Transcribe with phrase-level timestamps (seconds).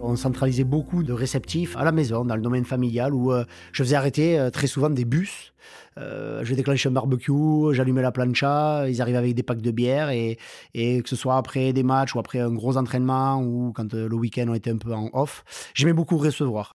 [0.00, 3.82] On centralisait beaucoup de réceptifs à la maison, dans le domaine familial, où euh, je
[3.82, 5.52] faisais arrêter euh, très souvent des bus.
[5.98, 10.10] Euh, je déclenchais un barbecue, j'allumais la plancha, ils arrivaient avec des packs de bière,
[10.10, 10.38] et,
[10.74, 14.46] que ce soit après des matchs ou après un gros entraînement, ou quand le week-end
[14.48, 16.72] on était un peu en off, j'aimais beaucoup recevoir.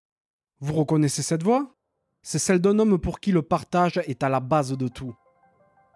[0.61, 1.75] Vous reconnaissez cette voix?
[2.21, 5.13] C'est celle d'un homme pour qui le partage est à la base de tout.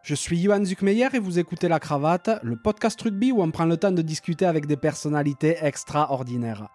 [0.03, 3.65] Je suis Johan Zuckmeyer et vous écoutez La Cravate, le podcast rugby où on prend
[3.65, 6.68] le temps de discuter avec des personnalités extraordinaires.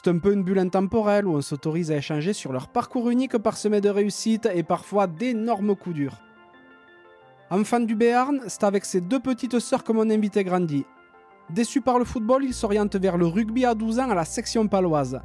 [0.00, 3.36] C'est un peu une bulle intemporelle où on s'autorise à échanger sur leur parcours unique
[3.36, 6.18] parsemé de réussites et parfois d'énormes coups durs.
[7.50, 10.86] Enfant du Béarn, c'est avec ses deux petites sœurs que mon invité grandit.
[11.50, 14.68] Déçu par le football, il s'oriente vers le rugby à 12 ans à la section
[14.68, 15.20] paloise.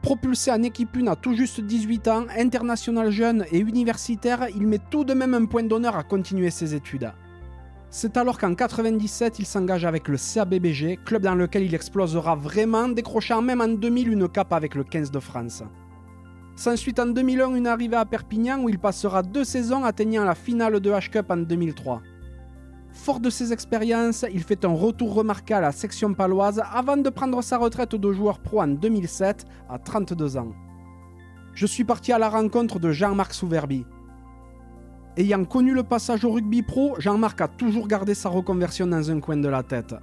[0.00, 4.78] Propulsé en équipe 1 à tout juste 18 ans, international jeune et universitaire, il met
[4.78, 7.10] tout de même un point d'honneur à continuer ses études.
[7.90, 12.86] C'est alors qu'en 97, il s'engage avec le CABBG, club dans lequel il explosera vraiment,
[12.86, 15.62] décrochant même en 2000 une cape avec le 15 de France.
[16.54, 20.80] S'ensuit en 2001 une arrivée à Perpignan où il passera deux saisons atteignant la finale
[20.80, 22.02] de H-Cup en 2003.
[22.92, 27.08] Fort de ses expériences, il fait un retour remarqué à la section paloise avant de
[27.08, 30.52] prendre sa retraite de joueur pro en 2007 à 32 ans.
[31.54, 33.86] Je suis parti à la rencontre de Jean-Marc Souverbi.
[35.18, 39.18] Ayant connu le passage au rugby pro, Jean-Marc a toujours gardé sa reconversion dans un
[39.18, 39.96] coin de la tête.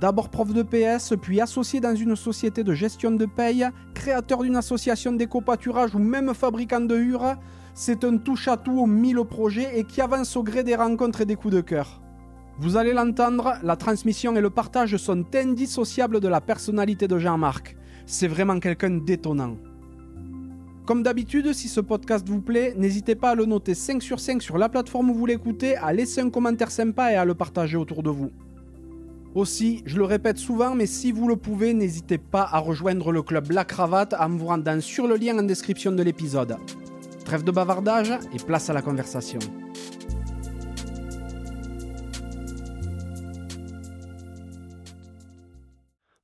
[0.00, 4.56] D'abord prof de PS, puis associé dans une société de gestion de paye, créateur d'une
[4.56, 7.36] association d'éco-pâturage ou même fabricant de hures,
[7.74, 11.36] c'est un touche-à-tout aux mille projets et qui avance au gré des rencontres et des
[11.36, 12.00] coups de cœur.
[12.58, 17.76] Vous allez l'entendre, la transmission et le partage sont indissociables de la personnalité de Jean-Marc.
[18.06, 19.58] C'est vraiment quelqu'un d'étonnant.
[20.88, 24.40] Comme d'habitude, si ce podcast vous plaît, n'hésitez pas à le noter 5 sur 5
[24.40, 27.76] sur la plateforme où vous l'écoutez, à laisser un commentaire sympa et à le partager
[27.76, 28.30] autour de vous.
[29.34, 33.20] Aussi, je le répète souvent, mais si vous le pouvez, n'hésitez pas à rejoindre le
[33.20, 36.56] club La Cravate en vous rendant sur le lien en description de l'épisode.
[37.22, 39.40] Trêve de bavardage et place à la conversation.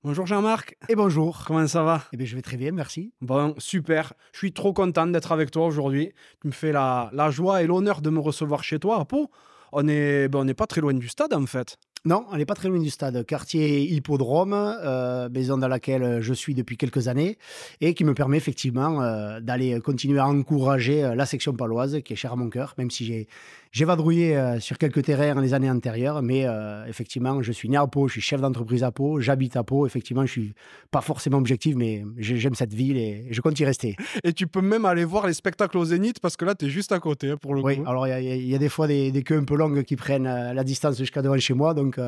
[0.04, 0.76] Bonjour Jean-Marc.
[0.90, 1.44] Et bonjour.
[1.46, 2.02] Comment ça va?
[2.12, 3.14] Eh bien, je vais très bien, merci.
[3.22, 4.12] Bon, super.
[4.32, 6.12] Je suis trop content d'être avec toi aujourd'hui.
[6.42, 9.30] Tu me fais la, la joie et l'honneur de me recevoir chez toi à Pau.
[9.72, 11.78] On n'est ben, on n'est pas très loin du stade en fait.
[12.04, 13.24] Non, on n'est pas très loin du stade.
[13.24, 17.38] Quartier Hippodrome, euh, maison dans laquelle je suis depuis quelques années
[17.80, 22.12] et qui me permet effectivement euh, d'aller continuer à encourager euh, la section paloise qui
[22.12, 23.26] est chère à mon cœur, même si j'ai
[23.74, 27.76] j'ai vadrouillé euh, sur quelques terrains les années antérieures, mais euh, effectivement, je suis né
[27.76, 29.84] à Pau, je suis chef d'entreprise à Pau, j'habite à Pau.
[29.84, 30.54] Effectivement, je suis
[30.92, 33.96] pas forcément objectif, mais j'ai- j'aime cette ville et je compte y rester.
[34.22, 36.68] Et tu peux même aller voir les spectacles au Zénith parce que là, tu es
[36.68, 37.82] juste à côté hein, pour le Oui, coup.
[37.90, 40.28] alors il y a- y, des fois des, des queues un peu longues qui prennent
[40.28, 41.98] euh, la distance jusqu'à devant chez moi, donc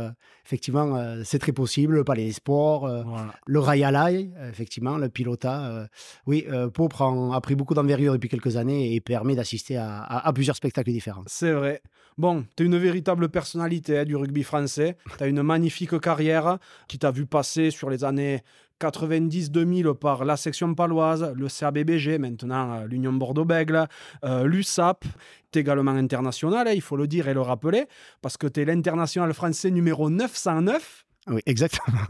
[0.45, 1.95] effectivement, c'est très possible.
[1.95, 3.35] Le Palais des Sports, Voilà.
[3.45, 5.89] le Rail à l'ail, effectivement, le Pilota.
[6.27, 10.29] oui, Pau prend, a pris beaucoup d'envergure depuis quelques années et permet d'assister à, à-
[10.29, 11.25] à plusieurs spectacles différents.
[11.27, 11.83] C'est vrai.
[12.19, 14.97] Bon, tu es une véritable personnalité hein, du rugby français.
[15.19, 16.59] Tu as une magnifique carrière
[16.89, 18.43] qui t'a vu passer sur les années
[18.81, 23.87] 90-2000 par la section paloise, le CABBG, maintenant euh, l'Union Bordeaux-Bègle,
[24.25, 25.05] euh, l'USAP.
[25.53, 27.87] Tu es également international, hein, il faut le dire et le rappeler,
[28.21, 32.07] parce que tu es l'international français numéro 909 Oui, exactement.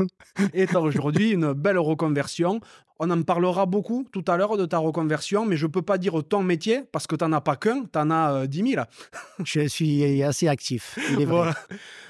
[0.52, 2.60] et tu as aujourd'hui une belle reconversion.
[2.98, 6.22] On en parlera beaucoup tout à l'heure de ta reconversion, mais je peux pas dire
[6.26, 8.84] ton métier parce que tu n'en as pas qu'un, tu en as euh, 10 000.
[9.44, 10.98] Je suis assez actif.
[11.10, 11.26] il est vrai.
[11.26, 11.54] Voilà.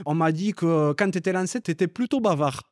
[0.04, 2.62] On m'a dit que quand tu étais lancé, tu étais plutôt bavard.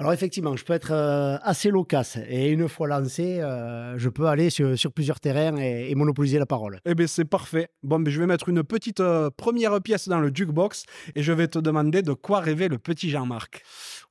[0.00, 4.28] Alors effectivement, je peux être euh, assez loquace et une fois lancé, euh, je peux
[4.28, 6.80] aller sur, sur plusieurs terrains et, et monopoliser la parole.
[6.86, 7.68] Eh bien, c'est parfait.
[7.82, 11.32] Bon, ben, je vais mettre une petite euh, première pièce dans le jukebox et je
[11.34, 13.62] vais te demander de quoi rêvait le petit Jean-Marc.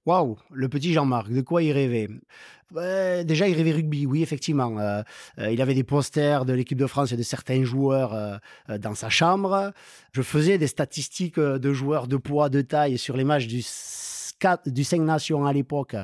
[0.05, 2.07] Waouh, le petit Jean-Marc, de quoi il rêvait?
[3.25, 4.79] Déjà, il rêvait rugby, oui, effectivement.
[4.79, 5.01] Euh,
[5.39, 9.09] euh, il avait des posters de l'équipe de France et de certains joueurs dans sa
[9.09, 9.73] chambre.
[10.13, 13.63] Je faisais des statistiques de joueurs de poids, de taille sur les matchs du,
[14.65, 15.95] du 5 Nations à l'époque,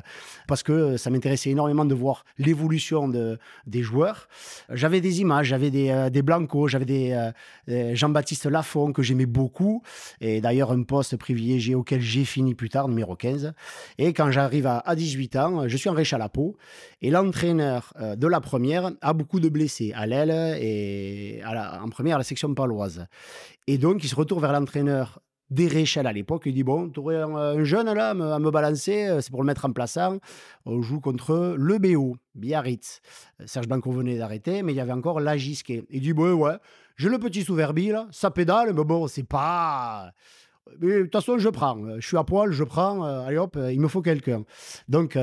[0.48, 4.28] parce que ça m'intéressait énormément de voir l'évolution de, des joueurs.
[4.70, 7.32] J'avais des images, j'avais des, euh, des Blanco, j'avais des euh,
[7.70, 9.82] euh, Jean-Baptiste Lafont que j'aimais beaucoup,
[10.22, 13.54] et d'ailleurs un poste privilégié auquel j'ai fini plus tard, numéro 15.
[13.98, 16.56] Et quand j'arrive à, à 18 ans, je suis en à Pau.
[17.02, 22.16] Et l'entraîneur de la première a beaucoup de blessés à l'aile et la- en première
[22.16, 23.08] à la section paloise.
[23.68, 25.20] Et donc, il se retourne vers l'entraîneur
[25.50, 26.44] des Réchal à l'époque.
[26.46, 29.42] Il dit Bon, tu aurais un, un jeune là à me, balancer, euh, c'est pour
[29.42, 30.18] le mettre en plaçant.
[30.66, 33.02] On joue contre le BO, Biarritz.
[33.42, 35.84] Euh, Serge Blanco venait d'arrêter, mais il y avait encore Lagisquet.
[35.90, 36.58] Il dit Bon, ouais,
[36.98, 40.12] j'ai le petit Souverbi là, ça pédale, mais bon, c'est pas.
[40.80, 41.78] De toute façon, je prends.
[41.86, 43.06] Euh, Je suis à poil, je prends.
[43.06, 44.44] euh, allez hop, euh, il me faut quelqu'un.
[44.88, 45.18] Donc,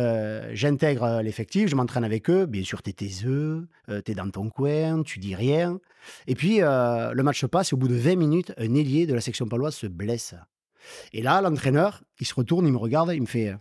[0.53, 2.47] j'intègre l'effectif, je m'entraîne avec eux.
[2.47, 3.65] Bien sûr, t'es tes œufs,
[4.05, 5.79] t'es dans ton coin, tu dis rien.
[6.27, 9.15] Et puis, le match se passe et au bout de 20 minutes, un ailier de
[9.15, 10.35] la section paloise se blesse.
[11.13, 13.55] Et là, l'entraîneur, il se retourne, il me regarde, il me fait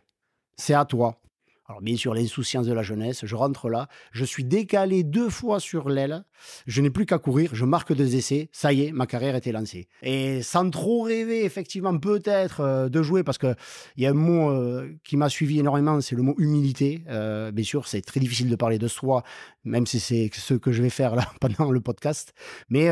[0.58, 1.22] C'est à toi.
[1.68, 5.60] Alors, bien sûr, l'insouciance de la jeunesse, je rentre là, je suis décalé deux fois
[5.60, 6.24] sur l'aile,
[6.68, 9.52] je n'ai plus qu'à courir, je marque deux essais, ça y est, ma carrière était
[9.52, 9.88] lancée.
[10.02, 13.56] Et sans trop rêver, effectivement, peut-être euh, de jouer, parce qu'il
[13.98, 17.04] y a un mot euh, qui m'a suivi énormément, c'est le mot humilité.
[17.10, 19.24] Euh, bien sûr, c'est très difficile de parler de soi,
[19.64, 22.34] même si c'est ce que je vais faire là pendant le podcast.
[22.70, 22.90] Mais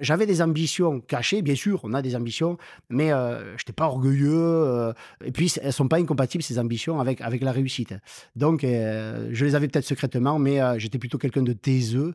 [0.00, 2.58] j'avais des ambitions cachées, bien sûr, on a des ambitions,
[2.88, 4.92] mais je n'étais pas orgueilleux.
[5.24, 7.94] et puis, elles ne sont pas incompatibles, ces ambitions, avec, avec la réussite.
[8.36, 12.14] Donc, je les avais peut-être secrètement, mais j'étais plutôt quelqu'un de taiseux,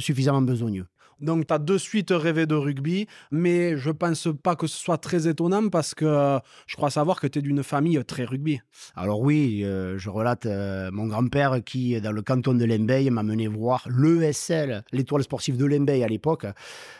[0.00, 0.86] suffisamment besogneux.
[1.20, 4.98] Donc, tu as de suite rêvé de rugby, mais je pense pas que ce soit
[4.98, 8.60] très étonnant parce que euh, je crois savoir que tu es d'une famille très rugby.
[8.94, 13.22] Alors oui, euh, je relate euh, mon grand-père qui, dans le canton de Lembeil, m'a
[13.22, 16.44] mené voir l'ESL, l'étoile sportive de Lembeil à l'époque.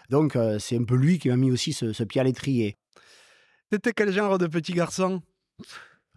[0.09, 2.79] Donc, euh, c'est un peu lui qui m'a mis aussi ce, ce pied à l'étrier.
[3.71, 5.21] T'étais quel genre de petit garçon?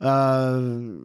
[0.01, 0.97] Euh,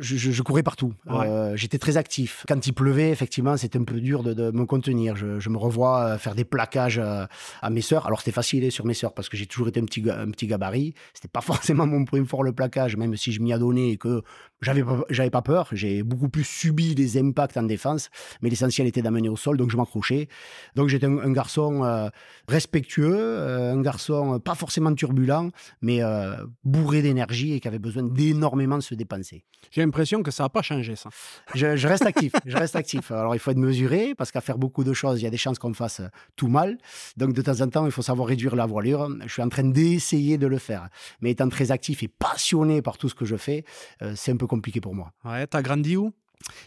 [0.00, 0.92] je, je- courais partout.
[1.06, 1.26] Ouais.
[1.28, 2.44] Euh, J'étais très actif.
[2.48, 5.14] Quand il pleuvait, effectivement, c'était un peu dur de, de me contenir.
[5.16, 7.24] Je, je me revois euh, faire des plaquages euh,
[7.60, 8.06] à mes sœurs.
[8.06, 10.30] Alors c'était facile hein, sur mes sœurs parce que j'ai toujours été un petit, un
[10.30, 10.94] petit gabarit.
[11.14, 14.22] C'était pas forcément mon point fort le plaquage, même si je m'y adonnais et que
[14.62, 15.68] j'avais pas, j'avais pas peur.
[15.72, 18.10] J'ai beaucoup plus subi les impacts en défense,
[18.40, 20.28] mais l'essentiel était d'amener au sol, donc je m'accrochais.
[20.76, 22.08] Donc j'étais un, un garçon euh,
[22.48, 25.50] respectueux, euh, un garçon euh, pas forcément turbulent,
[25.80, 29.44] mais euh, bourré d'énergie et qui avait besoin d'énormément de se dépenser.
[29.70, 31.10] J'ai l'impression que ça n'a pas changé, ça.
[31.54, 33.10] Je, je reste actif, je reste actif.
[33.10, 35.36] Alors il faut être mesuré parce qu'à faire beaucoup de choses, il y a des
[35.36, 36.02] chances qu'on fasse
[36.36, 36.78] tout mal.
[37.16, 39.08] Donc de temps en temps, il faut savoir réduire la voilure.
[39.24, 40.88] Je suis en train d'essayer de le faire,
[41.20, 43.64] mais étant très actif et passionné par tout ce que je fais,
[44.02, 45.08] euh, c'est un peu compliqué pour moi.
[45.24, 46.12] Ouais, t'as grandi où?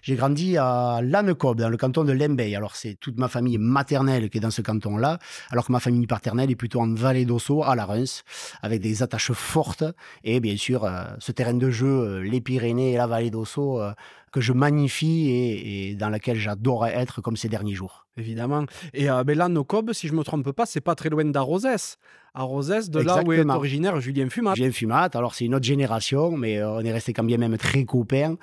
[0.01, 2.55] J'ai grandi à Lannecob, dans le canton de Lembeil.
[2.55, 5.19] Alors, c'est toute ma famille maternelle qui est dans ce canton-là,
[5.51, 8.23] alors que ma famille paternelle est plutôt en vallée d'Ossau, à la Reims,
[8.61, 9.83] avec des attaches fortes.
[10.23, 13.81] Et bien sûr, euh, ce terrain de jeu, euh, les Pyrénées et la vallée d'Ossau,
[13.81, 13.91] euh,
[14.35, 18.05] que je magnifie et, et dans laquelle j'adorais être comme ces derniers jours.
[18.17, 18.65] Évidemment.
[18.93, 19.47] Et euh, ben là,
[19.93, 21.95] si je me trompe pas, c'est pas très loin d'Arrozès.
[22.33, 24.55] Arrozès, de là où est originaire Julien Fumat.
[24.55, 27.37] J'ai un fumat, alors c'est une autre génération, mais euh, on est resté quand bien
[27.37, 28.35] même très copains.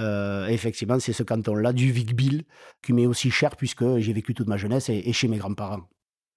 [0.00, 2.44] Euh, effectivement, c'est ce canton-là, du Vic-Bill,
[2.82, 5.80] qui m'est aussi cher puisque j'ai vécu toute ma jeunesse et- et chez mes grands-parents.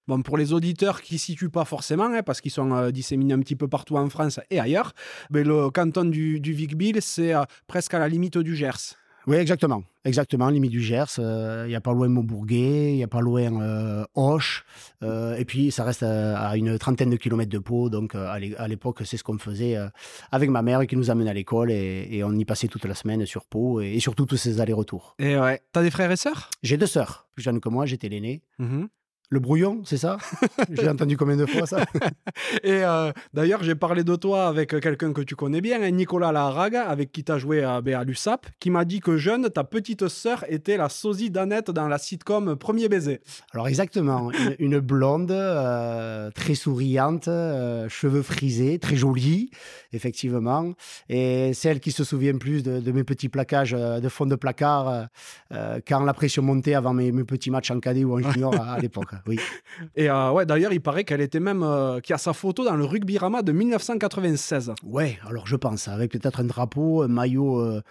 [0.08, 3.34] Bon, pour les auditeurs qui ne situent pas forcément, hein, parce qu'ils sont euh, disséminés
[3.34, 4.94] un petit peu partout en France et ailleurs,
[5.30, 8.96] ben, le canton du, du Vic-Bill, c'est euh, presque à la limite du Gers.
[9.26, 9.84] Oui, exactement.
[10.04, 11.06] Exactement, limite du Gers.
[11.18, 14.64] Il n'y a pas loin Montbourguet, il n'y a pas loin euh, Auch.
[15.04, 17.88] euh, et puis, ça reste euh, à une trentaine de kilomètres de Pau.
[17.88, 19.86] Donc, euh, à l'é- à l'époque, c'est ce qu'on faisait euh,
[20.32, 21.70] avec ma mère qui nous amenait à l'école.
[21.70, 23.80] Et, et on y passait toute la semaine sur Pau.
[23.80, 25.14] Et, et surtout, tous ces allers-retours.
[25.20, 25.60] Et ouais.
[25.72, 26.50] T'as des frères et sœurs?
[26.64, 27.86] J'ai deux sœurs, plus jeunes que moi.
[27.86, 28.42] J'étais l'aîné.
[28.58, 28.88] Mhm.
[29.32, 30.18] Le brouillon, c'est ça
[30.70, 31.86] J'ai entendu combien de fois ça
[32.62, 36.32] Et euh, d'ailleurs, j'ai parlé de toi avec quelqu'un que tu connais bien, hein, Nicolas
[36.32, 39.64] Laraga, avec qui tu as joué à, à l'USAP, qui m'a dit que jeune, ta
[39.64, 43.22] petite sœur était la sosie d'Annette dans la sitcom Premier baiser.
[43.54, 49.48] Alors exactement, une, une blonde, euh, très souriante, euh, cheveux frisés, très jolie,
[49.94, 50.74] effectivement.
[51.08, 55.06] Et celle qui se souvient plus de, de mes petits plaquages de fond de placard
[55.50, 58.74] quand la pression montait avant mes, mes petits matchs en cadet ou en junior à,
[58.74, 59.21] à l'époque.
[59.26, 59.38] Oui.
[59.96, 62.64] Et euh, ouais, d'ailleurs, il paraît qu'elle était même, euh, qu'il y a sa photo
[62.64, 64.72] dans le Rugby Rama de 1996.
[64.84, 67.82] Ouais, alors je pense, avec peut-être un drapeau, un maillot, euh,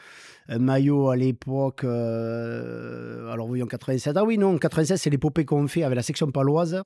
[0.49, 1.83] un maillot à l'époque.
[1.83, 4.17] alors voyons, 87.
[4.17, 6.81] Ah oui, non, 96, c'est l'épopée qu'on fait avec la section paloise.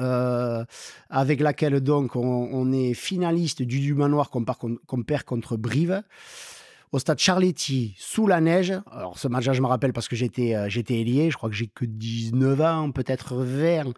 [0.00, 0.64] euh,
[1.10, 4.44] avec laquelle donc on, on est finaliste du du manoir qu'on
[5.02, 6.02] perd contre Brive
[6.92, 8.74] au stade Charletti sous la neige.
[8.90, 11.84] Alors ce match-là, je me rappelle parce que j'étais euh, je crois que j'ai que
[11.84, 13.92] 19 ans, peut-être 20.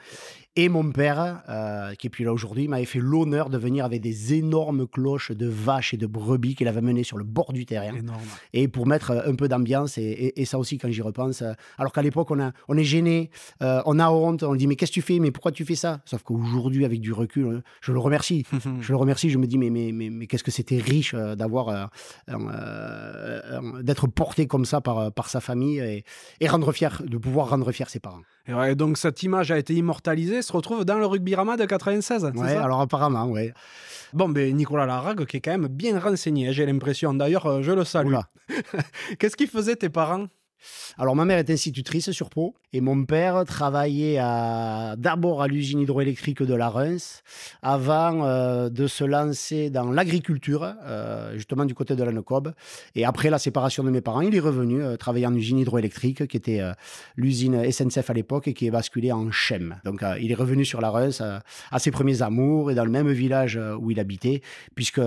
[0.56, 4.00] Et mon père, euh, qui est plus là aujourd'hui, m'avait fait l'honneur de venir avec
[4.00, 7.64] des énormes cloches de vaches et de brebis qu'il avait menées sur le bord du
[7.66, 7.94] terrain.
[7.94, 8.18] Énorme.
[8.52, 11.42] Et pour mettre euh, un peu d'ambiance, et, et- et ça aussi, quand j'y repense,
[11.42, 13.30] euh, alors qu'à l'époque, on, a- on est gêné,
[13.62, 15.20] euh, on a honte, on dit Mais qu'est-ce que tu fais?
[15.20, 16.00] Mais pourquoi tu fais ça?
[16.04, 18.44] Sauf qu'aujourd'hui, avec du recul, je le remercie.
[18.80, 21.90] Je le remercie, je me dis, mais, mais, mais, mais qu'est-ce que c'était riche d'avoir,
[22.28, 26.04] euh, d'être porté comme ça par, par sa famille et,
[26.40, 28.22] et rendre fier, de pouvoir rendre fier ses parents.
[28.46, 31.64] Et ouais, donc cette image a été immortalisée, se retrouve dans le Rugby Rama de
[31.64, 32.30] 96.
[32.34, 32.64] c'est Ouais, ça?
[32.64, 33.52] alors apparemment, ouais.
[34.12, 37.14] Bon, ben Nicolas Larague, qui est quand même bien renseigné, hein, j'ai l'impression.
[37.14, 38.14] D'ailleurs, euh, je le salue.
[39.18, 40.26] Qu'est-ce qu'ils faisaient tes parents?
[40.98, 44.16] Alors, ma mère est institutrice sur Pau et mon père travaillait
[44.96, 47.22] d'abord à l'usine hydroélectrique de la Reims
[47.62, 52.52] avant euh, de se lancer dans l'agriculture, euh, justement du côté de la Necob.
[52.94, 56.26] Et après la séparation de mes parents, il est revenu euh, travailler en usine hydroélectrique,
[56.28, 56.60] qui était
[57.16, 59.76] l'usine SNCF à l'époque et qui est basculée en Chem.
[59.84, 61.22] Donc, il est revenu sur la Reims
[61.70, 64.42] à ses premiers amours et dans le même village où il habitait,
[64.74, 65.00] puisque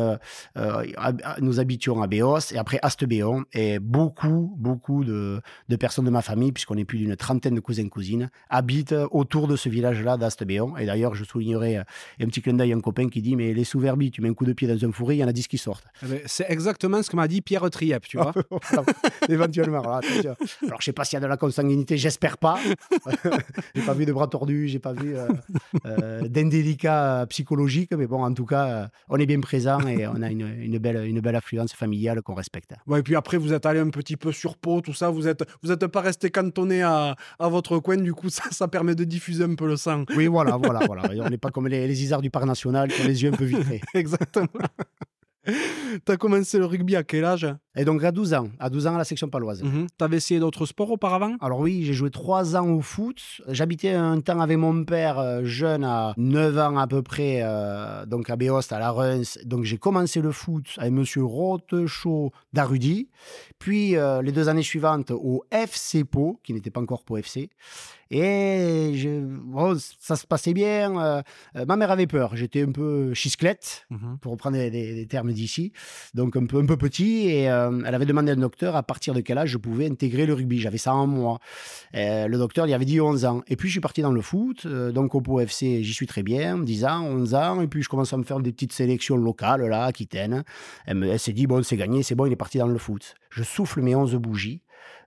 [1.42, 3.46] nous habitions à Béos et après Astebéon.
[3.54, 7.60] Et beaucoup, beaucoup de, de personnes de ma famille, puisqu'on est plus d'une trentaine de
[7.60, 10.78] cousins-cousines, habitent autour de ce village-là d'Astebéon.
[10.78, 11.84] Et d'ailleurs, je soulignerai euh,
[12.22, 14.34] un petit clin d'œil à un copain qui dit Mais les sous-verbis, tu mets un
[14.34, 15.86] coup de pied dans un fourré, il y en a 10 qui sortent.
[16.02, 18.34] Ben, C'est exactement ce que m'a dit Pierre Triep, tu vois.
[19.30, 19.82] Éventuellement.
[19.82, 20.02] Alors.
[20.68, 22.60] Alors, je sais pas s'il y a de la consanguinité, j'espère pas.
[23.76, 25.28] j'ai pas vu de bras tordus, j'ai pas vu euh,
[25.86, 30.22] euh, d'indélicat psychologique, mais bon, en tout cas, euh, on est bien présent et on
[30.22, 32.74] a une, une belle, une belle affluence familiale qu'on respecte.
[32.88, 35.10] Ouais, et puis après, vous êtes allé un petit peu sur Pau, tout ça.
[35.10, 37.98] Vous êtes, vous êtes pas resté cantonné à, à votre coin.
[37.98, 40.06] Du coup, ça, ça permet de diffuser un peu le sang.
[40.16, 41.04] Oui, voilà, voilà, voilà.
[41.26, 43.36] On n'est pas comme les, les isards du parc national qui ont les yeux un
[43.36, 43.82] peu vitrés.
[43.94, 44.48] Exactement.
[46.06, 47.48] T'as commencé le rugby à quel âge?
[47.76, 49.64] Et donc, à 12 ans, à 12 ans à la section paloise.
[49.64, 49.88] Mhm.
[49.98, 51.36] T'avais essayé d'autres sports auparavant?
[51.42, 53.22] Alors oui, j'ai joué trois ans au foot.
[53.48, 58.06] J'habitais un temps avec mon père, euh, jeune, à 9 ans à peu près, euh,
[58.06, 59.40] donc à Béost, à la Reims.
[59.44, 63.10] Donc j'ai commencé le foot avec Monsieur Rotechaud d'Arudy.
[63.60, 67.50] Puis euh, les deux années suivantes au FC Pau, qui n'était pas encore Pau FC.
[68.12, 70.98] Et je- bon, ça se passait bien.
[71.00, 71.22] euh,
[71.56, 72.36] euh, ma mère avait peur.
[72.36, 74.18] J'étais un peu chisclette Mhm.
[74.22, 75.72] pour reprendre des termes d'ici,
[76.14, 77.28] donc un peu, un peu petit.
[77.30, 79.90] Et euh, elle avait demandé à un docteur à partir de quel âge je pouvais
[79.90, 80.60] intégrer le rugby.
[80.60, 81.40] J'avais ça en moi.
[81.96, 83.42] Euh, le docteur il avait dit 11 ans.
[83.48, 86.24] Et puis je suis parti dans le foot, donc au Pau FC, j'y suis très
[86.24, 87.62] bien, 10 ans, 11 ans.
[87.62, 90.44] Et puis je commence à me faire des petites sélections locales, là, Aquitaine.
[90.86, 93.16] Elle, elle s'est dit, bon, c'est gagné, c'est bon, il est parti dans le foot.
[93.30, 94.62] Je souffle mes 11 bougies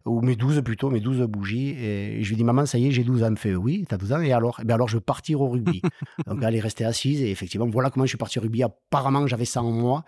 [0.06, 1.70] ou mes 12 plutôt, mes 12 bougies.
[1.70, 3.26] Et je lui dis, maman, ça y est, j'ai 12 ans.
[3.26, 4.58] Elle me fait, oui, t'as 12 ans, et alors?
[4.62, 5.82] Eh bien alors, je veux partir au rugby.
[6.26, 8.62] Donc, elle est restée assise, et effectivement, voilà comment je suis parti au rugby.
[8.62, 10.04] Apparemment, j'avais ça en moi.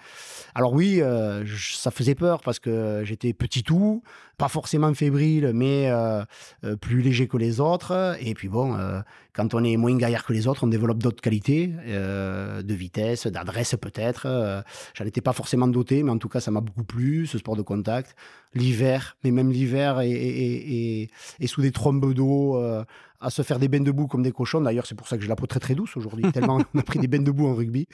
[0.55, 4.03] Alors oui, euh, je- ça faisait peur parce que j'étais petit tout,
[4.39, 6.23] pas forcément fébrile, mais euh,
[6.65, 8.17] euh, plus léger que les autres.
[8.21, 9.01] Et puis bon, euh,
[9.33, 13.77] quand on est moins gaillard que les autres, on développe d'autres qualités, de vitesse, d'adresse
[13.81, 14.63] peut-être.
[14.95, 17.57] J'en étais pas forcément doté, mais en tout cas, ça m'a beaucoup plu, ce sport
[17.57, 18.15] de contact.
[18.55, 22.85] L'hiver, mais même l'hiver, et, et- et- et sous des trombes d'eau, euh,
[23.21, 24.61] à se faire des bains de boue comme des cochons.
[24.61, 26.83] D'ailleurs, c'est pour ça que j'ai la peau très très douce aujourd'hui, tellement on a
[26.83, 27.89] pris des bains de boue en rugby.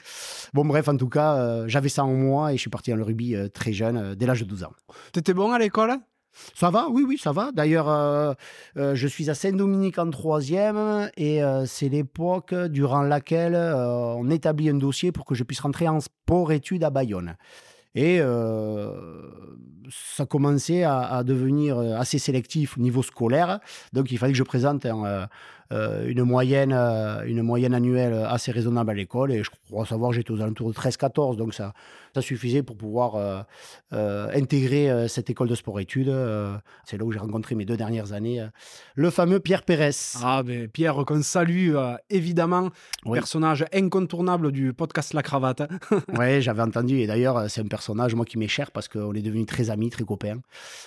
[0.53, 2.97] Bon, bref, en tout cas, euh, j'avais ça en moi et je suis parti dans
[2.97, 4.73] le rugby euh, très jeune, euh, dès l'âge de 12 ans.
[5.13, 5.95] T'étais bon à l'école?
[6.53, 7.51] Ça va, oui, oui, ça va.
[7.53, 8.33] D'ailleurs, euh,
[8.75, 14.69] euh, je suis à Saint-Dominique en troisième et euh, c'est l'époque durant laquelle on établit
[14.69, 17.37] un dossier pour que je puisse rentrer en sport-études à Bayonne.
[17.95, 18.91] Et euh,
[19.89, 23.59] ça commençait à, à devenir assez sélectif au niveau scolaire.
[23.93, 25.25] Donc, il fallait que je présente un, euh,
[25.71, 29.31] euh, une, moyenne, euh, une moyenne annuelle assez raisonnable à l'école.
[29.31, 31.37] Et je crois savoir que j'étais aux alentours de 13-14.
[31.37, 31.73] Donc, ça,
[32.13, 33.41] ça suffisait pour pouvoir euh,
[33.93, 36.09] euh, intégrer euh, cette école de sport-études.
[36.09, 38.47] Euh, c'est là où j'ai rencontré mes deux dernières années euh,
[38.95, 39.91] le fameux Pierre Pérez.
[40.23, 42.69] Ah, ben Pierre, qu'on salue euh, évidemment,
[43.05, 43.17] Oui.
[43.19, 45.63] personnage incontournable du podcast La Cravate.
[46.17, 46.99] Ouais, j'avais entendu.
[46.99, 49.69] Et d'ailleurs, euh, c'est un personnage, moi, qui m'est cher parce qu'on est devenus très
[49.69, 50.39] amis, très copains.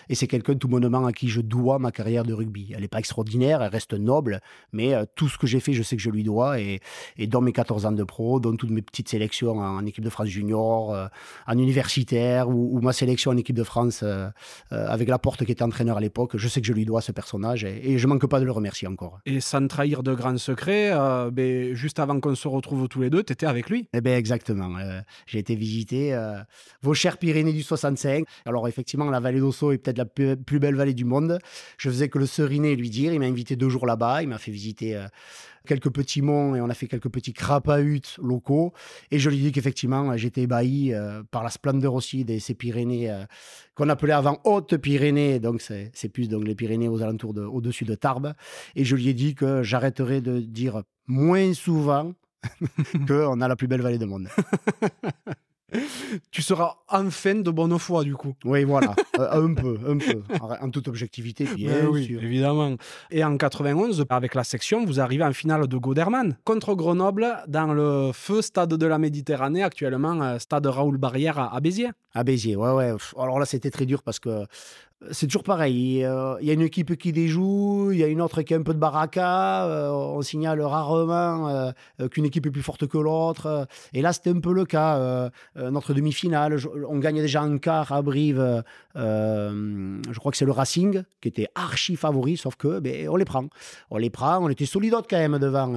[0.09, 2.73] Et c'est quelqu'un tout bonnement à qui je dois ma carrière de rugby.
[2.75, 4.41] Elle n'est pas extraordinaire, elle reste noble,
[4.73, 6.61] mais euh, tout ce que j'ai fait, je sais que je lui dois.
[6.61, 6.81] Et,
[7.17, 10.11] et dans mes 14 ans de pro, dans toutes mes petites sélections en équipe de
[10.11, 11.07] France junior, euh,
[11.47, 14.29] en universitaire, ou, ou ma sélection en équipe de France euh,
[14.73, 17.13] euh, avec Laporte qui était entraîneur à l'époque, je sais que je lui dois ce
[17.13, 17.65] personnage.
[17.65, 19.21] Et, et je manque pas de le remercier encore.
[19.27, 23.11] Et sans trahir de grands secrets, euh, ben, juste avant qu'on se retrouve tous les
[23.11, 23.89] deux, t'étais avec lui?
[23.93, 24.77] Eh bien, exactement.
[24.79, 26.15] Euh, j'ai été visiter
[26.89, 28.25] vos chères Pyrénées du 65.
[28.47, 31.39] Alors, effectivement, la vallée d'Osso est peut-être la plus, belle vallée du monde.
[31.77, 33.13] Je faisais que le seriner et lui dire.
[33.13, 34.23] Il m'a invité deux jours là-bas.
[34.23, 35.07] Il m'a fait visiter euh,
[35.67, 38.73] quelques petits monts et on a fait quelques petits crapahutes locaux.
[39.11, 43.11] Et je lui dis qu'effectivement, j'étais ébahi euh, par la splendeur aussi de ces Pyrénées
[43.11, 43.25] euh,
[43.75, 45.41] qu'on appelait avant Hautes-Pyrénées.
[45.41, 48.33] Donc, c'est plus donc, les Pyrénées aux alentours de, au-dessus de Tarbes.
[48.77, 52.15] Et je lui ai dit que j'arrêterais de dire moins souvent
[53.07, 54.29] qu'on a la plus belle vallée du monde.
[56.31, 58.35] Tu seras enfin de bonne foi, du coup.
[58.45, 62.23] Oui, voilà, Euh, un peu, un peu, en, toute objectivité, bien Ben oui, sûr.
[62.23, 62.77] évidemment.
[63.11, 67.73] Et en 91, avec la section, vous arrivez en finale de Goderman contre Grenoble dans
[67.73, 71.91] le feu stade de la Méditerranée, actuellement euh, stade Raoul Barrière à, Béziers.
[72.15, 72.95] À Béziers, ouais, ouais.
[73.19, 74.45] Alors là, c'était très dur parce que
[75.13, 76.05] c'est toujours pareil.
[76.05, 78.57] Euh, il y a une équipe qui déjoue, il y a une autre qui a
[78.57, 79.65] un peu de baraka.
[79.67, 83.69] Euh, on signale rarement euh, qu'une équipe est plus forte que l'autre.
[83.93, 85.31] Et là, c'était un peu le cas.
[85.57, 88.65] notre demi-finale, on gagne déjà un quart à Brive.
[88.95, 93.25] je crois que c'est le Racing qui était archi favori, sauf que ben, on les
[93.25, 93.47] prend.
[93.91, 94.39] On les prend.
[94.45, 95.69] On était solidote quand même devant,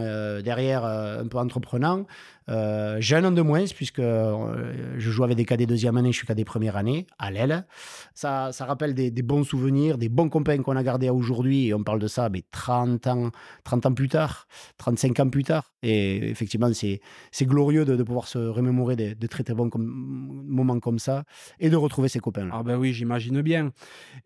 [0.42, 2.06] derrière, un peu entreprenant.
[2.52, 6.12] Euh, j'ai un an de moins puisque euh, je joue avec des cadets deuxième année,
[6.12, 7.66] je suis cadet première année à l'aile.
[8.14, 11.84] Ça, rappelle des, bons souvenirs, des bons copains qu'on a gardés à aujourd'hui et on
[11.84, 13.32] parle de ça mais 30 ans,
[13.64, 15.72] 30 ans plus tard, 35 ans plus tard.
[15.84, 21.00] Et effectivement, c'est, c'est glorieux de, pouvoir se remémorer de, très très bons moments comme
[21.00, 21.24] ça
[21.60, 22.50] et de retrouver ses copains.
[22.52, 23.72] Ah ben oui, j'imagine bien.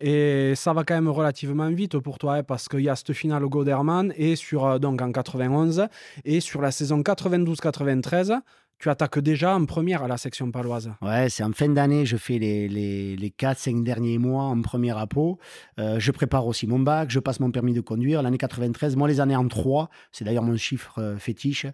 [0.01, 3.13] Et ça va quand même relativement vite pour toi hein, parce qu'il y a cette
[3.13, 5.87] finale au Goderman et sur euh, donc en 91
[6.25, 8.41] et sur la saison 92-93 13
[8.79, 10.91] tu attaques déjà en première à la section paloise.
[11.01, 14.97] Ouais, c'est en fin d'année, je fais les, les, les 4-5 derniers mois en première
[14.97, 15.39] à Pau.
[15.79, 18.21] Euh, je prépare aussi mon bac, je passe mon permis de conduire.
[18.21, 21.65] L'année 93, moi, les années en 3, c'est d'ailleurs mon chiffre euh, fétiche,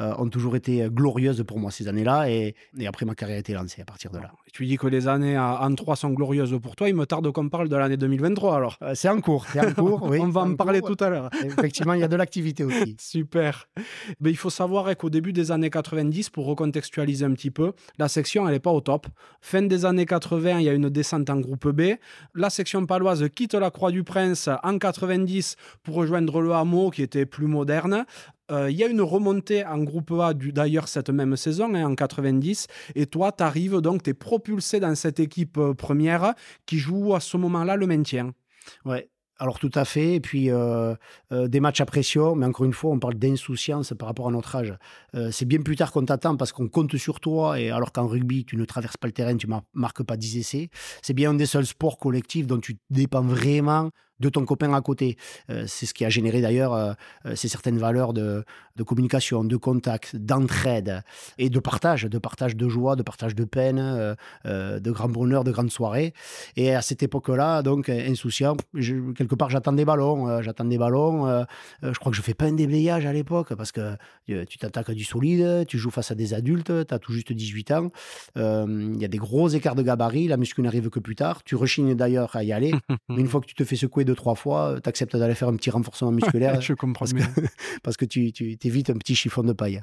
[0.00, 2.30] euh, ont toujours été glorieuses pour moi ces années-là.
[2.30, 4.32] Et, et, après, ma carrière a été lancée à partir de là.
[4.52, 6.88] Tu dis que les années en 3 sont glorieuses pour toi.
[6.88, 8.78] Il me tarde qu'on parle de l'année 2023 alors.
[8.94, 10.02] c'est en cours, c'est en cours.
[10.02, 11.30] Oui, On va en, parler tout à l'heure.
[11.44, 12.96] Effectivement, il y a de l'activité aussi.
[13.00, 13.68] Super.
[14.20, 18.08] Mais il faut savoir qu'au début des années 90, pour recontextualiser un petit peu, la
[18.08, 19.06] section, elle n'est pas au top.
[19.40, 21.94] Fin des années 80, il y a une descente en groupe B.
[22.34, 27.02] La section paloise quitte la Croix du Prince en 90 pour rejoindre le hameau qui
[27.02, 28.04] était plus moderne.
[28.50, 31.94] Euh, il y a une remontée en groupe A d'ailleurs cette même saison, hein, en
[31.94, 36.78] 90, et toi, tu arrives donc, tu es propulsé dans cette équipe euh, première qui
[36.78, 38.32] joue à ce moment-là le maintien.
[38.84, 40.94] Ouais, alors tout à fait, et puis euh,
[41.32, 44.30] euh, des matchs à pression, mais encore une fois, on parle d'insouciance par rapport à
[44.30, 44.74] notre âge.
[45.14, 48.06] Euh, c'est bien plus tard qu'on t'attend parce qu'on compte sur toi, et alors qu'en
[48.06, 50.70] rugby, tu ne traverses pas le terrain, tu ne marques pas 10 essais.
[51.02, 53.90] C'est bien un des seuls sports collectifs dont tu dépends vraiment
[54.20, 55.16] de ton copain à côté.
[55.50, 56.92] Euh, c'est ce qui a généré d'ailleurs euh,
[57.26, 58.44] euh, ces certaines valeurs de,
[58.86, 61.02] communication, de contact, d'entraide
[61.36, 65.50] et de partage, de partage de joie, de partage de peine, de grand bonheur, de
[65.50, 66.14] grandes soirées.
[66.56, 71.44] Et à cette époque-là, donc insouciant, quelque part j'attends des ballons, j'attends des ballons.
[71.82, 73.96] je crois que je fais pas un déblayage à l'époque parce que
[74.26, 77.32] tu t'attaques à du solide, tu joues face à des adultes, tu as tout juste
[77.32, 77.90] 18 ans.
[78.36, 81.42] Il y a des gros écarts de gabarit, la muscu n'arrive que plus tard.
[81.42, 82.72] Tu rechignes d'ailleurs à y aller,
[83.08, 85.34] mais une fois que tu te fais secouer deux, trois fois, euh, tu acceptes d'aller
[85.34, 86.60] faire un petit renforcement musculaire.
[86.68, 87.26] je comprends parce bien.
[87.26, 87.42] Que,
[87.82, 89.82] parce que tu, tu évites un petit chiffon de paille.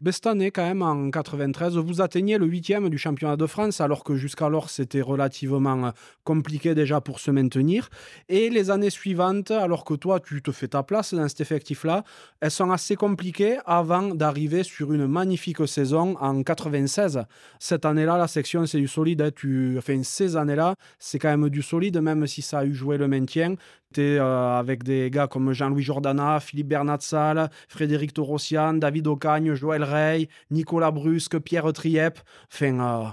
[0.00, 3.82] Mais cette année, quand même, en 93, vous atteignez le huitième du championnat de France,
[3.82, 5.90] alors que jusqu'alors, c'était relativement euh,
[6.24, 7.90] compliqué déjà pour se maintenir.
[8.30, 12.04] Et les années suivantes, alors que toi, tu te fais ta place dans cet effectif-là,
[12.40, 17.24] elles sont assez compliquées avant d'arriver sur une magnifique saison en 96.
[17.58, 19.20] Cette année-là, la section, c'est du solide.
[19.20, 19.30] Hein.
[19.36, 19.76] Tu...
[19.76, 23.08] Enfin, ces années-là, c'est quand même du solide, même si ça a eu joué le
[23.08, 23.56] maintien.
[23.96, 30.28] Euh, avec des gars comme Jean-Louis Jordana, Philippe Bernatsal, Frédéric Torossian, David Ocagne, Joël Rey,
[30.50, 32.18] Nicolas Brusque, Pierre Triep.
[32.52, 33.08] Enfin, euh,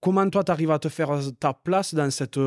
[0.00, 2.38] comment toi, tu à te faire ta place dans cette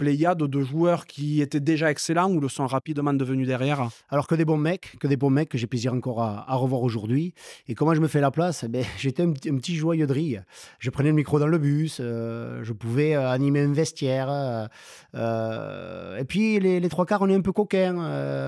[0.00, 3.90] pléiade de joueurs qui étaient déjà excellents ou le sont rapidement devenus derrière?
[4.08, 6.80] Alors que des bons mecs, que des bons mecs que j'ai plaisir encore à, revoir
[6.82, 7.34] aujourd'hui.
[7.68, 8.64] Et comment je me fais la place?
[8.64, 10.14] Eh ben, J'étais un, petit joyeux de.
[10.78, 14.68] Je prenais le micro dans le bus, euh, je pouvais euh, animer un vestiaire.
[15.14, 17.96] Euh, et puis les, trois quarts, on est un peu coquins.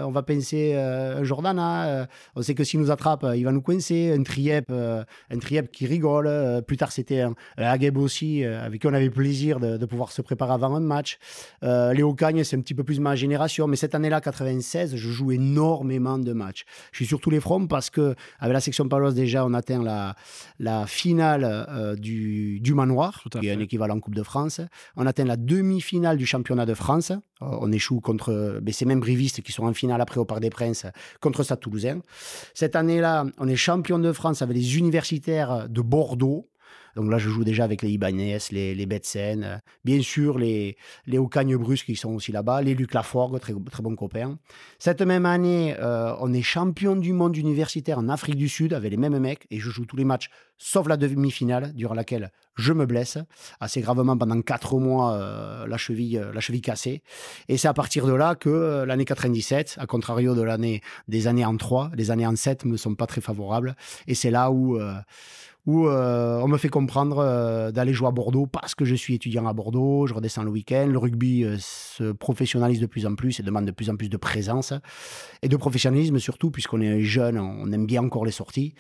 [0.07, 2.09] on va penser un Jordana.
[2.35, 4.15] on sait que s'il nous attrape, il va nous coincer.
[4.17, 6.63] Un Triep, un triep qui rigole.
[6.67, 10.55] plus tard, c'était un, un aussi, avec qui on avait plaisir de pouvoir se préparer
[10.55, 11.19] avant un match.
[11.63, 15.11] Euh, Léo Cagne, c'est un petit peu plus ma génération, mais cette année-là, 96, je
[15.11, 16.65] joue énormément de matchs.
[16.93, 19.83] Je suis sur tous les fronts parce que avec la section paloise déjà, on atteint
[19.83, 20.15] la,
[20.59, 24.61] la finale euh, du, du manoir, qui est un équivalent Coupe de France.
[24.97, 27.11] On atteint la demi-finale du championnat de France.
[27.11, 30.41] Euh, on échoue contre ben, ces mêmes brivistes qui sont en finale après au Parc
[30.41, 30.87] des Princes
[31.21, 32.01] contre Stade Toulousain.
[32.55, 36.49] Cette année-là, on est champion de France avec les universitaires de Bordeaux.
[36.97, 40.77] Donc là, je joue déjà avec les Ibanez, les, les Betsen, euh, bien sûr les,
[41.07, 44.39] les Ocagne Brusques qui sont aussi là-bas, les Luc Laforgue, très, très bons copains.
[44.79, 48.91] Cette même année, euh, on est champion du monde universitaire en Afrique du Sud avec
[48.91, 50.29] les mêmes mecs et je joue tous les matchs
[50.59, 53.19] sauf la demi-finale durant laquelle je me blesse
[53.59, 57.03] assez gravement pendant quatre mois, euh, la, cheville, la cheville cassée.
[57.49, 61.45] Et c'est à partir de là que l'année 97, à contrario de l'année des années
[61.45, 63.75] en 3, les années en 7 me sont pas très favorables.
[64.07, 64.79] Et c'est là où
[65.65, 69.15] où euh, on me fait comprendre euh, d'aller jouer à Bordeaux parce que je suis
[69.15, 73.15] étudiant à Bordeaux, je redescends le week-end, le rugby euh, se professionnalise de plus en
[73.15, 74.73] plus et demande de plus en plus de présence
[75.41, 78.75] et de professionnalisme surtout puisqu'on est jeune, on aime bien encore les sorties.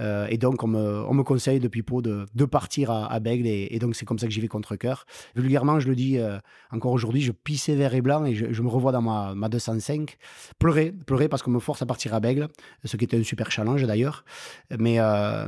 [0.00, 4.18] Et donc on me, conseille depuis peu de, partir à, à et, donc c'est comme
[4.18, 5.04] ça que j'y vais contre cœur.
[5.36, 6.18] Vulgairement, je le dis
[6.70, 10.16] encore aujourd'hui, je pissais vert et blanc et je, me revois dans ma, ma 205
[10.58, 12.48] pleurer, pleurer parce qu'on me force à partir à Bègle,
[12.84, 14.24] ce qui était un super challenge d'ailleurs,
[14.70, 14.98] mais,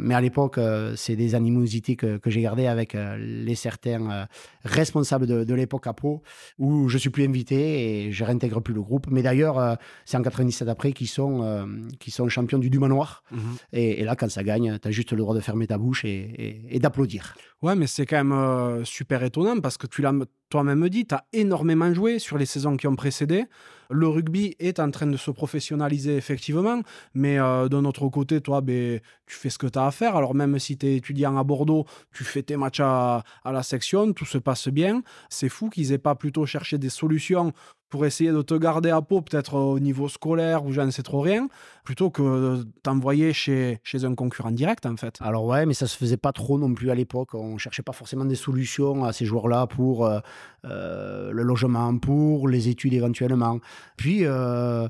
[0.01, 4.25] mais à l'époque euh, c'est des animosités que, j'ai gardées avec euh, les certains euh,
[4.65, 6.23] responsables de, l'époque à Pau,
[6.59, 9.07] où je suis plus invité et je réintègre plus le groupe.
[9.11, 11.69] Mais d'ailleurs, c'est en 97 après qu'ils sont,
[12.01, 13.23] qui sont champions du Dumas Noir.
[13.31, 13.41] Mhm.
[13.73, 16.79] Et, là, quand ça gagne, tu as juste le droit de fermer ta bouche et,
[16.81, 17.35] d'applaudir.
[17.61, 20.13] Ouais, mais c'est quand même super étonnant parce que tu l'as
[20.53, 23.47] toi-même dit, tu as énormément joué sur les saisons qui ont précédé.
[23.89, 26.83] Le rugby est en train de se professionnaliser effectivement,
[27.15, 30.15] mais euh, d'un autre côté, toi, ben, tu fais ce que tu as à faire.
[30.15, 33.63] Alors même si tu es étudiant à Bordeaux, tu fais tes matchs à, à la
[33.63, 35.03] section, tout se passe bien.
[35.31, 37.53] C'est fou qu'ils aient pas plutôt cherché des solutions
[37.93, 41.21] pour essayer de te garder à peau, peut-être au niveau scolaire ou j'en sais trop
[41.21, 41.49] rien,
[41.85, 45.19] plutôt que t'envoyer chez, chez un concurrent direct, en fait.
[45.21, 47.35] Alors ouais, mais ça se faisait pas trop non plus à l'époque.
[47.35, 50.21] On cherchait pas forcément des solutions à ces joueurs-là pour euh,
[50.65, 53.59] euh, le logement, pour les études éventuellement.
[53.99, 54.89] Puis, euh,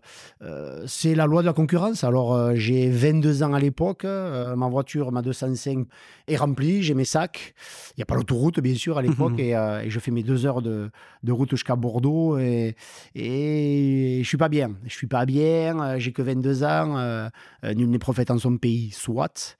[0.86, 2.04] c'est la loi de la concurrence.
[2.04, 5.88] Alors, j'ai 22 ans à l'époque, ma voiture, ma 205
[6.28, 7.54] est remplie, j'ai mes sacs.
[7.90, 10.46] Il n'y a pas l'autoroute, bien sûr, à l'époque, et, et, je fais mes deux
[10.46, 10.90] heures de,
[11.24, 12.38] de route jusqu'à Bordeaux.
[12.38, 12.76] Et,
[13.14, 14.72] et je suis pas bien.
[14.84, 17.28] Je suis pas bien, euh, j'ai que 22 ans, euh,
[17.64, 19.56] euh, nul n'est prophète en son pays, soit.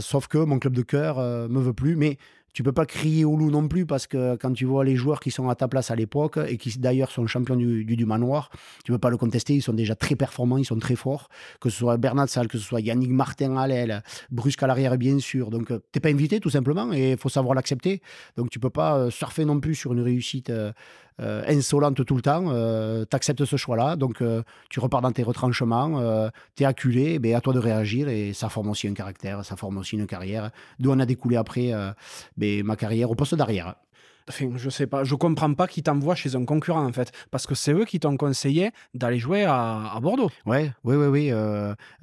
[0.00, 2.18] sauf que mon club de cœur me veut plus, mais
[2.56, 5.20] tu peux pas crier au loup non plus parce que quand tu vois les joueurs
[5.20, 8.50] qui sont à ta place à l'époque et qui d'ailleurs sont champions du, du, manoir,
[8.82, 9.54] tu peux pas le contester.
[9.54, 11.28] Ils sont déjà très performants, ils sont très forts.
[11.60, 14.96] Que ce soit Bernard Salle, que ce soit Yannick Martin à l'aile, Brusque à l'arrière,
[14.96, 15.50] bien sûr.
[15.50, 18.00] Donc tu n'es pas invité tout simplement et il faut savoir l'accepter.
[18.38, 20.50] Donc tu peux pas surfer non plus sur une réussite
[21.18, 25.22] insolente tout le temps, euh, tu acceptes ce choix-là, donc euh, tu repars dans tes
[25.22, 28.94] retranchements, tu es acculé, et ben, à toi de réagir et ça forme aussi un
[28.94, 31.72] caractère, ça forme aussi une carrière, d'où on a découlé après
[32.36, 33.74] ben, ma carrière au poste d'arrière.
[34.28, 37.46] Enfin, je sais pas, je comprends pas qu'ils t'envoient chez un concurrent en fait, parce
[37.46, 40.30] que c'est eux qui t'ont conseillé d'aller jouer à, Bordeaux.
[40.46, 41.32] Ouais, oui, oui, oui.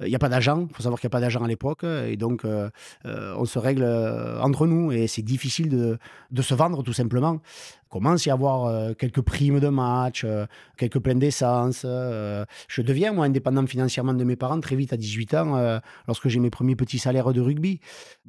[0.00, 1.84] Il n'y a pas d'agent, il faut savoir qu'il n'y a pas d'agent à l'époque,
[1.84, 2.46] et donc
[3.04, 3.84] on se règle
[4.40, 5.98] entre nous, et c'est difficile de,
[6.30, 7.40] de, se vendre tout simplement
[7.94, 11.82] commence à y avoir euh, quelques primes de match, euh, quelques pleins d'essence.
[11.84, 16.26] Euh, je deviens, moi, indépendant financièrement de mes parents très vite à 18 ans, lorsque
[16.26, 17.78] j'ai mes premiers petits salaires de rugby.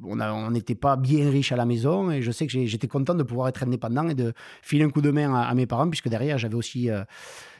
[0.04, 3.24] On n'était pas bien riche à la maison et je sais que j'étais content de
[3.24, 6.08] pouvoir être indépendant et de filer un coup de main à, à mes parents, puisque
[6.08, 6.88] derrière, j'avais aussi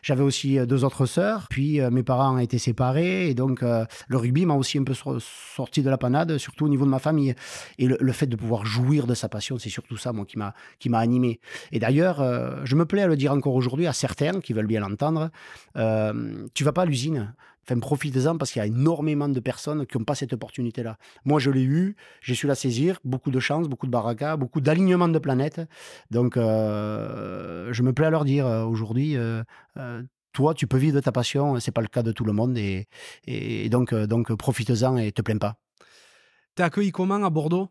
[0.06, 3.64] j'avais aussi euh, deux autres sœurs, puis euh, mes parents ont été séparés, et donc
[3.64, 6.90] euh, le rugby m'a aussi un peu sorti de la panade, surtout au niveau de
[6.90, 7.34] ma famille.
[7.78, 10.54] Et le, fait de pouvoir jouir de sa passion, c'est surtout ça, moi, qui m'a,
[10.78, 11.40] qui animé.
[11.72, 12.22] Et d'ailleurs,
[12.64, 15.30] je me plais à le dire encore aujourd'hui à certains qui veulent bien l'entendre,
[16.54, 17.34] tu vas pas à l'usine,
[17.68, 20.98] Enfin, profitez-en parce qu'il y a énormément de personnes qui n'ont pas cette opportunité-là.
[21.24, 24.60] Moi, je l'ai eu, j'ai su la saisir, beaucoup de chance, beaucoup de baraka, beaucoup
[24.60, 25.60] d'alignement de planètes.
[26.10, 29.16] Donc, je me plais à leur dire aujourd'hui,
[30.32, 32.56] toi, tu peux vivre de ta passion, c'est pas le cas de tout le monde,
[32.56, 32.86] et,
[33.26, 35.56] et donc, donc profite-en et te plains pas.
[36.54, 37.68] T'es accueilli comment à Bordeaux?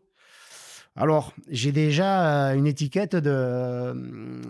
[0.98, 3.92] Alors, j'ai déjà une étiquette de,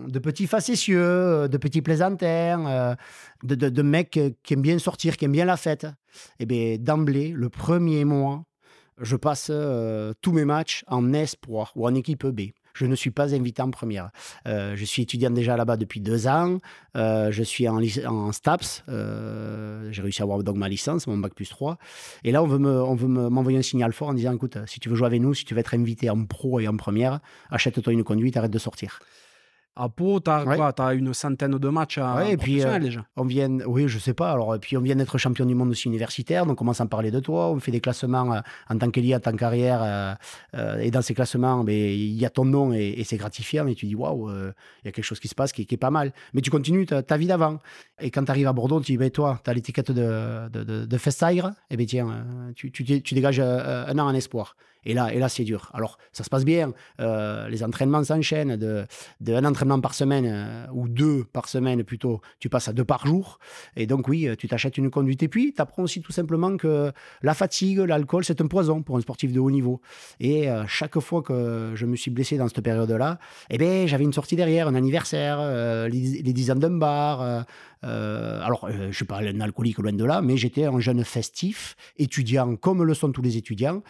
[0.07, 2.95] de petits facétieux, de petits plaisantaires,
[3.43, 5.83] de, de, de, mecs qui aiment bien sortir, qui aiment bien la fête.
[5.83, 8.45] Et eh bien, d'emblée, le premier mois,
[9.01, 9.51] je passe
[10.21, 13.71] tous mes matchs en espoir ou en équipe B je ne suis pas invité en
[13.71, 14.11] première.
[14.47, 16.59] Euh, je suis étudiant déjà là-bas depuis deux ans.
[16.95, 18.83] Euh, je suis en, STAPS.
[18.87, 21.77] Euh, j'ai réussi à avoir donc ma licence, mon bac plus 3.
[22.23, 24.79] Et là, on veut, me, on veut m'envoyer un signal fort en disant écoute, si
[24.79, 27.19] tu veux jouer avec nous, si tu veux être invité en pro et en première,
[27.49, 28.99] achète-toi une conduite, arrête de sortir.
[29.79, 33.05] À Pau, tu as, une centaine de matchs à ouais, et puis, euh, déjà.
[33.15, 34.31] On vient, oui, je sais pas.
[34.31, 36.85] Alors, et puis on vient d'être champion du monde aussi universitaire, donc on commence à
[36.85, 37.49] en parler de toi.
[37.51, 40.17] On fait des classements euh, en tant qu'élite, en tant qu'arrière.
[40.53, 43.67] Euh, et dans ces classements, ben, il y a ton nom et, c'est gratifiant.
[43.67, 45.91] Et tu dis, waouh, il y a quelque chose qui se passe qui, est pas
[45.91, 46.11] mal.
[46.33, 47.59] Mais tu continues ta, vie d'avant.
[48.01, 50.63] Et quand tu arrives à Bordeaux, tu dis, ben, toi, tu as l'étiquette de, de,
[50.63, 54.55] de, de Et eh bien, tiens, tu, tu, tu dégages un an en espoir.
[54.87, 55.69] Et là, et là c'est dur.
[55.73, 56.71] Alors, ça se passe bien.
[57.01, 58.55] Euh, les entraînements s'enchaînent.
[58.55, 58.85] De,
[59.27, 63.05] un entraînement par semaine, euh, ou deux par semaine plutôt, tu passes à deux par
[63.05, 63.37] jour.
[63.75, 65.21] Et donc, oui, tu t'achètes une conduite.
[65.23, 68.97] Et puis, tu apprends aussi tout simplement que la fatigue, l'alcool, c'est un poison pour
[68.97, 69.81] un sportif de haut niveau.
[70.21, 73.19] Et euh, chaque fois que je me suis blessé dans cette période-là,
[73.49, 75.39] eh ben, j'avais une sortie derrière, un anniversaire,
[75.89, 77.45] les, les 10 ans d'un bar,
[77.83, 80.79] Euh, alors, euh, je ne suis pas un alcoolique loin de là, mais j'étais un
[80.79, 83.81] jeune festif, étudiant, comme le sont tous les étudiants,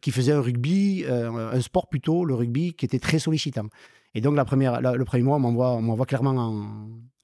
[0.00, 3.66] qui faisait un rugby, un sport plutôt, le rugby, qui était très sollicitant.
[4.14, 6.30] Et donc, la première, le premier mois, on m'envoie clairement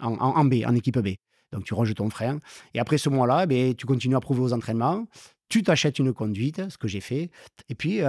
[0.00, 1.08] en, en, B, en équipe B.
[1.52, 2.38] Donc, tu ranges ton frein.
[2.74, 5.06] Et après ce mois-là, eh tu continues à prouver aux entraînements.
[5.48, 7.30] Tu t'achètes une conduite, ce que j'ai fait.
[7.68, 8.00] Et puis,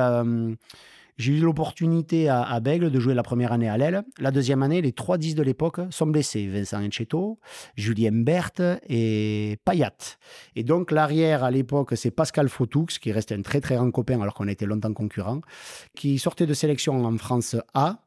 [1.19, 4.03] j'ai eu l'opportunité à, à, Bègle de jouer la première année à l'aile.
[4.19, 6.47] La deuxième année, les trois 10 de l'époque sont blessés.
[6.47, 7.39] Vincent Enchetto,
[7.75, 9.97] Julien Berthe et Payat.
[10.55, 14.21] Et donc, l'arrière à l'époque, c'est Pascal Fautoux, qui restait un très très grand copain
[14.21, 15.41] alors qu'on était longtemps concurrents,
[15.93, 17.99] qui sortait de sélection en France A,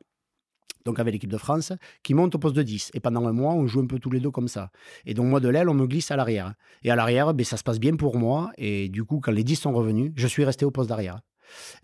[0.87, 2.93] donc avec l'équipe de France, qui monte au poste de 10.
[2.95, 4.71] Et pendant un mois, on joue un peu tous les deux comme ça.
[5.05, 6.55] Et donc moi, de l'aile, on me glisse à l'arrière.
[6.83, 8.53] Et à l'arrière, ben, ça se passe bien pour moi.
[8.57, 11.21] Et du coup, quand les 10 sont revenus, je suis resté au poste d'arrière.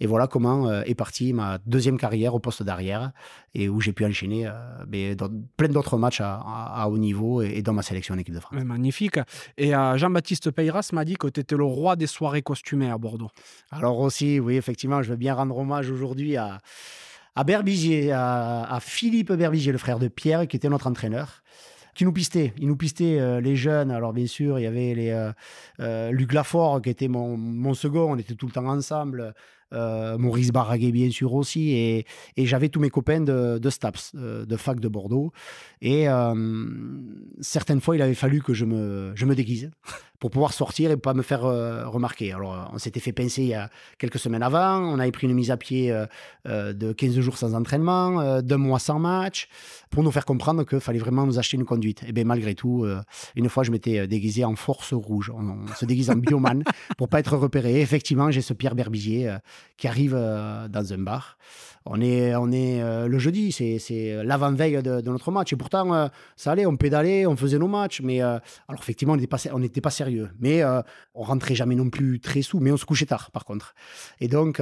[0.00, 3.12] Et voilà comment euh, est partie ma deuxième carrière au poste d'arrière
[3.54, 4.52] et où j'ai pu enchaîner euh,
[4.86, 5.16] ben,
[5.56, 8.62] plein d'autres matchs à, haut niveau et, dans ma sélection en équipe de France.
[8.62, 9.18] magnifique.
[9.56, 12.98] Et euh, Jean-Baptiste Peyras m'a dit que tu étais le roi des soirées costumées à
[12.98, 13.30] Bordeaux.
[13.70, 16.58] Alors aussi, oui, effectivement, je veux bien rendre hommage aujourd'hui à,
[17.34, 21.42] à Berbizier, à, Philippe Berbizier, le frère de Pierre, qui était notre entraîneur
[21.94, 22.52] qui nous pistait.
[22.58, 23.90] Il nous pistait les jeunes.
[23.90, 28.12] Alors, bien sûr, il y avait les, Luc Lafort, qui était mon, mon, second.
[28.12, 29.34] On était tout le temps ensemble.
[29.72, 34.56] Euh, Maurice Barraguet bien sûr aussi, et, j'avais tous mes copains de, STAPS, euh, de
[34.56, 35.32] fac de Bordeaux.
[35.80, 36.34] Et euh,
[37.40, 39.70] certaines fois, il avait fallu que je me déguise
[40.18, 42.32] pour pouvoir sortir et pas me faire remarquer.
[42.32, 45.34] Alors, on s'était fait pincer il y a quelques semaines avant, on avait pris une
[45.34, 45.94] mise à pied
[46.44, 49.48] de 15 jours sans entraînement, d'un mois sans match,
[49.90, 52.02] pour nous faire comprendre qu'il fallait vraiment nous acheter une conduite.
[52.06, 52.86] Et bien malgré tout,
[53.36, 55.30] une fois, je m'étais déguisé en force rouge.
[55.34, 56.64] On, se déguise en bioman
[56.98, 57.74] pour pas être repéré.
[57.74, 59.38] Et effectivement, j'ai ce Pierre Berbizier
[59.78, 61.38] qui arrive euh, dans un bar.
[61.86, 65.52] On est, on est euh, le jeudi, c'est l'avant-veille de, notre match.
[65.52, 68.02] Et pourtant, euh, ça allait, on pédalait, on faisait nos matchs.
[68.02, 68.42] Mais alors,
[68.78, 70.07] effectivement, on n'était pas, sérieux.
[70.38, 70.62] Mais
[71.14, 72.60] on rentrait jamais non plus très sous.
[72.60, 73.74] Mais on se couchait tard, par contre.
[74.20, 74.60] Et donc,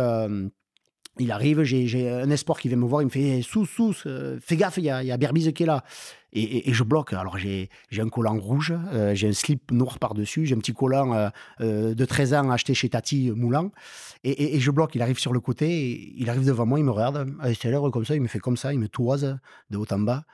[1.19, 4.57] il arrive, j'ai un espoir qui vient me voir, il me fait sous, sous, fais
[4.57, 5.83] gaffe, il y a, Berbise qui est là.
[6.33, 7.15] Et, je bloque.
[7.15, 11.15] Alors j'ai un collant rouge, euh, j'ai un slip noir par-dessus, j'ai un petit collant
[11.15, 11.29] euh,
[11.63, 13.71] euh, de 13 ans acheté chez Tati Moulant.
[14.23, 17.33] Et, je bloque, il arrive sur le côté, il arrive devant moi, il me regarde,
[17.59, 19.39] c'est l'air comme ça, il me fait comme ça, il me toise
[19.71, 20.25] de haut en bas.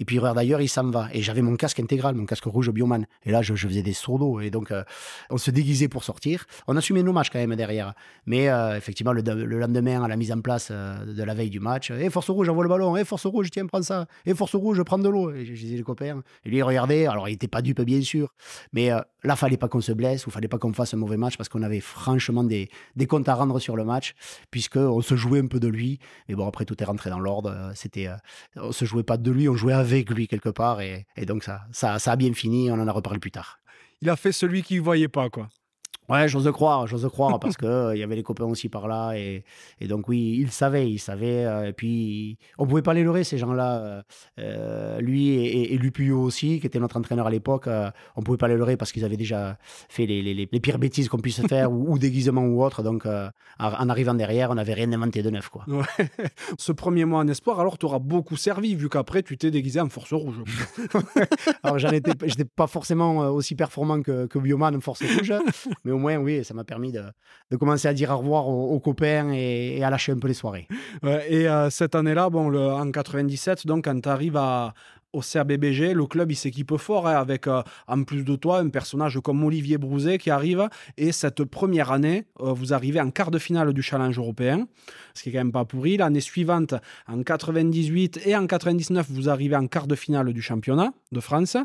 [0.00, 1.08] Et puis, d'ailleurs, il s'en va.
[1.12, 3.04] Et j'avais mon casque intégral, mon casque rouge Bioman.
[3.24, 4.84] Et là, je, faisais des sourds Et donc, euh,
[5.28, 6.46] on se déguisait pour sortir.
[6.68, 7.94] On assumait nos matchs quand même derrière.
[8.24, 9.22] Mais euh, effectivement, le,
[9.58, 12.46] lendemain, à la mise en place euh, de la veille du match, et Force Rouge,
[12.46, 12.96] j'envoie le ballon.
[12.96, 14.06] Et Force Rouge, tiens, prends ça.
[14.24, 15.32] Et Force Rouge, je prends de l'eau.
[15.32, 16.22] Et je disais les copains.
[16.44, 17.06] Et lui, il regardait.
[17.06, 18.32] Alors, il n'était pas dupe, bien sûr.
[18.72, 18.90] Mais
[19.24, 21.48] là, fallait pas qu'on se blesse ou fallait pas qu'on fasse un mauvais match parce
[21.48, 24.14] qu'on avait franchement des, des comptes à rendre sur le match,
[24.52, 25.98] puisqu'on se jouait un peu de lui.
[26.28, 27.72] Mais bon, après, tout est rentré dans l'ordre.
[27.74, 28.08] C'était,
[28.54, 30.80] on se jouait pas de lui, on jouait avec lui quelque part.
[30.80, 32.70] Et, donc, ça, ça, ça, a bien fini.
[32.70, 33.60] On en a reparlé plus tard.
[34.00, 35.48] Il a fait celui qui ne voyait pas, quoi.
[36.08, 39.12] Ouais, j'ose croire, j'ose croire, parce qu'il euh, y avait les copains aussi par là.
[39.14, 39.44] Et,
[39.78, 41.44] et donc, oui, il savait, il savait.
[41.44, 44.02] Euh, et puis, on pouvait pas les leurrer, ces gens-là.
[44.38, 47.68] Euh, lui et, et, et aussi, qui était notre entraîneur à l'époque,
[48.16, 51.08] on pouvait pas les leurrer parce qu'ils avaient déjà fait les, les, les pires bêtises
[51.08, 52.82] qu'on puisse faire, ou, déguisement ou autre.
[52.82, 55.50] Donc, en arrivant derrière, on n'avais rien inventé de neuf.
[55.50, 55.66] Quoi.
[56.58, 59.80] Ce premier mois en espoir, alors, tu auras beaucoup servi, vu qu'après, tu t'es déguisé
[59.80, 60.42] en force rouge.
[61.62, 65.34] alors, j'étais pas forcément aussi performant que, que Bioman en force rouge,
[65.84, 67.02] mais au moins, oui, ça m'a permis de,
[67.58, 70.68] commencer à dire au revoir aux, copains et, à lâcher un peu les soirées.
[71.02, 74.74] et euh, cette année-là, bon, en 97, donc, quand tu arrives à,
[75.12, 78.68] au CRBBG, le club il s'équipe fort hein, avec euh, en plus de toi un
[78.68, 80.68] personnage comme Olivier Brouzet qui arrive.
[80.96, 84.66] Et cette première année euh, vous arrivez en quart de finale du challenge européen
[85.14, 85.96] ce qui est quand même pas pourri.
[85.96, 86.74] L'année suivante
[87.06, 91.56] en 98 et en 99 vous arrivez en quart de finale du championnat de France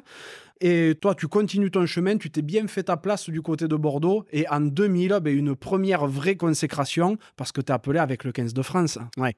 [0.65, 3.75] et toi, tu continues ton chemin, tu t'es bien fait ta place du côté de
[3.75, 4.23] Bordeaux.
[4.31, 8.31] Et en 2000, ben, une première vraie consécration parce que tu es appelé avec le
[8.31, 8.97] 15 de France.
[9.17, 9.35] Ouais.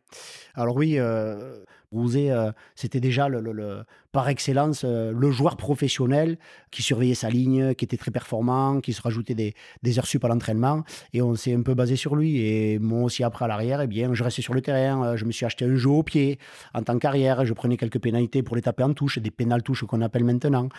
[0.53, 6.37] Alors oui, euh, euh, c'était déjà le, par excellence euh, le joueur professionnel
[6.71, 10.27] qui surveillait sa ligne, qui était très performant, qui se rajoutait des, heures sup à
[10.27, 10.83] l'entraînement.
[11.13, 12.41] Et on s'est un peu basé sur lui.
[12.41, 15.03] Et moi aussi, après à l'arrière, eh bien, je restais sur le terrain.
[15.03, 16.39] Euh, je me suis acheté un jeu au pied
[16.73, 17.45] en tant qu'arrière.
[17.45, 20.69] Je prenais quelques pénalités pour les taper en touche, des pénales touches qu'on appelle maintenant.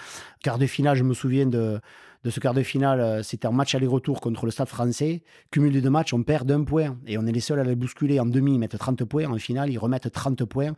[0.43, 1.81] Quart de finale, je me souviens de
[2.27, 5.23] de ce quart de finale, c'était un match aller-retour contre le Stade français.
[5.53, 6.99] Cumul de deux matchs, on perd d'un point.
[7.07, 9.27] Et on est les seuls à les bousculer en demi, ils mettent 30 points.
[9.27, 10.73] En finale, ils remettent 30 points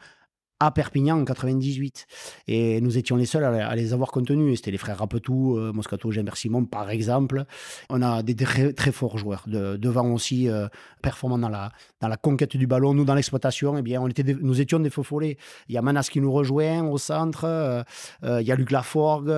[0.60, 2.06] à Perpignan en 98.
[2.48, 4.58] Et nous étions les seuls à, les avoir contenus.
[4.58, 7.44] C'était les frères Rapetou, euh, Moscato, Gilbert Simon, par exemple.
[7.90, 9.44] On a des très, très forts joueurs.
[9.46, 10.68] De, devant aussi, euh,
[11.02, 12.94] performants dans la, dans la conquête du ballon.
[12.94, 15.36] Nous, dans l'exploitation, eh bien, on était nous étions des faux follets.
[15.68, 17.44] Il y a Manas qui nous rejoint au centre.
[17.44, 17.82] Euh,
[18.22, 19.32] il y a Luc Laforgue,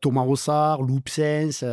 [0.00, 1.64] Thomas Rossard, Loupsens.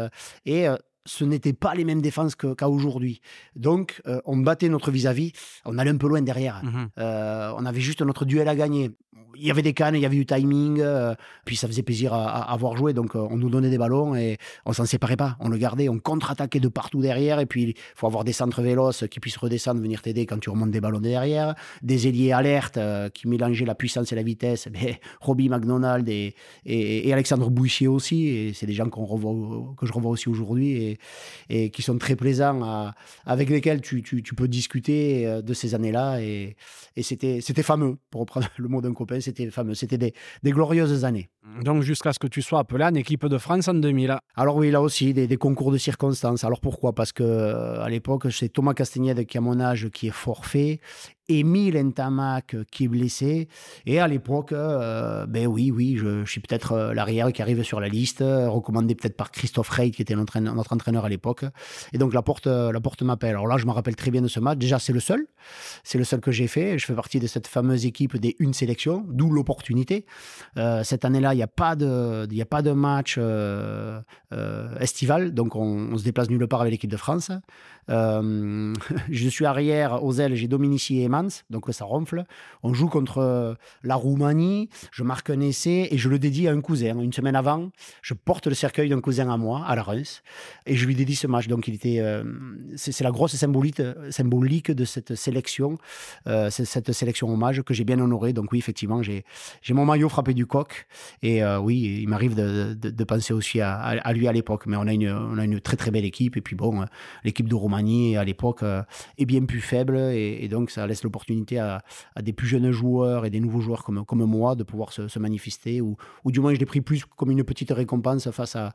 [0.46, 0.68] et
[1.06, 3.22] ce n'était pas les mêmes défenses qu'à aujourd'hui.
[3.56, 5.34] Donc, euh, on battait notre vis-à-vis,
[5.66, 6.64] on allait un peu loin derrière.
[6.64, 8.92] Mmh euh, on avait juste notre duel à gagner
[9.36, 11.16] il y avait des cannes, il y avait du timing, euh,
[11.46, 12.94] puis ça faisait plaisir à, avoir joué.
[12.94, 15.38] Donc euh, on nous donnait des ballons et on s'en séparait pas.
[15.40, 17.40] On le gardait, on contre-attaquait de partout derrière.
[17.40, 20.50] Et puis il faut avoir des centres véloces qui puissent redescendre, venir t'aider quand tu
[20.50, 21.56] remontes des ballons derrière.
[21.82, 24.68] Des ailiers alertes euh, qui mélangeaient la puissance et la vitesse.
[24.72, 28.28] Mais Robbie McDonald et, et, Alexandre Bouchier aussi.
[28.28, 31.00] Et c'est des gens revoit, que je revois aussi aujourd'hui et,
[31.50, 32.94] et, qui sont très plaisants,
[33.26, 36.22] avec lesquels tu, tu, tu, peux discuter de ces années-là.
[36.22, 36.56] Et,
[37.02, 41.30] c'était fameux, pour reprendre le mot d'un copain c'était fameux, c'était des, glorieuses années.
[41.64, 44.18] Donc jusqu'à ce que tu sois appelé en équipe de France en 2000.
[44.36, 46.44] Alors oui, là aussi, des, concours de circonstances.
[46.44, 46.94] Alors pourquoi?
[46.94, 50.80] Parce que à l'époque, c'est Thomas Castagnède qui, à mon âge, qui est forfait
[51.30, 53.48] Émile Ntamak qui est blessé.
[53.86, 57.80] Et à l'époque, euh, ben oui, oui, je, suis peut-être euh, l'arrière qui arrive sur
[57.80, 60.38] la liste, recommandé peut-être par Christophe Rey, qui était notre,
[60.74, 61.46] entraîneur à l'époque.
[61.94, 63.32] Et donc la porte, la porte m'appelle.
[63.32, 64.58] Alors là, je me rappelle très bien de ce match.
[64.58, 65.26] Déjà, c'est le seul.
[65.84, 66.78] C'est le seul que j'ai fait.
[66.78, 70.06] Je fais partie de cette fameuse équipe des une sélection, d'où l'opportunité.
[70.58, 73.20] Euh, cette année-là, il n'y a, pas de, a pas de match
[74.80, 77.32] estival, donc on, se déplace nulle part avec l'équipe de France.
[77.90, 78.74] Euh,
[79.12, 81.02] je suis arrière aux ailes, j'ai Dominici
[81.50, 82.26] Donc ça ronfle.
[82.64, 86.52] On joue contre euh, la Roumanie, je marque un essai et je le dédie à
[86.52, 87.00] un cousin.
[87.00, 87.70] Une semaine avant,
[88.02, 90.24] je porte le cercueil d'un cousin à moi, à la Reims,
[90.66, 91.48] et je lui dédie ce match.
[91.48, 92.24] Donc il était, euh,
[92.76, 95.78] c'est la grosse symbolique, symbolique de cette sélection,
[96.50, 98.34] cette sélection hommage que j'ai bien honoré.
[98.34, 99.24] Donc oui, effectivement, j'ai
[99.72, 100.88] mon maillot frappé du coq,
[101.22, 104.66] et oui, il m'arrive de, de, penser aussi à, lui à l'époque.
[104.66, 106.86] Mais on a, une, on a une très très belle équipe, et puis bon,
[107.24, 108.84] l'équipe de Roumanie à l'époque euh,
[109.18, 111.84] est bien plus faible et, donc ça laisse l'opportunité à,
[112.22, 115.96] des plus jeunes joueurs et des nouveaux joueurs comme, moi de pouvoir se, manifester ou,
[116.24, 118.74] ou du moins je l'ai pris plus comme une petite récompense face à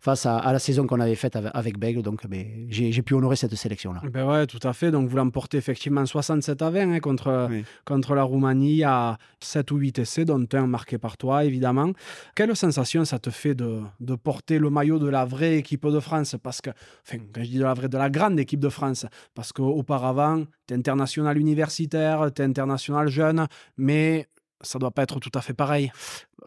[0.00, 2.02] face à, la saison qu'on avait faite avec, Bègle.
[2.02, 4.02] Donc ben, j'ai pu honorer cette sélection-là.
[4.10, 4.90] Ben ouais, tout à fait.
[4.90, 7.48] Donc vous l'emportez effectivement 67 à 20 hein, contre,
[7.84, 11.92] contre la Roumanie à 7 ou 8 essais, dont un marqué par toi, évidemment.
[12.34, 16.00] Quelle sensation ça te fait de, de porter le maillot de la vraie équipe de
[16.00, 16.36] France?
[16.42, 16.70] Parce que,
[17.06, 20.44] enfin, quand je dis de la vraie, de la grande équipe de France, parce qu'auparavant,
[20.66, 24.28] tu es international universitaire, tu es international jeune, mais
[24.62, 25.90] ça doit pas être tout à fait pareil.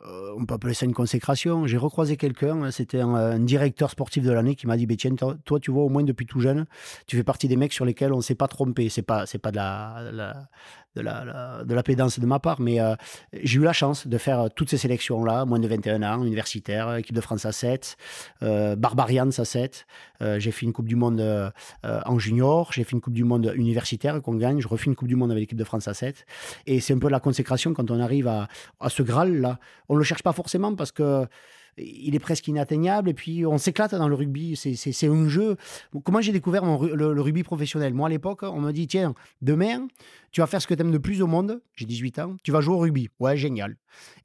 [0.06, 1.68] Euh, on peut appeler ça une consécration.
[1.68, 5.72] J'ai recroisé quelqu'un, c'était un, directeur sportif de l'année qui m'a dit Tiens, toi, tu
[5.72, 6.66] vois, au moins depuis tout jeune,
[7.08, 8.90] tu fais partie des mecs sur lesquels on ne s'est pas trompé.
[8.90, 10.48] C'est pas, c'est pas de la,
[10.96, 12.96] de la, de la pédance de ma part, mais euh,
[13.34, 17.16] j'ai eu la chance de faire toutes ces sélections-là, moins de 21 ans, universitaire, équipe
[17.16, 17.98] de France à 7,
[18.44, 19.86] euh, Barbarians à 7.
[20.22, 21.50] Euh, j'ai fait une Coupe du Monde euh,
[21.84, 25.08] en junior, j'ai fait une Coupe du Monde universitaire qu'on gagne, je refais une Coupe
[25.08, 26.26] du Monde avec l'équipe de France à 7.
[26.68, 28.48] Et c'est un peu la consécration quand on arrive à,
[28.80, 29.60] à ce Graal-là.
[29.90, 31.28] On le cherche pas forcément parce que
[31.78, 34.56] il est presque inatteignable et puis on s'éclate dans le rugby.
[34.56, 35.58] C'est un jeu.
[36.04, 37.94] Comment j'ai découvert le, rugby professionnel?
[37.94, 39.88] Moi, à l'époque, on me dit tiens, demain,
[40.32, 41.62] tu vas faire ce que tu aimes de plus au monde.
[41.76, 42.36] J'ai 18 ans.
[42.44, 43.10] Tu vas jouer au rugby.
[43.20, 43.76] Ouais, génial.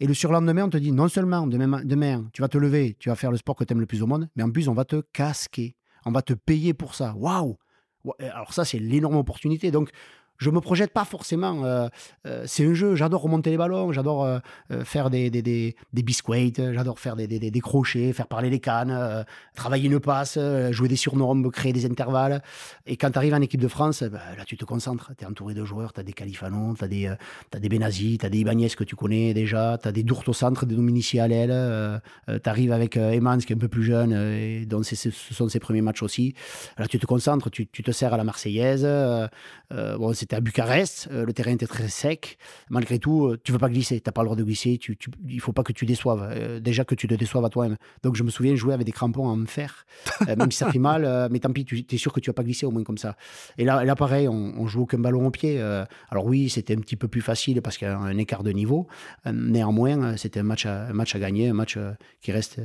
[0.00, 3.08] Et le surlendemain, on te dit non seulement demain, demain tu vas te lever, tu
[3.08, 4.74] vas faire le sport que tu aimes le plus au monde, mais en plus, on
[4.74, 5.74] va te casquer.
[6.04, 7.14] On va te payer pour ça.
[7.16, 7.56] Waouh
[8.20, 9.70] alors ça, c'est l'énorme opportunité.
[9.70, 9.90] Donc,
[10.38, 11.64] je me projette pas forcément.
[11.64, 11.88] Euh,
[12.26, 14.38] euh, c'est un jeu, j'adore remonter les ballons, j'adore euh,
[14.84, 18.60] faire des, des, des, des biscuits, j'adore faire des, des, des, crochets, faire parler les
[18.60, 19.24] cannes,
[19.54, 20.38] travailler une passe,
[20.70, 22.42] jouer des surnombres, créer des intervalles.
[22.86, 25.26] Et quand tu arrives en équipe de France, bah, là tu te concentres, tu es
[25.26, 28.38] entouré de joueurs, tu as des Califano, tu as des, as des tu as des
[28.38, 32.00] Ibanez que tu connais déjà, tu as des Dourte au centre, des Dominici à l'aile,
[32.28, 35.58] tu arrives avec Emans qui est un peu plus jeune, et dont ce sont ses
[35.58, 36.34] premiers matchs aussi.
[36.78, 38.86] Là tu te concentres, tu, tu te sers à la Marseillaise.
[39.70, 42.38] bon, c'est à Bucarest, euh, le terrain était très sec.
[42.70, 44.78] Malgré tout, euh, tu ne veux pas glisser, tu n'as pas le droit de glisser,
[44.78, 46.28] tu, il ne faut pas que tu déçoives.
[46.32, 47.76] Euh, déjà que tu te déçoives à toi-même.
[48.02, 49.86] Donc je me souviens jouer avec des crampons en fer,
[50.26, 52.42] même si ça fait mal, mais tant pis, tu es sûr que tu vas pas
[52.42, 53.16] glisser au moins comme ça.
[53.56, 55.60] Et là, pareil, on, on joue aucun ballon au pied.
[56.10, 58.50] alors oui, c'était un petit peu plus facile parce qu'il y a un écart de
[58.50, 58.86] niveau.
[59.32, 61.78] néanmoins, c'était un match, à, un match à gagner, un match
[62.20, 62.60] qui reste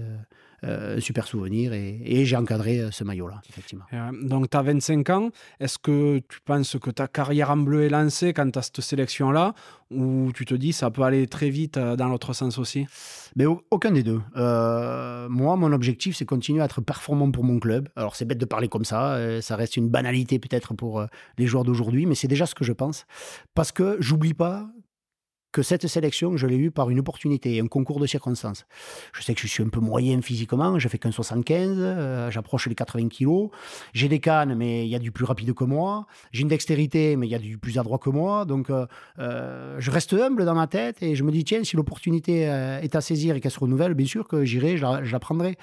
[0.63, 3.83] euh, super souvenir et, j'ai encadré euh, ce maillot-là, effectivement.
[3.91, 5.29] Euh, donc, tu as 25 ans.
[5.59, 8.79] Est-ce que tu penses que ta carrière en bleu est lancée quand tu as cette
[8.79, 9.53] sélection-là
[9.91, 12.87] ou tu te dis ça peut aller très vite dans l'autre sens aussi?
[13.35, 14.21] Mais aucun des deux.
[14.35, 17.89] moi, mon objectif, c'est continuer à être performant pour mon club.
[17.95, 19.41] Alors, c'est bête de parler comme ça.
[19.41, 21.05] ça reste une banalité peut-être pour
[21.37, 23.05] les joueurs d'aujourd'hui, mais c'est déjà ce que je pense.
[23.53, 24.67] Parce que j'oublie pas
[25.53, 28.65] que cette sélection, je l'ai eue par une opportunité, un concours de circonstances.
[29.13, 32.67] Je sais que je suis un peu moyen physiquement, je fais qu'un 75, euh, j'approche
[32.67, 33.51] les 80 kilos.
[33.93, 36.07] J'ai des cannes, mais il y a du plus rapide que moi.
[36.31, 38.45] J'ai une dextérité, mais il y a du plus adroit que moi.
[38.45, 38.87] Donc, euh,
[39.19, 42.41] euh, je reste humble dans ma tête et je me dis, tiens, si l'opportunité
[42.81, 45.55] est à saisir et qu'elle se renouvelle, bien sûr que j'irai, je, la, prendrai.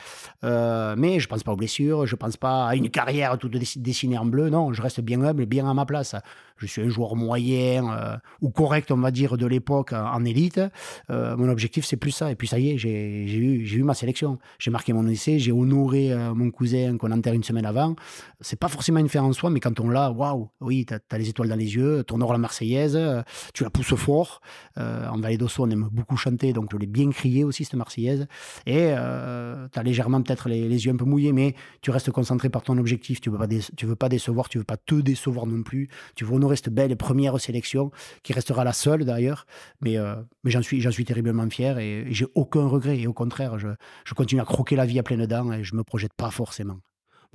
[0.42, 4.24] mais je pense pas aux blessures, je pense pas à une carrière toute dessinée en
[4.24, 4.50] bleu.
[4.50, 6.14] Non, je reste bien humble bien à ma place.
[6.58, 10.60] Je suis un joueur moyen ou correct, on va dire, de l'époque en élite.
[11.10, 12.30] Euh, mon objectif, c'est plus ça.
[12.30, 14.38] Et puis ça y est, j'ai eu, ma sélection.
[14.58, 17.96] J'ai marqué mon essai, j'ai honoré euh, mon cousin qu'on enterre une semaine avant.
[18.40, 21.18] C'est pas forcément une fin en soi, mais quand on l'a, waouh, oui, tu as,
[21.18, 23.22] les étoiles dans les yeux, ton or la Marseillaise, euh,
[23.54, 24.40] tu la pousses fort.
[24.76, 28.26] en Vallée d'Osso, on aime beaucoup chanter, donc je l'ai bien crié aussi, cette Marseillaise.
[28.66, 28.92] Et
[29.72, 32.78] tu as légèrement peut-être les, yeux un peu mouillés, mais tu restes concentré par ton
[32.78, 33.20] objectif.
[33.20, 35.88] Tu veux pas, tu veux pas décevoir, tu veux pas te décevoir non plus.
[36.14, 37.90] Tu veux honorer cette belle première sélection,
[38.22, 39.46] qui restera la seule d'ailleurs.
[39.80, 42.98] Mais, euh, mais j'en suis, suis terriblement fier et, j'ai aucun regret.
[42.98, 43.68] Et au contraire, je,
[44.04, 46.78] je, continue à croquer la vie à pleines dents et je me projette pas forcément.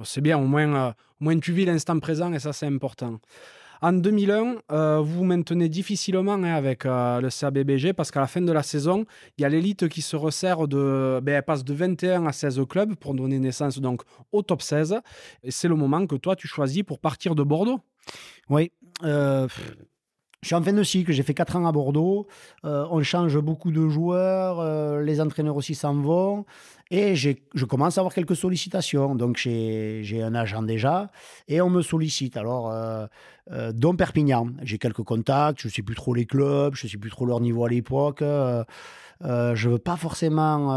[0.04, 0.90] c'est bien, au moins, euh,
[1.22, 3.20] au moins tu vis l'instant présent et ça, c'est important.
[3.82, 8.42] En 2001, euh, vous vous maintenez difficilement hein, avec le CABBG parce qu'à la fin
[8.42, 9.06] de la saison,
[9.38, 11.20] il y a l'élite qui se resserre de.
[11.22, 14.96] Ben, elle passe de 21 à 16 clubs pour donner naissance donc au top 16.
[15.44, 17.82] Et c'est le moment que toi, tu choisis pour partir de Bordeaux.
[18.50, 18.72] Oui.
[20.46, 22.28] Je suis en fin de cycle, j'ai fait 4 ans à Bordeaux.
[22.66, 26.46] Euh, on change beaucoup de joueurs, euh, les entraîneurs aussi s'en vont.
[26.92, 29.16] Et je commence à avoir quelques sollicitations.
[29.16, 31.10] Donc j'ai un agent déjà
[31.48, 32.38] et on me sollicite.
[32.38, 33.08] Alors, euh,
[33.74, 37.00] dont Perpignan, j'ai quelques contacts, je ne sais plus trop les clubs, je ne sais
[37.00, 38.20] plus trop leur niveau à l'époque.
[38.22, 38.68] je
[39.24, 40.68] ne veux pas forcément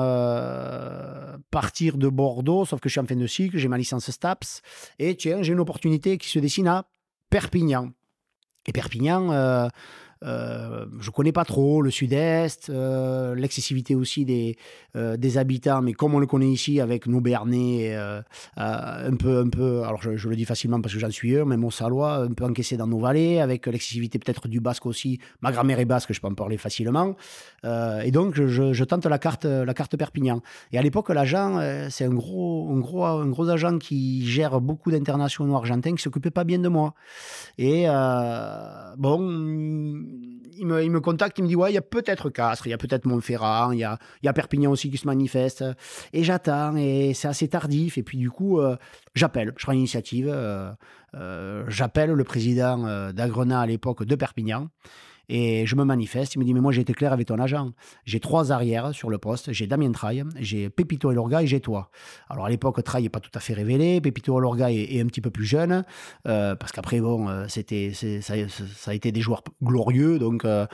[1.50, 4.62] partir de Bordeaux, sauf que je suis en fin de cycle, j'ai ma licence STAPS.
[4.98, 6.86] Et tiens, j'ai une opportunité qui se dessine à
[7.28, 7.90] Perpignan.
[8.68, 9.70] Et Perpignan,
[10.24, 13.36] euh, euh, je connais pas trop le sud-est, euh,
[13.96, 14.56] aussi des,
[14.96, 17.96] euh, des habitants, mais comme on le connaît ici avec nos Bernais,
[18.56, 21.64] un peu, un peu, alors je, le dis facilement parce que j'en suis un, même
[21.64, 25.18] au Salois, un peu encaissé dans nos vallées, avec l'excessivité peut-être du basque aussi.
[25.40, 27.16] Ma grammaire est basque, je peux en parler facilement.
[27.64, 30.42] et donc je, je, tente la carte, la carte Perpignan.
[30.72, 31.60] Et à l'époque, l'agent,
[31.90, 36.30] c'est un gros, un, gros, un gros agent qui gère beaucoup d'internationaux argentins qui s'occupait
[36.30, 36.94] pas bien de moi.
[37.58, 37.86] Et
[38.96, 39.18] bon,
[40.58, 42.70] il me, il me, contacte, il me dit Ouais, il y a peut-être Castres, il
[42.70, 45.64] y a peut-être Montferrand, il y a, y a Perpignan aussi qui se manifeste.
[46.12, 47.98] Et j'attends, et c'est assez tardif.
[47.98, 48.76] Et puis, du coup, euh,
[49.14, 50.28] j'appelle, je prends l'initiative.
[50.28, 50.70] Euh,
[51.14, 54.68] euh, j'appelle le président d'Agrena à l'époque de Perpignan.
[55.28, 56.34] Et je me manifeste.
[56.34, 57.72] Il me dit Mais moi, j'ai été clair avec ton agent.
[58.04, 59.52] J'ai trois arrières sur le poste.
[59.52, 61.90] J'ai Damien Traille, j'ai Pépito et Lorga et j'ai toi.
[62.28, 64.00] Alors, à l'époque, Traille n'est pas tout à fait révélé.
[64.00, 65.84] Pépito et Lorga est, un petit peu plus jeune.
[66.26, 68.34] Euh, parce qu'après, bon, euh, c'était, ça,
[68.86, 70.18] a été des joueurs glorieux.
[70.18, 70.66] Donc, euh,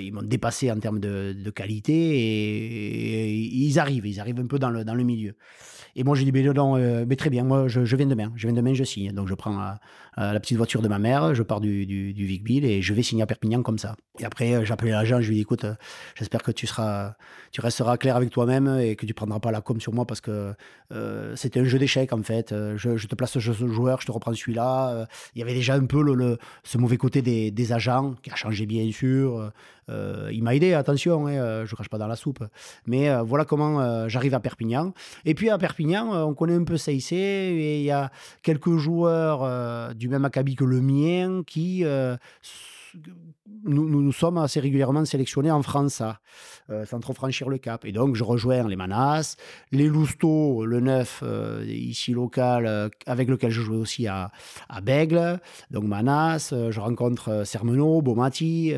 [0.00, 1.92] ils m'ont dépassé en termes de, qualité.
[1.92, 4.06] Et, ils arrivent.
[4.06, 5.34] Ils arrivent un peu dans le, dans le milieu.
[5.98, 8.32] Et moi, j'ai dit, mais non, mais très bien, moi, je, viens demain.
[8.36, 9.12] Je viens demain, je signe.
[9.12, 9.76] Donc, je prends
[10.16, 13.22] la petite voiture de ma mère, je pars du, du, Vicville et je vais signer
[13.22, 13.96] à Perpignan comme ça.
[14.18, 15.74] Et après, euh, appelé l'agent, je lui dit, écoute, euh,
[16.14, 17.14] j'espère que tu seras,
[17.52, 20.20] tu resteras clair avec toi-même et que tu prendras pas la com sur moi parce
[20.20, 20.54] que
[20.92, 22.54] euh, c'était un jeu d'échecs en fait.
[22.76, 25.06] Je, te place ce joueur, je te reprends celui-là.
[25.34, 28.64] il y avait déjà un peu le, ce mauvais côté des, agents qui a changé
[28.64, 29.50] bien sûr.
[29.88, 32.44] il m'a aidé, attention, hein, je crache pas dans la soupe.
[32.86, 34.92] Mais voilà comment j'arrive à Perpignan.
[35.24, 38.10] Et puis à Perpignan, on connaît un peu CIC et il y a
[38.42, 41.84] quelques joueurs du même acabit que le mien qui
[43.64, 46.02] nous, nous, sommes assez régulièrement sélectionnés en France,
[46.70, 47.84] euh, sans trop franchir le cap.
[47.84, 49.36] Et donc, je rejoins les Manas,
[49.72, 54.30] les Lousteau, le 9, euh, ici local, euh, avec lequel je jouais aussi à,
[54.68, 55.40] à Bègle.
[55.70, 58.72] Donc, Manas, je rencontre Sermenot, Bomati,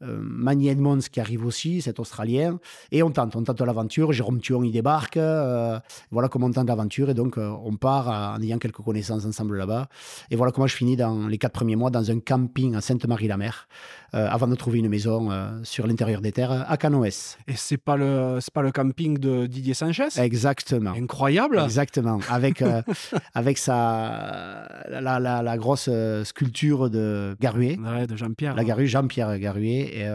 [0.00, 2.58] Manny Edmonds qui arrive aussi, cet Australien.
[2.92, 4.12] Et on tente, on tente l'aventure.
[4.12, 5.16] Jérôme Thion, il débarque.
[5.16, 7.10] voilà comment on tente l'aventure.
[7.10, 9.88] Et donc, on part en ayant quelques connaissances ensemble là-bas.
[10.30, 13.68] Et voilà comment je finis dans les quatre premiers mois dans un camping à Sainte-Marie-la-Mer.
[14.14, 17.36] Euh, avant de trouver une maison euh, sur l'intérieur des terres à Canoës.
[17.48, 20.06] Et c'est pas le c'est pas le camping de Didier Sanchez?
[20.18, 20.92] Exactement.
[20.92, 21.58] Incroyable.
[21.58, 22.20] Exactement.
[22.30, 22.80] Avec euh,
[23.34, 25.90] avec sa la, la, la, grosse
[26.22, 27.76] sculpture de Garuet.
[27.76, 28.54] Ouais, de Jean-Pierre.
[28.54, 29.90] La Garuet, Jean-Pierre Garuet.
[29.92, 30.08] Et,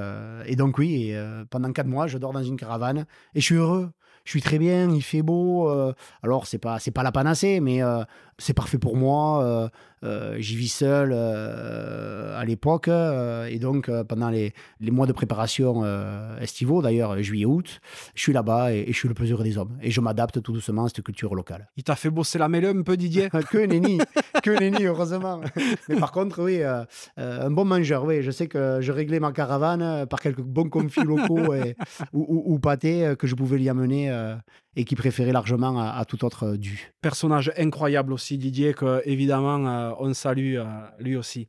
[0.45, 1.13] et, donc oui,
[1.49, 3.91] pendant quatre mois, je dors dans une caravane et je suis heureux.
[4.29, 5.69] je suis très bien, il fait beau.
[5.69, 8.03] euh, alors, c'est pas, c'est pas la panacée, mais euh,
[8.39, 9.43] c'est parfait pour moi.
[9.43, 9.69] euh,
[10.05, 12.87] euh, J'y vis seul euh, à l'époque.
[12.87, 15.83] et donc, pendant les, les mois de préparation
[16.39, 17.79] estivaux, d'ailleurs, juillet-août,
[18.15, 19.77] je suis là-bas et, et je suis le plus heureux des hommes.
[19.81, 21.67] Et je m'adapte tout doucement à cette culture locale.
[21.77, 23.29] Il t'a fait bosser la mêlée un peu, Didier?
[23.51, 23.99] Que nenni,
[24.43, 25.41] que nenni, heureusement.
[25.89, 26.61] Mais par contre, oui,
[27.17, 28.21] un bon mangeur, oui.
[28.21, 31.75] Je sais que je réglais ma caravane par quelques bons confits locaux et-
[32.13, 34.11] ou, ou- ou pâtés que je pouvais lui amener
[34.75, 36.93] et qui préférait largement à, à tout autre euh, dû.
[37.01, 40.65] Personnage incroyable aussi, Didier, que évidemment euh, on salue euh,
[40.99, 41.47] lui aussi.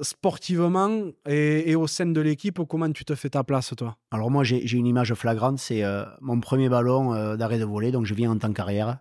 [0.00, 3.96] Sportivement et, et au sein de l'équipe, comment tu te fais ta place, toi?
[4.10, 8.06] Alors moi, j'ai une image flagrante, c'est euh, mon premier ballon d'arrêt de volée, donc
[8.06, 8.98] je viens en tant qu'arrière.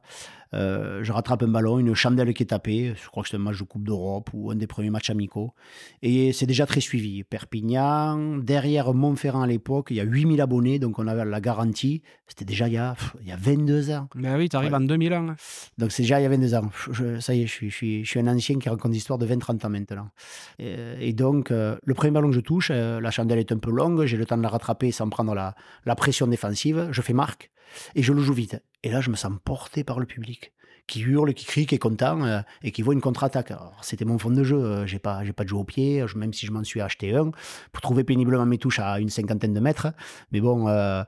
[0.54, 3.40] Euh, je rattrape un ballon, une chandelle qui est tapée, je crois que c'est un
[3.40, 5.54] match de Coupe d'Europe ou un des premiers matchs amicaux.
[6.02, 7.24] Et c'est déjà très suivi.
[7.24, 12.02] Perpignan, derrière Montferrand à l'époque, il y a 8000 abonnés, donc on avait la garantie.
[12.28, 14.08] C'était déjà il y, a, pff, il y a 22 ans.
[14.16, 14.78] Ben oui, tu arrives Ouais.
[14.78, 15.36] en 2001.
[15.78, 16.70] Donc c'est déjà il y a 22 ans.
[16.92, 19.20] Je- ça y est, je suis, je, suis, je suis un ancien qui raconte l'histoire
[19.20, 20.10] de 20-30 ans maintenant.
[20.58, 23.58] Et, et donc, euh, le premier ballon que je touche, euh, la chandelle est un
[23.58, 26.88] peu longue, j'ai le temps de la rattraper sans prendre la, la pression défensive.
[26.92, 27.52] Je fais marque
[27.96, 28.62] et je le joue vite.
[28.84, 30.54] Et là, je me sens porté par le public
[30.90, 33.54] qui hurle, qui crie, qui est content euh, et qui voit une contre-attaque.
[33.82, 34.58] C'était mon fond de jeu.
[34.58, 37.16] euh, J'ai pas, j'ai pas de jeu au pied, même si je m'en suis acheté
[37.16, 37.32] un
[37.72, 39.94] pour trouver péniblement mes touches à une cinquantaine de mètres.
[40.32, 41.04] Mais bon, euh,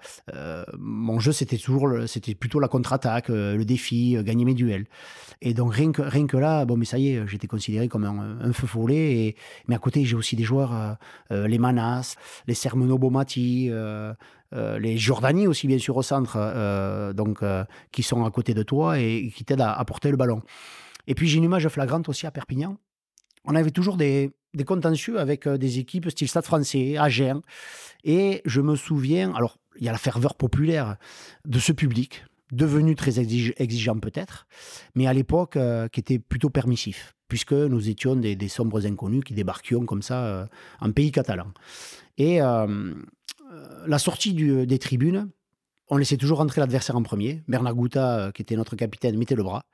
[0.77, 4.85] mon jeu c'était toujours, c'était plutôt la contre-attaque, le défi, gagner mes duels.
[5.41, 8.03] Et donc rien que, rien que là, bon, mais ça y est, j'étais considéré comme
[8.03, 9.13] un, feu follet.
[9.13, 9.35] Et,
[9.67, 10.97] mais à côté, j'ai aussi des joueurs,
[11.31, 13.71] les Manas, les Sermeno Bomati,
[14.53, 18.53] euh, les Jordani aussi bien sûr au centre, euh, donc euh, qui sont à côté
[18.53, 20.41] de toi et qui t'aident à, porter le ballon.
[21.07, 22.77] Et puis j'ai une image flagrante aussi à Perpignan.
[23.45, 27.41] On avait toujours des, des contentieux avec des équipes style Stade français, Agen.
[28.03, 30.97] Et je me souviens, alors il y a la ferveur populaire
[31.45, 34.47] de ce public, devenu très exige- exigeant peut-être,
[34.95, 35.57] mais à l'époque
[35.91, 40.47] qui était plutôt permissif, puisque nous étions des, sombres inconnus qui débarquions comme ça
[40.81, 41.47] en pays catalan.
[42.17, 42.41] Et
[43.87, 45.29] la sortie du- des tribunes,
[45.89, 47.43] on laissait toujours rentrer l'adversaire en premier.
[47.47, 49.65] Bernard Gouta, euh, qui était notre capitaine, mettait le bras.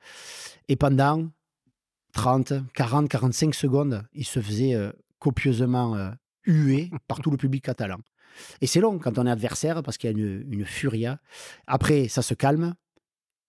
[0.68, 1.28] Et pendant
[2.12, 6.10] 30, 40, 45 secondes, il se faisait euh, copieusement euh,
[6.44, 7.98] huer par tout le public catalan.
[8.60, 11.20] Et c'est long quand on est adversaire parce qu'il y a une, une furia.
[11.66, 12.74] Après, ça se calme.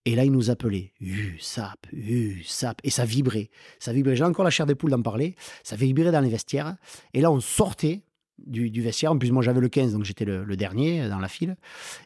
[0.06, 2.80] Et là, il nous appelait USAP, USAP.
[2.84, 3.50] Et ça vibrait.
[3.78, 4.16] Ça vibrait.
[4.16, 5.34] J'ai encore la chair des poules d'en parler.
[5.62, 6.76] Ça vibrait dans les vestiaires.
[7.12, 8.02] Et là, on sortait
[8.46, 9.12] du, vestiaire.
[9.12, 11.56] En plus, moi, j'avais le 15, donc j'étais le, dernier dans la file.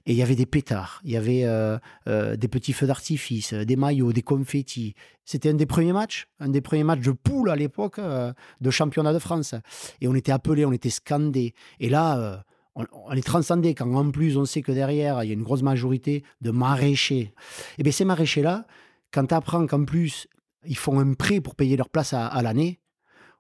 [0.07, 1.01] Et il y avait des pétards.
[1.05, 1.79] Il y avait euh,
[2.09, 4.95] euh, des petits feux d'artifice, euh, des maillots, des confettis.
[5.25, 8.71] C'était un des premiers matchs, un des premiers matchs de poule à l'époque euh, de
[8.71, 9.55] championnat de France.
[10.01, 11.55] Et on était appelés, on était scandés.
[11.81, 12.37] Et là, euh,
[12.75, 15.43] on, on est transcendé quand en plus on sait que derrière, il y a une
[15.43, 17.33] grosse majorité de maraîchers.
[17.79, 18.67] Et bien ces maraîchers-là,
[19.13, 20.29] quand tu apprends qu'en plus,
[20.67, 22.81] ils font un prêt pour payer leur place à, à l'année,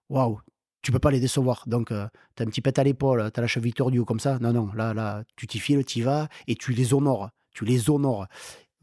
[0.08, 0.40] waouh,
[0.84, 1.64] tu peux pas les décevoir.
[1.66, 4.38] Donc, tu as un petit pet à l'épaule, tu as la cheville tordue comme ça.
[4.38, 7.30] Non, non, là, là, tu t'y files, tu y vas et tu les honores.
[7.54, 8.26] Tu les honores.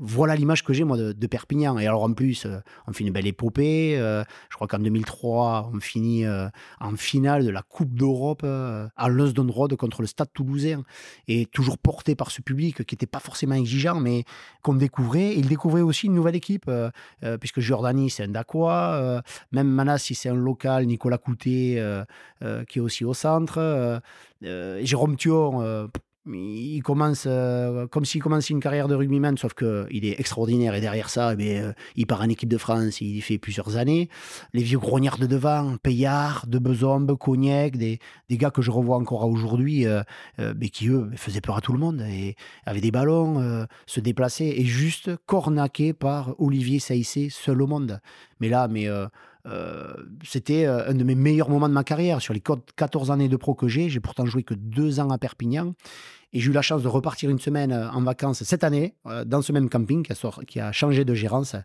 [0.04, 1.78] Voilà l'image que j'ai, moi, de, Perpignan.
[1.78, 3.96] Et alors, en plus, euh, on fait une belle épopée.
[4.00, 6.48] euh, je crois qu'en 2003, on finit euh,
[6.80, 10.82] en finale de la Coupe d'Europe à Leusden Road contre le Stade toulousain.
[11.28, 14.24] Et toujours porté par ce public qui n'était pas forcément exigeant, mais
[14.64, 15.34] qu'on découvrait.
[15.34, 16.70] Et il découvrait aussi une nouvelle équipe,
[17.40, 19.22] puisque Giordani, c'est un Dacois.
[19.52, 20.88] même Manassi, c'est un local.
[20.88, 21.80] Nicolas Coutet,
[22.68, 24.02] qui est aussi au centre.
[24.42, 25.90] Jérôme Thion,
[26.28, 30.76] il commence euh, comme s'il commençait une carrière de rugbyman, sauf qu'il est extraordinaire.
[30.76, 33.40] Et derrière ça, eh bien, euh, il part en équipe de France, il y fait
[33.40, 34.08] plusieurs années.
[34.54, 38.00] Les vieux grognards de devant, Payard, De Bezombe, Cognac, des,
[38.30, 40.04] des gars que je revois encore aujourd'hui, euh,
[40.38, 44.60] mais qui eux faisaient peur à tout le monde et avaient des ballons, se déplaçaient
[44.60, 48.00] et juste cornaqués par Olivier Saïssé, seul au monde.
[48.40, 48.88] Mais là, mais
[49.46, 52.22] euh, c'était euh, un de mes meilleurs moments de ma carrière.
[52.22, 52.42] Sur les
[52.76, 55.74] 14 années de pro que j'ai, j'ai pourtant joué que deux ans à Perpignan.
[56.34, 59.42] Et j'ai eu la chance de repartir une semaine euh, en vacances cette année, dans
[59.42, 61.56] ce même camping qui a, qui a changé de gérance.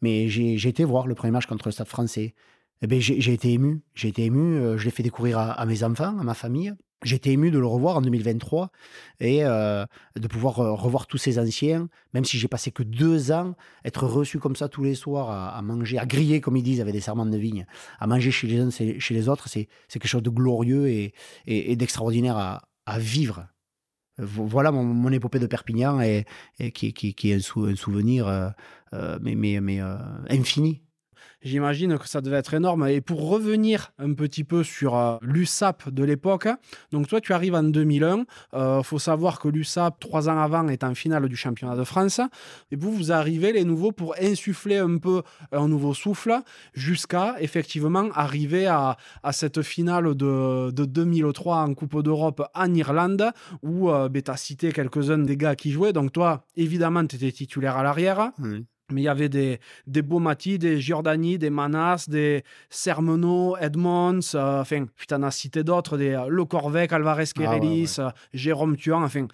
[0.00, 2.34] Mais j'ai été voir le premier match contre le Stade français.
[2.82, 3.82] Eh ben, j'ai été ému.
[3.94, 4.76] J'ai été ému.
[4.76, 6.74] Je l'ai fait découvrir à mes enfants, à ma famille.
[7.04, 8.70] Été ému de le revoir en 2023
[9.20, 9.84] et euh,
[10.16, 14.06] de pouvoir euh, revoir tous ces anciens, même si j'ai passé que deux ans, être
[14.06, 17.00] reçu comme ça tous les soirs à, manger, à griller, comme ils disent, avec des
[17.00, 17.66] serments de vigne,
[18.00, 21.12] à manger chez les uns, chez les autres, c'est quelque chose de glorieux et,
[21.46, 23.46] et, d'extraordinaire à, à vivre.
[24.18, 26.24] Vo- Voilà mon, mon épopée de Perpignan et,
[26.72, 29.80] qui, qui, est un, sou- un souvenir, euh, mais, mais,
[30.30, 30.82] infini.
[31.42, 32.86] J'imagine que ça devait être énorme.
[32.88, 36.48] Et pour revenir un petit peu sur euh, l'USAP de l'époque,
[36.90, 38.18] donc toi, tu arrives en 2001.
[38.18, 38.24] Il
[38.54, 42.20] euh, faut savoir que l'USAP, trois ans avant, est en finale du championnat de France.
[42.70, 45.22] Et vous, vous arrivez, les nouveaux, pour insuffler un peu
[45.52, 46.40] un nouveau souffle
[46.74, 48.96] jusqu'à effectivement arriver à,
[49.32, 53.30] cette finale de, 2003 en Coupe d'Europe en Irlande
[53.62, 55.92] où euh, ben, tu as cité quelques-uns des gars qui jouaient.
[55.92, 58.32] Donc toi, évidemment, tu étais titulaire à l'arrière.
[58.92, 64.60] Mais il y avait des, des Beaumati, des Giordani, des Manas, des Sermeno, Edmonds, euh,
[64.60, 69.02] enfin, tu en as cité d'autres, des euh, Le Corvec, Alvarez Querelis, ah Jérôme Tuan,
[69.02, 69.26] enfin,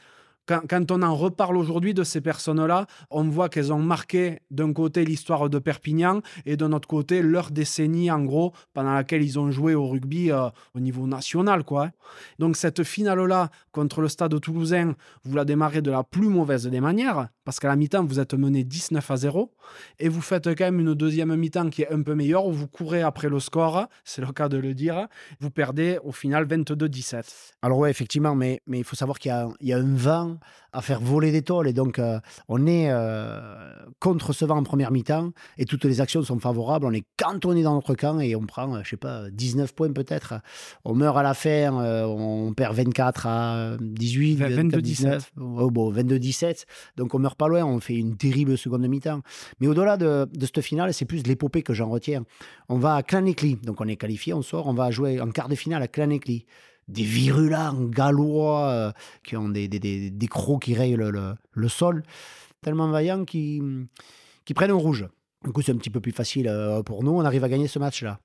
[0.48, 5.04] quand, on en reparle aujourd'hui de ces personnes-là, on voit qu'elles ont marqué d'un côté
[5.04, 9.50] l'histoire de Perpignan et de notre côté leur décennie, en gros, pendant laquelle ils ont
[9.50, 11.64] joué au rugby euh, au niveau national.
[11.64, 11.90] Quoi.
[12.38, 14.94] Donc cette finale-là contre le stade toulousain,
[15.24, 18.34] vous la démarrez de la plus mauvaise des manières, parce qu'à la mi-temps, vous êtes
[18.34, 19.52] mené 19 à 0,
[19.98, 22.68] et vous faites quand même une deuxième mi-temps qui est un peu meilleure, où vous
[22.68, 25.08] courez après le score, c'est le cas de le dire,
[25.40, 27.52] vous perdez au final 22-17.
[27.62, 30.37] Alors ouais, effectivement, mais, mais il faut savoir qu'il y, y a un vent
[30.72, 31.68] à faire voler des tôles.
[31.68, 33.40] Et donc, euh, on est euh,
[34.00, 36.86] contre ce vent en première mi-temps et toutes les actions sont favorables.
[36.86, 39.92] On est cantonné dans notre camp et on prend, euh, je sais pas, 19 points
[39.92, 40.34] peut-être.
[40.84, 45.32] On meurt à la fin, on perd 24 à 18, 22, 19.
[45.40, 46.66] Oh, bon, 22, 17.
[46.96, 47.64] Donc, on meurt pas loin.
[47.64, 49.22] On fait une terrible seconde mi-temps.
[49.60, 52.24] Mais au-delà de, de cette finale, c'est plus l'épopée que j'en retiens.
[52.68, 53.56] On va à Clanecly.
[53.56, 54.66] Donc, on est qualifié, on sort.
[54.66, 56.46] On va jouer en quart de finale à Clanecly
[56.88, 58.92] des virulents gallois euh,
[59.24, 62.02] qui ont des, des, des, crocs qui rayent le, le, sol,
[62.62, 63.62] tellement vaillants qui,
[64.44, 65.06] qui prennent un rouge.
[65.44, 67.12] Du coup, c'est un petit peu plus facile euh, pour nous.
[67.12, 68.18] On arrive à gagner ce match-là.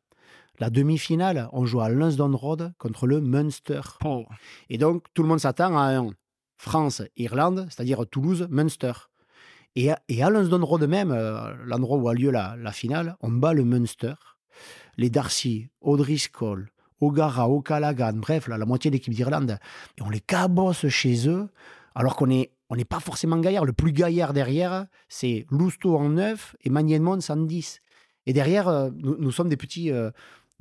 [0.60, 3.82] La demi-finale, on joue à Lansdowne Road contre le Munster.
[4.06, 4.26] Oh.
[4.70, 6.10] Et donc, tout le monde s'attend à un
[6.58, 8.94] France-Irlande, c'est-à-dire Toulouse-Munster.
[9.76, 13.32] Et, et, à Lansdowne Road même, euh, l'endroit où a lieu la, la, finale, on
[13.32, 14.14] bat le Munster.
[14.98, 16.70] Les Darcy, O'Driscoll,
[17.04, 19.60] O'Gara, O'Callaghan, bref, la moitié de l'équipe d'Irlande.
[19.98, 21.50] Et on les cabosse chez eux,
[21.96, 22.50] alors qu'on n'est
[22.88, 23.66] pas forcément gaillard.
[23.66, 27.82] Le plus gaillard derrière, c'est Lousteau en 9 et Magnienmond en 10.
[28.26, 30.12] Et derrière, euh, nous, sommes des petits, euh,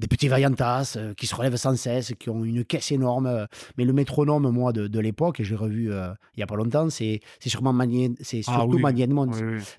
[0.03, 3.27] des petits vaillantas euh, qui se relèvent sans cesse, qui ont une caisse énorme.
[3.27, 3.47] Euh,
[3.79, 6.47] mais le métronome, moi, de, de l'époque, et je l'ai revu euh, il n'y a
[6.47, 7.73] pas longtemps, c'est sûrement
[8.21, 8.93] c'est ah surtout ah,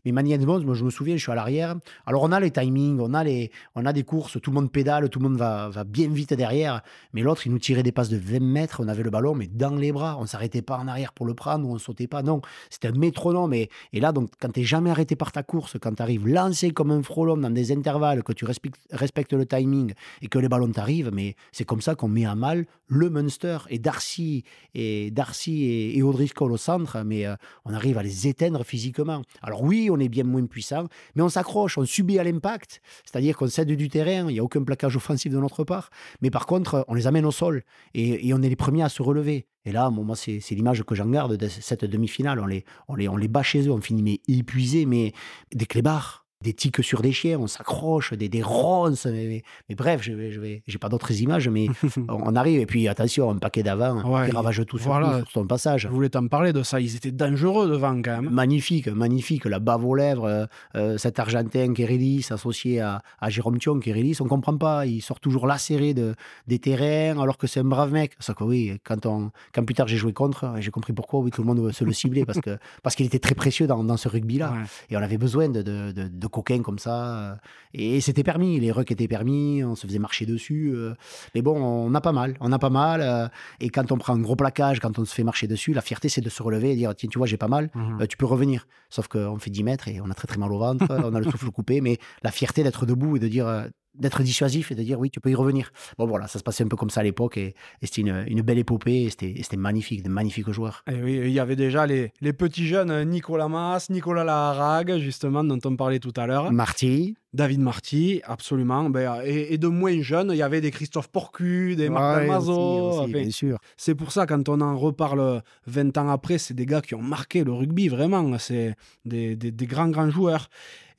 [0.05, 1.75] Mais Magny moi, je me souviens, je suis à l'arrière.
[2.05, 4.71] Alors, on a les timings, on a, les, on a des courses, tout le monde
[4.71, 6.81] pédale, tout le monde va, va bien vite derrière.
[7.13, 9.47] Mais l'autre, il nous tirait des passes de 20 mètres, on avait le ballon, mais
[9.47, 10.15] dans les bras.
[10.17, 12.23] On ne s'arrêtait pas en arrière pour le prendre, on ne sautait pas.
[12.23, 13.53] Non, c'était un métronome.
[13.53, 16.27] Et, et là, donc, quand tu n'es jamais arrêté par ta course, quand tu arrives
[16.27, 20.39] lancé comme un frelon dans des intervalles, que tu respectes, respectes le timing, et que
[20.39, 24.43] les ballons t'arrivent, mais c'est comme ça qu'on met à mal le Munster et Darcy
[24.73, 27.35] et Darcy et, et O'Driscoll au centre, mais euh,
[27.65, 29.21] on arrive à les éteindre physiquement.
[29.41, 33.37] Alors oui, on est bien moins puissant, mais on s'accroche, on subit à l'impact, c'est-à-dire
[33.37, 35.89] qu'on cède du terrain, il n'y a aucun plaquage offensif de notre part,
[36.21, 39.01] mais par contre, on les amène au sol et, on est les premiers à se
[39.01, 39.47] relever.
[39.65, 42.39] Et là, moi, c'est l'image que j'en garde de cette demi-finale.
[42.39, 45.13] On les, on, les, on les bat chez eux, on finit mais épuisés, mais
[45.53, 49.05] des clébards des tiques sur des chiens, on s'accroche, des, des ronces.
[49.05, 49.41] Mais,
[49.75, 51.67] bref, je vais, je vais, j'ai pas d'autres images, mais
[52.09, 52.59] on arrive.
[52.59, 55.83] Et puis attention, un paquet d'avant ouais, qui ravage tout sur, son passage.
[55.83, 56.79] Je voulais t'en parler de ça.
[56.79, 58.29] Ils étaient dangereux devant quand même.
[58.29, 59.45] Magnifique, magnifique.
[59.45, 64.17] La bave aux lèvres, euh, euh, cet Argentin Kérélis associé à, à Jérôme Thion Kérélis,
[64.19, 64.85] on comprend pas.
[64.85, 66.15] Il sort toujours lacéré de,
[66.47, 68.13] des terrains alors que c'est un brave mec.
[68.19, 71.31] Ça que oui, quand, on, quand plus tard j'ai joué contre, j'ai compris pourquoi oui,
[71.31, 73.97] tout le monde se le cibler parce que parce qu'il était très précieux dans, dans
[73.97, 74.53] ce rugby-là.
[74.89, 77.17] Et on avait besoin de, de, de, de coquins comme ça.
[77.17, 77.35] Euh,
[77.73, 80.73] et c'était permis, les rucks étaient permis, on se faisait marcher dessus.
[80.75, 80.93] Euh.
[81.33, 83.01] Mais bon, on a pas mal, on a pas mal.
[83.01, 83.27] Euh.
[83.61, 86.09] Et quand on prend un gros plaquage, quand on se fait marcher dessus, la fierté,
[86.09, 88.25] c'est de se relever et dire, tiens, tu vois, j'ai pas mal, mmh tu peux
[88.25, 88.67] revenir.
[88.89, 91.19] Sauf qu'on fait 10 mètres et on a très très mal au ventre, on a
[91.19, 94.83] le souffle coupé, mais la fierté d'être debout et de dire, d'être dissuasif et de
[94.83, 95.71] dire oui, tu peux y revenir.
[95.97, 98.57] Bon, voilà, ça se passait un peu comme ça à l'époque et, c'était une, belle
[98.57, 100.83] épopée et c'était magnifique, de magnifiques joueurs.
[100.91, 105.43] Et oui, il y avait déjà les, les petits jeunes Nicolas Mas, Nicolas Laharague, justement,
[105.43, 106.51] dont on parlait tout à l'heure.
[106.51, 107.15] Marty.
[107.33, 108.89] David Marty, absolument.
[108.91, 113.07] Ben, et, de moins jeunes, il y avait des Christophe Porcu, des Marc Dalmazo.
[113.07, 113.57] bien sûr.
[113.75, 117.01] C'est pour ça, quand on en reparle 20 ans après, c'est des gars qui ont
[117.01, 118.37] marqué le rugby, vraiment.
[118.37, 118.75] C'est
[119.05, 120.47] des, des, des grands, grands joueurs.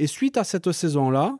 [0.01, 1.37] Et suite à cette saison-là,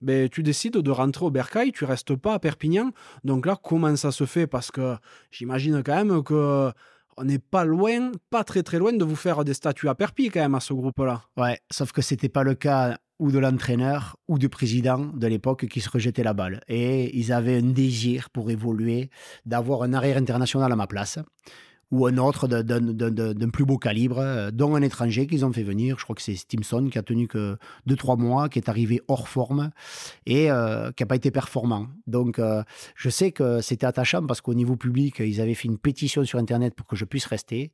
[0.00, 2.90] ben, tu décides de rentrer au Bercail, tu restes pas à Perpignan.
[3.24, 4.46] Donc là, comment ça se fait?
[4.46, 4.96] Parce que
[5.30, 6.72] j'imagine quand même que
[7.18, 10.30] on n'est pas loin, pas très très loin de vous faire des statuts à Perpi
[10.30, 11.22] quand même à ce groupe-là.
[11.36, 15.66] Ouais, sauf que c'était pas le cas ou de l'entraîneur ou du président de l'époque
[15.66, 16.60] qui se rejetait la balle.
[16.68, 19.10] Et ils avaient un désir pour évoluer,
[19.44, 21.18] d'avoir un arrière international à ma place
[21.90, 25.98] ou un autre d'un plus beau calibre, euh, dont un étranger qu'ils ont fait venir.
[25.98, 27.56] Je crois que c'est Stimson qui a tenu que
[27.88, 29.70] 2-3 mois, qui est arrivé hors forme
[30.26, 31.88] et euh, qui n'a pas été performant.
[32.06, 32.62] Donc, euh,
[32.94, 36.38] je sais que c'était attachant parce qu'au niveau public, ils avaient fait une pétition sur
[36.38, 37.72] Internet pour que je puisse rester.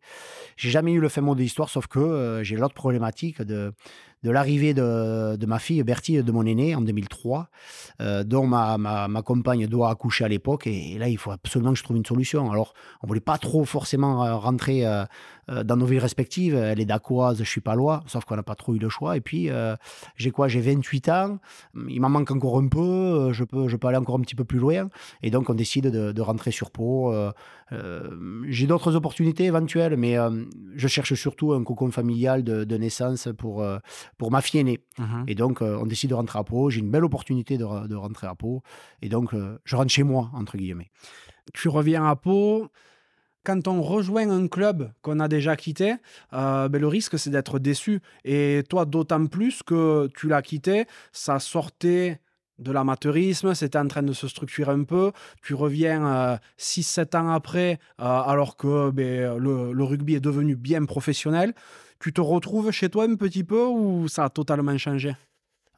[0.56, 3.72] J'ai jamais eu le fin mot de l'histoire, sauf que j'ai l'autre problématique de,
[4.24, 7.48] de l'arrivée de, ma fille Bertie, de mon aîné, en 2003,
[8.00, 10.66] euh, dont ma, ma, compagne doit accoucher à l'époque.
[10.66, 12.50] Et, là, il faut absolument que je trouve une solution.
[12.50, 12.72] Alors,
[13.02, 15.04] on ne voulait pas trop forcément euh, rentrer euh,
[15.62, 16.54] dans nos villes respectives.
[16.54, 19.14] Elle est d'Aquoise, je suis pas loin, sauf qu'on n'a pas trop eu le choix.
[19.18, 19.50] Et puis,
[20.16, 20.48] j'ai quoi?
[20.48, 21.38] J'ai 28 ans.
[21.88, 23.30] Il m'en manque encore un peu.
[23.32, 24.88] Je peux, je peux aller encore un petit peu plus loin.
[25.22, 27.12] Et donc, on décide de, rentrer sur Pau.
[28.48, 30.16] j'ai d'autres opportunités éventuelles, mais
[30.76, 33.62] je cherche surtout un cocon familial de, de naissance pour
[34.18, 34.80] pour ma fille aînée.
[34.98, 35.24] Mhm.
[35.28, 36.70] Et donc, euh, on décide de rentrer à Pau.
[36.70, 38.62] J'ai une belle opportunité de, rentrer à Pau.
[39.02, 40.90] Et donc, euh, je rentre chez moi, entre guillemets.
[41.52, 42.68] Tu reviens à Pau.
[43.44, 45.96] Quand on rejoint un club qu'on a déjà quitté,
[46.32, 48.00] euh, ben, le risque, c'est d'être déçu.
[48.24, 52.20] Et toi, d'autant plus que tu l'as quitté, ça sortait
[52.58, 55.12] de l'amateurisme, c'était en train de se structurer un peu.
[55.42, 61.52] Tu reviens 6-7 ans après, alors que ben, le, rugby est devenu bien professionnel.
[62.00, 65.14] Tu te retrouves chez toi un petit peu ou ça a totalement changé?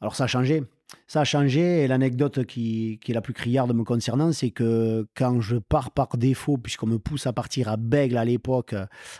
[0.01, 0.63] Alors ça a changé.
[1.07, 5.41] Ça a changé et l'anecdote qui, est la plus criarde me concernant, c'est que quand
[5.41, 8.73] je pars par défaut, puisqu'on me pousse à partir à Bègle à l'époque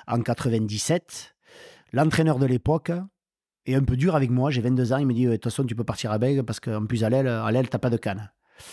[0.07, 1.35] en 97,
[1.91, 2.91] l'entraîneur de l'époque
[3.65, 4.49] est un peu dur avec moi.
[4.49, 6.59] J'ai 22 ans, il me dit de toute façon tu peux partir à Bègle parce
[6.59, 8.31] qu'en plus à l'aile, à l'aile t'as pas de canne.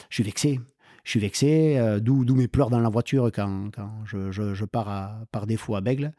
[0.08, 0.60] Je suis vexé.
[1.04, 3.70] Je suis vexé, euh, d'où, mes pleurs dans la voiture quand,
[4.06, 6.14] je, pars par défaut à Bègle.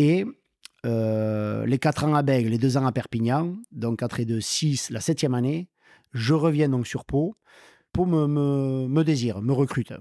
[0.00, 0.24] Et
[0.86, 4.40] euh, les 4 ans à Bègle, les 2 ans à Perpignan, donc 4 et 2,
[4.40, 5.68] 6, la septième année,
[6.12, 7.36] je reviens donc sur Pau.
[7.92, 9.92] Pau me, me, me désire, me recrute.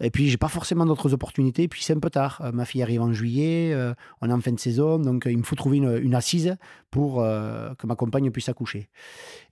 [0.00, 1.66] Et puis, j'ai pas forcément d'autres opportunités.
[1.66, 2.42] Puis, c'est un peu tard.
[2.44, 5.38] Euh, ma fille arrive en juillet, euh, on est en fin de saison, donc il
[5.38, 6.56] me faut trouver une, assise
[6.90, 8.88] pour que ma compagne puisse accoucher.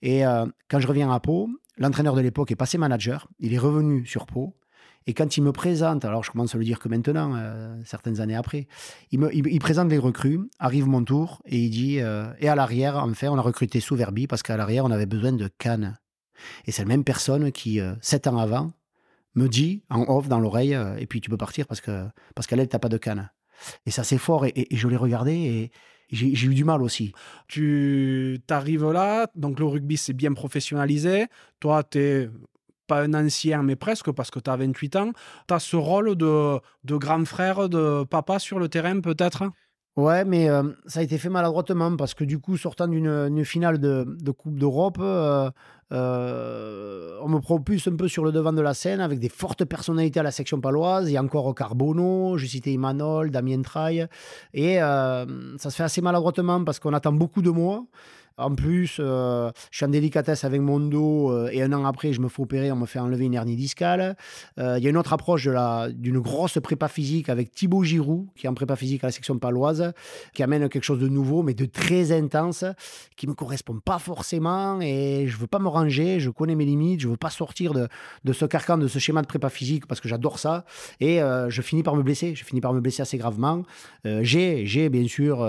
[0.03, 0.23] Et
[0.69, 1.49] quand je reviens à Pau,
[1.79, 3.29] l'entraîneur de l'époque est passé manager.
[3.39, 4.55] Il est revenu sur Pau.
[5.07, 8.21] Et quand il me présente, alors je commence à le dire que maintenant, euh, certaines
[8.21, 8.67] années après,
[9.11, 12.55] il, me, il, présente les recrues, arrive mon tour et il dit euh, Et à
[12.55, 15.99] l'arrière, enfin, on a recruté sous Verbi parce qu'à l'arrière, on avait besoin de cannes.
[16.67, 18.73] Et c'est la même personne qui, euh, sept ans avant,
[19.35, 22.57] me dit en off dans l'oreille Et puis tu peux partir parce que parce qu'à
[22.57, 23.31] l'aide, tu pas de canne.
[23.85, 24.47] Et ça, c'est fort.
[24.47, 25.71] Et, je l'ai regardé et.
[26.11, 27.13] J'ai eu du mal aussi.
[27.49, 31.27] Tu arrives là, donc le rugby s'est bien professionnalisé.
[31.59, 32.31] Toi, tu es
[32.87, 35.12] pas un ancien, mais presque, parce que tu as 28 ans,
[35.49, 39.45] tu as ce rôle de, de grand frère, de papa sur le terrain, peut-être?
[39.97, 43.78] Ouais, mais euh, ça a été fait maladroitement parce que du coup, sortant d'une finale
[43.78, 45.49] de, Coupe d'Europe, euh,
[45.93, 49.64] euh, on me propulse un peu sur le devant de la scène avec des fortes
[49.64, 51.09] personnalités à la section paloise.
[51.09, 54.09] Il y a encore Carbono, je citais Imanol, Damien Traille.
[54.53, 55.26] Et ça
[55.59, 57.85] se fait assez maladroitement parce qu'on attend beaucoup de moi.
[58.37, 62.12] En plus, euh, je suis en délicatesse avec mon dos euh, et un an après,
[62.12, 64.16] je me fais opérer, on me fait enlever une hernie discale.
[64.59, 65.49] Euh, il y a une autre approche
[65.91, 69.39] d'une grosse prépa physique avec Thibaut Giroud, qui est en prépa physique à la section
[69.39, 69.93] paloise,
[70.32, 72.64] qui amène quelque chose de nouveau, mais de très intense,
[73.16, 76.57] qui ne me correspond pas forcément et je ne veux pas me ranger, je connais
[76.57, 77.87] mes limites, je ne veux pas sortir de,
[78.24, 80.64] de, ce carcan, de ce schéma de prépa physique parce que j'adore ça
[80.99, 82.35] et je finis par me blesser.
[82.35, 83.62] Je finis par me blesser assez gravement.
[84.05, 85.47] j'ai bien sûr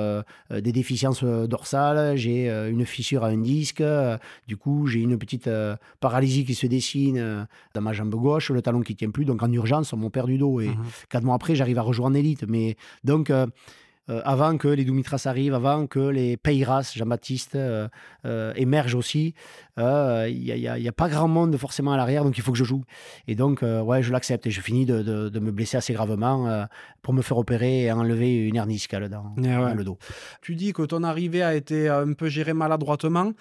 [0.52, 3.82] des déficiences dorsales, j'ai une fissure à un disque.
[3.82, 4.18] Euh,
[4.48, 8.52] du coup, j'ai une petite euh, paralysie qui se dessine euh, dans ma jambe gauche,
[8.52, 9.26] le talon qui tient plus.
[9.26, 10.60] Donc, en urgence, on m'en perd du dos.
[10.60, 10.84] Et mhm.
[11.10, 12.44] quatre mois après, j'arrive à rejoindre l'élite.
[12.48, 13.32] Mais donc,
[14.08, 17.58] avant que les Dumitras arrivent, avant que les Peiras, Jean-Baptiste,
[18.56, 19.34] émergent aussi.
[19.78, 22.84] Il n'y a, pas grand monde forcément à l'arrière, donc il faut que je joue.
[23.28, 26.68] Et donc, ouais, je l'accepte et je finis de, de, me blesser assez gravement
[27.02, 29.98] pour me faire opérer et enlever une hernie discale dans, eh dans le dos.
[30.42, 33.32] Tu dis que ton arrivée a été un peu gérée maladroitement.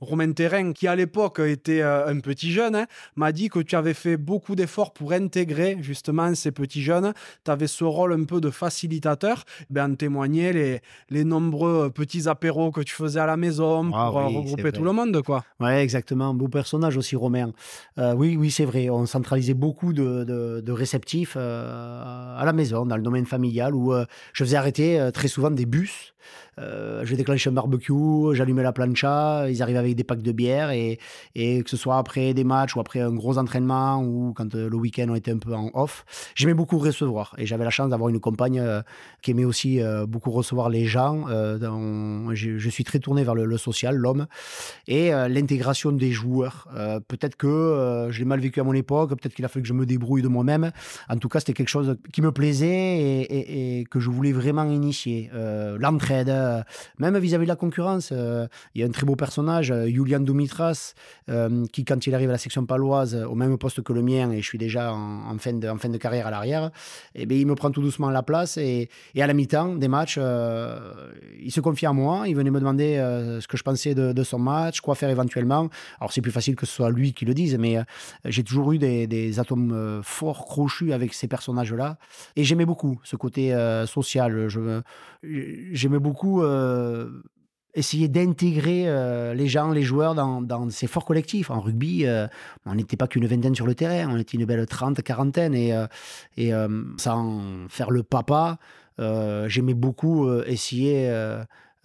[0.00, 2.86] Romain Terrain, qui à l'époque était euh, un petit jeune, hein,
[3.16, 7.12] m'a dit que tu avais fait beaucoup d'efforts pour intégrer justement ces petits jeunes.
[7.44, 9.44] Tu avais ce rôle un peu de facilitateur.
[9.68, 10.80] Ben, en témoignaient les,
[11.10, 14.84] les nombreux petits apéros que tu faisais à la maison ah pour euh, regrouper tout
[14.84, 15.22] le monde.
[15.22, 15.44] quoi.
[15.60, 16.32] Ouais, exactement.
[16.32, 17.52] Beau personnage aussi, Romain.
[17.98, 18.88] Euh, oui, oui, c'est vrai.
[18.88, 23.92] On centralisait beaucoup de, de, réceptifs à la maison, dans le domaine familial, où
[24.32, 26.14] je faisais arrêter très souvent des bus
[26.58, 30.98] je déclenchais un barbecue, j'allumais la plancha, ils arrivaient avec des packs de bière et,
[31.34, 34.74] et que ce soit après des matchs ou après un gros entraînement ou quand le
[34.76, 38.08] week-end on était un peu en off, j'aimais beaucoup recevoir et j'avais la chance d'avoir
[38.08, 38.62] une compagne
[39.22, 41.26] qui aimait aussi beaucoup recevoir les gens.
[41.28, 44.26] je, suis très tourné vers le, social, l'homme
[44.86, 46.68] et l'intégration des joueurs.
[47.08, 49.74] peut-être que je l'ai mal vécu à mon époque, peut-être qu'il a fallu que je
[49.74, 50.70] me débrouille de moi-même.
[51.08, 55.30] En tout cas, c'était quelque chose qui me plaisait et, que je voulais vraiment initier.
[55.34, 56.62] Euh, l'entraide, euh,
[56.98, 58.10] même vis-à-vis de la concurrence.
[58.12, 60.94] Euh, il y a un très beau personnage, Julian Dumitras,
[61.72, 64.40] qui, quand il arrive à la section paloise, au même poste que le mien, et
[64.40, 66.70] je suis déjà en, fin, de, carrière à l'arrière,
[67.14, 68.56] eh bien, il me prend tout doucement la place.
[68.56, 72.26] Et, à la mi-temps des matchs, il se confie à moi.
[72.26, 72.96] Il venait me demander
[73.40, 75.68] ce que je pensais de, son match, quoi faire éventuellement.
[76.00, 77.78] Alors, c'est plus facile que ce soit lui qui le dise, mais
[78.24, 81.98] j'ai toujours eu des, atomes forts, crochus avec ces personnages-là.
[82.36, 84.48] Et j'aimais beaucoup ce côté euh, social.
[85.22, 87.22] J'aimais beaucoup euh,
[87.74, 91.50] essayer d'intégrer euh, les gens, les joueurs dans, ces forts collectifs.
[91.50, 92.06] En rugby,
[92.66, 95.54] on n'était pas qu'une vingtaine sur le terrain, on était une belle trente, quarantaine.
[95.54, 95.74] Et,
[96.36, 96.52] et
[96.96, 98.58] sans faire le papa,
[98.98, 101.10] j'aimais beaucoup essayer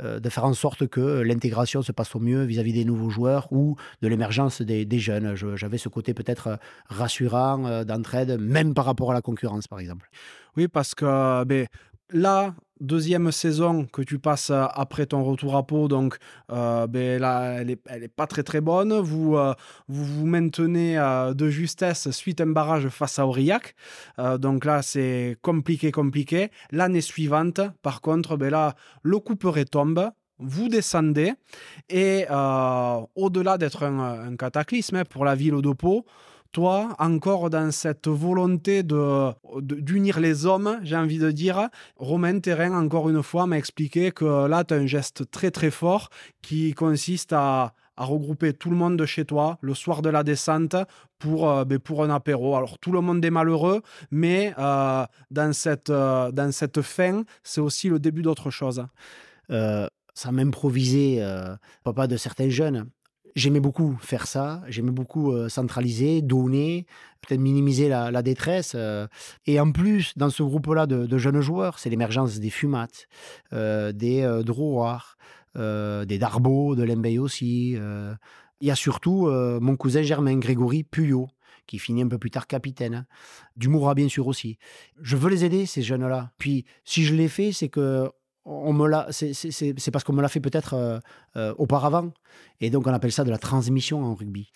[0.03, 3.47] euh, de faire en sorte que l'intégration se passe au mieux vis-à-vis des nouveaux joueurs
[3.51, 5.35] ou de l'émergence des, jeunes.
[5.55, 6.55] J'avais ce côté peut-être euh,
[6.87, 10.09] rassurant euh, d'entraide, même par rapport à la concurrence, par exemple.
[10.57, 11.67] Oui, parce que ben,
[12.09, 16.17] là, deuxième saison que tu passes euh, après ton retour à Pau, donc
[16.51, 18.93] euh, ben là, elle n'est pas très très bonne.
[18.99, 19.53] Vous euh,
[19.87, 20.95] vous, vous, maintenez
[21.33, 23.75] de justesse suite à un barrage face à Aurillac.
[24.39, 26.49] donc là, c'est compliqué, compliqué.
[26.71, 30.09] L'année suivante, par contre, ben là, le couperet tombe.
[30.37, 31.33] Vous descendez
[31.87, 32.25] et
[33.15, 36.05] au-delà d'être un, cataclysme hein, pour la ville de Pau,
[36.55, 42.71] toi, encore dans cette volonté de, d'unir les hommes, j'ai envie de dire, Romain Terrain,
[42.81, 46.09] encore une fois, m'a expliqué que là, tu as un geste très très fort
[46.41, 50.75] qui consiste à, regrouper tout le monde de chez toi le soir de la descente
[51.17, 52.55] pour, euh, ben, pour un apéro.
[52.55, 53.81] Alors tout le monde est malheureux,
[54.11, 58.81] mais euh, dans, cette, euh, dans cette fin, c'est aussi le début d'autre chose.
[59.49, 61.21] ça m'improvisait,
[61.83, 62.89] papa de certains jeunes.
[63.35, 66.85] J'aimais beaucoup faire ça, j'aimais beaucoup euh, centraliser, donner,
[67.19, 68.73] peut-être minimiser la, détresse.
[68.75, 69.07] Euh.
[69.45, 73.07] et en plus, dans ce groupe-là de, jeunes joueurs, c'est l'émergence des Fumates,
[73.51, 75.17] euh, des Drouard,
[75.55, 77.77] des Darbo, de Lembeil aussi.
[78.61, 81.27] Il y a surtout mon cousin Germain, Grégory Puyot,
[81.67, 83.05] qui finit un peu plus tard capitaine.
[83.57, 84.57] Du Moura, bien sûr, aussi.
[85.01, 86.31] Je veux les aider, ces jeunes-là.
[86.37, 88.09] Puis, si je l'ai fait, c'est que
[88.45, 90.99] on me l'a, c'est parce qu'on me l'a fait peut-être euh,
[91.35, 92.11] euh, auparavant.
[92.61, 94.51] Et donc, on appelle ça de la transmission en rugby.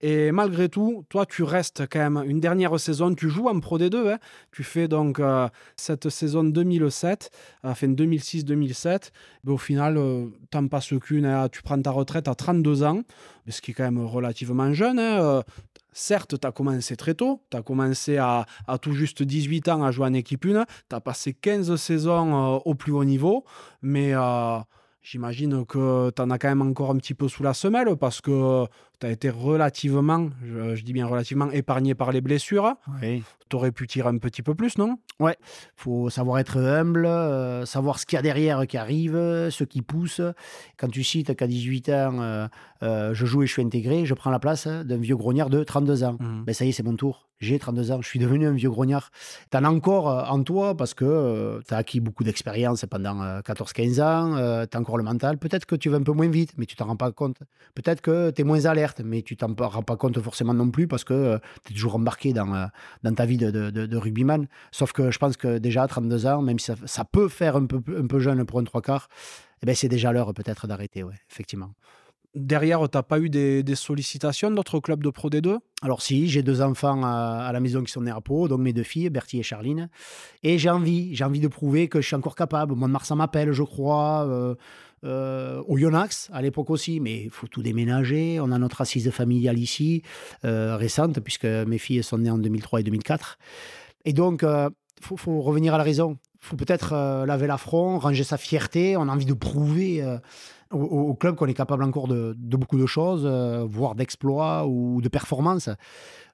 [0.00, 3.14] Et malgré tout, toi, tu restes quand même une dernière saison.
[3.14, 4.12] Tu joues en Pro D2.
[4.12, 4.18] Hein.
[4.50, 7.30] Tu fais donc euh, cette saison 2007,
[7.62, 9.10] enfin 2006-2007.
[9.44, 9.94] Mais au final,
[10.50, 11.26] tu n'en passes qu'une.
[11.26, 11.48] Hein.
[11.50, 13.02] Tu prends ta retraite à 32 ans,
[13.48, 14.98] ce qui est quand même relativement jeune.
[14.98, 15.42] Hein.
[15.96, 18.46] Certes, tu as commencé très tôt, tu as commencé à,
[18.82, 22.58] tout juste 18 ans à jouer en équipe 1, tu as passé 15 saisons euh,
[22.64, 23.44] au plus haut niveau,
[23.80, 24.58] mais euh,
[25.02, 28.20] j'imagine que tu en as quand même encore un petit peu sous la semelle parce
[28.20, 28.66] que
[29.04, 32.74] tu as été relativement, je, dis bien relativement, épargné par les blessures.
[33.02, 33.22] Oui.
[33.50, 34.96] Tu aurais pu tirer un petit peu plus, non?
[35.20, 35.36] Ouais,
[35.76, 39.12] faut savoir être humble, euh, savoir ce qu'il y a derrière qui arrive,
[39.50, 40.22] ce qui pousse.
[40.78, 42.48] Quand tu cites qu'à 18 ans, euh,
[42.82, 45.62] euh, je joue et je suis intégré, je prends la place d'un vieux grognard de
[45.62, 46.16] 32 ans.
[46.18, 46.44] Mmh.
[46.46, 47.28] Ben ça y est, c'est mon tour.
[47.38, 49.10] J'ai 32 ans, je suis devenu un vieux grognard.
[49.50, 54.02] Tu en as encore en toi parce que tu as acquis beaucoup d'expérience pendant 14-15
[54.02, 55.36] ans, tu as encore le mental.
[55.36, 57.36] Peut-être que tu vas un peu moins vite, mais tu t'en rends pas compte.
[57.74, 60.86] Peut-être que tu es moins alerte mais tu t'en rends pas compte forcément non plus
[60.86, 62.66] parce que euh, tu es toujours embarqué dans, euh,
[63.02, 64.46] dans ta vie de, de, rugbyman.
[64.70, 67.66] Sauf que je pense que déjà à 32 ans, même si ça, peut faire un
[67.66, 69.08] peu, un peu jeune pour un trois quarts,
[69.62, 71.70] eh ben c'est déjà l'heure peut-être d'arrêter, ouais, effectivement.
[72.34, 76.42] Derrière, tu n'as pas eu des, sollicitations d'autres clubs de Pro D2 Alors si, j'ai
[76.42, 79.38] deux enfants à, la maison qui sont nés à Pau, donc mes deux filles, Bertie
[79.38, 79.88] et Charline.
[80.42, 82.74] Et j'ai envie, j'ai envie de prouver que je suis encore capable.
[82.74, 84.26] Mont-de-Marsan m'appelle, je crois.
[84.26, 84.56] Euh,
[85.04, 88.38] euh, au Yonax à l'époque aussi, mais il faut tout déménager.
[88.40, 90.02] On a notre assise familiale ici,
[90.44, 93.38] euh, récente, puisque mes filles sont nées en 2003 et 2004.
[94.04, 96.18] Et donc, il euh, faut, revenir à la raison.
[96.42, 98.96] Il faut peut-être laver l'affront, ranger sa fierté.
[98.96, 100.04] On a envie de prouver
[100.70, 105.70] au, club qu'on est capable encore de beaucoup de choses, voire d'exploits ou de performances.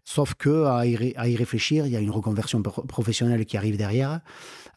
[0.05, 4.21] Sauf que à y, réfléchir, il y a une reconversion professionnelle qui arrive derrière,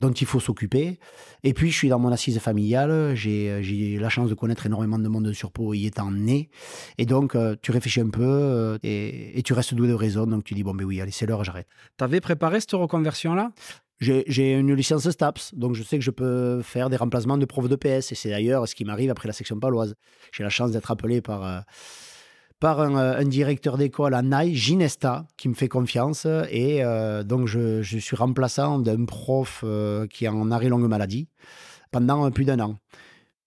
[0.02, 1.00] dont il faut s'occuper.
[1.44, 3.16] Et puis, je suis dans mon assise familiale.
[3.16, 6.50] J'ai la chance de connaître énormément de monde sur Pau y étant né.
[6.98, 10.28] Et donc, euh, tu réfléchis un peu euh, et, tu restes doué de raison.
[10.28, 11.68] Donc, tu dis, bon, mais oui, allez, c'est l'heure, j'arrête.
[11.98, 13.52] Tu avais préparé cette reconversion-là?
[14.00, 17.70] J'ai une licence STAPS, donc je sais que je peux faire des remplacements de profs
[17.70, 18.12] de PS.
[18.12, 19.96] Et c'est d'ailleurs ce qui m'arrive après la section paloise.
[20.34, 21.60] J'ai la chance d'être appelé par, euh,
[22.64, 26.26] par un, directeur d'école à Naï, Ginesta, qui me fait confiance.
[26.50, 29.66] Et euh, donc je, je, suis remplaçant d'un prof
[30.10, 31.28] qui est en arrêt longue maladie
[31.92, 32.78] pendant plus d'un an.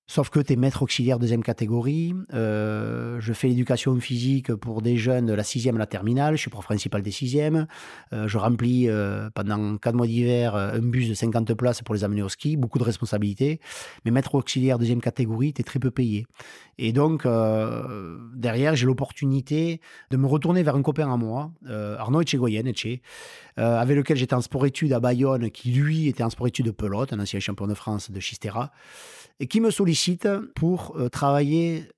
[0.08, 2.14] Sauf que tu es maître auxiliaire deuxième catégorie.
[2.32, 6.36] Euh, je fais l'éducation physique pour des jeunes de la sixième à la terminale.
[6.36, 7.66] Je suis prof principal des sixièmes.
[8.12, 12.04] Euh, je remplis euh, pendant quatre mois d'hiver un bus de 50 places pour les
[12.04, 12.56] amener au ski.
[12.56, 13.58] Beaucoup de responsabilités.
[14.04, 16.26] Mais maître auxiliaire deuxième catégorie, tu es très peu payé.
[16.78, 17.26] Et donc,
[18.34, 19.80] derrière, j'ai l'opportunité
[20.10, 23.00] de me retourner vers un copain à moi, Arnaud Echegoyen, Eche,
[23.56, 27.18] avec lequel j'étais en sport-études à Bayonne, qui lui était en sport-études de pelote, un
[27.18, 28.72] ancien champion de France de Chistera
[29.40, 31.88] et qui me sollicite pour euh, travailler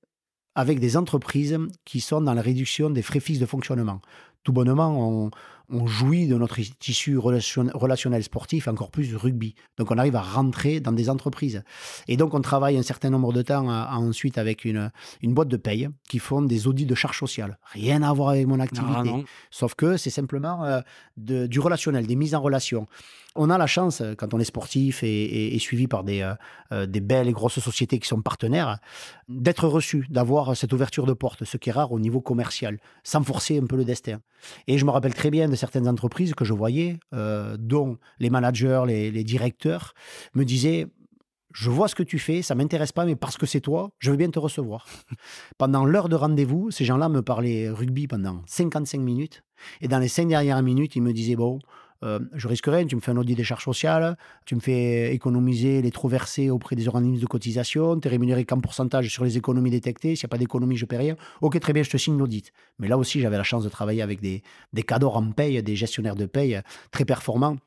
[0.55, 4.01] avec des entreprises qui sont dans la réduction des frais fixes de fonctionnement.
[4.43, 5.31] Tout bonnement, on,
[5.69, 9.55] on jouit de notre tissu relationnel sportif, encore plus rugby.
[9.77, 11.63] Donc on arrive à rentrer dans des entreprises.
[12.07, 14.91] Et donc on travaille un certain nombre de temps ensuite avec une,
[15.21, 17.57] une boîte de paye qui font des audits de charges sociales.
[17.71, 19.25] Rien à voir avec mon activité.
[19.51, 20.81] Sauf que c'est simplement euh,
[21.17, 22.87] de, du relationnel, des mises en relation.
[23.35, 26.33] On a la chance, quand on est sportif et, suivi par des, euh,
[26.71, 28.79] euh, des belles et grosses sociétés qui sont partenaires,
[29.27, 33.23] d'être reçu, d'avoir cette ouverture de porte, ce qui est rare au niveau commercial, sans
[33.23, 34.19] forcer un peu le destin.
[34.67, 38.29] Et je me rappelle très bien de certaines entreprises que je voyais, euh, dont les
[38.29, 39.93] managers, les, directeurs,
[40.33, 40.87] me disaient
[41.51, 44.11] je vois ce que tu fais, ça m'intéresse pas, mais parce que c'est toi, je
[44.11, 44.85] veux bien te recevoir.
[45.57, 49.43] pendant l'heure de rendez-vous, ces gens-là me parlaient rugby pendant 55 minutes.
[49.81, 51.59] Et dans les cinq dernières minutes, ils me disaient Bon,
[52.03, 55.13] euh, je risque rien, tu me fais un audit des charges sociales, tu me fais
[55.13, 59.23] économiser les trop versés auprès des organismes de cotisation, tu es rémunéré qu'en pourcentage sur
[59.23, 61.15] les économies détectées, s'il n'y a pas d'économie, je ne paie rien.
[61.41, 62.51] Ok, très bien, je te signe l'audit.
[62.79, 64.43] Mais là aussi, j'avais la chance de travailler avec des,
[64.73, 67.57] des cadres en paye, des gestionnaires de paye très performants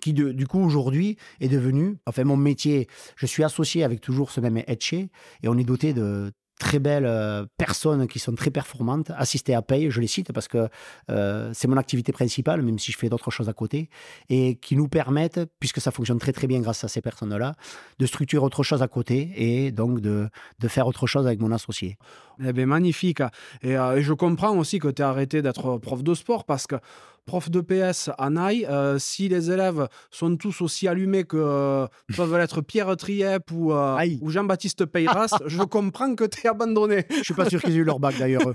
[0.00, 4.40] qui du coup aujourd'hui est devenu, enfin mon métier, je suis associé avec toujours ce
[4.40, 6.32] même Etche et on est doté de
[6.62, 10.46] très belles euh, personnes qui sont très performantes, assistées à paye, je les cite parce
[10.46, 10.68] que
[11.10, 13.90] euh, c'est mon activité principale, même si je fais d'autres choses à côté,
[14.28, 17.56] et qui nous permettent, puisque ça fonctionne très très bien grâce à ces personnes-là,
[17.98, 20.28] de structurer autre chose à côté et donc de,
[20.60, 21.98] de faire autre chose avec mon associé.
[22.44, 23.22] Eh bien, magnifique.
[23.62, 26.68] Et, euh, et je comprends aussi que tu as arrêté d'être prof de sport parce
[26.68, 26.76] que
[27.24, 31.86] prof de PS à Naï, euh, si les élèves sont tous aussi allumés que euh,
[32.16, 37.06] peuvent l'être Pierre Triep ou, euh, ou Jean-Baptiste Peyras, je comprends que tu es abandonné.
[37.10, 38.42] Je suis pas sûr qu'ils aient eu leur bac d'ailleurs.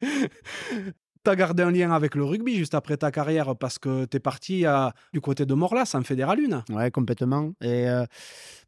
[0.00, 4.16] tu as gardé un lien avec le rugby juste après ta carrière parce que tu
[4.16, 4.64] es parti
[5.12, 6.74] du côté de Morlas en Fédéral 1.
[6.74, 7.52] Ouais, complètement.
[7.62, 7.86] Et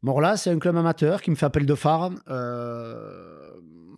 [0.01, 2.11] Morlas, c'est un club amateur qui me fait appel de phare.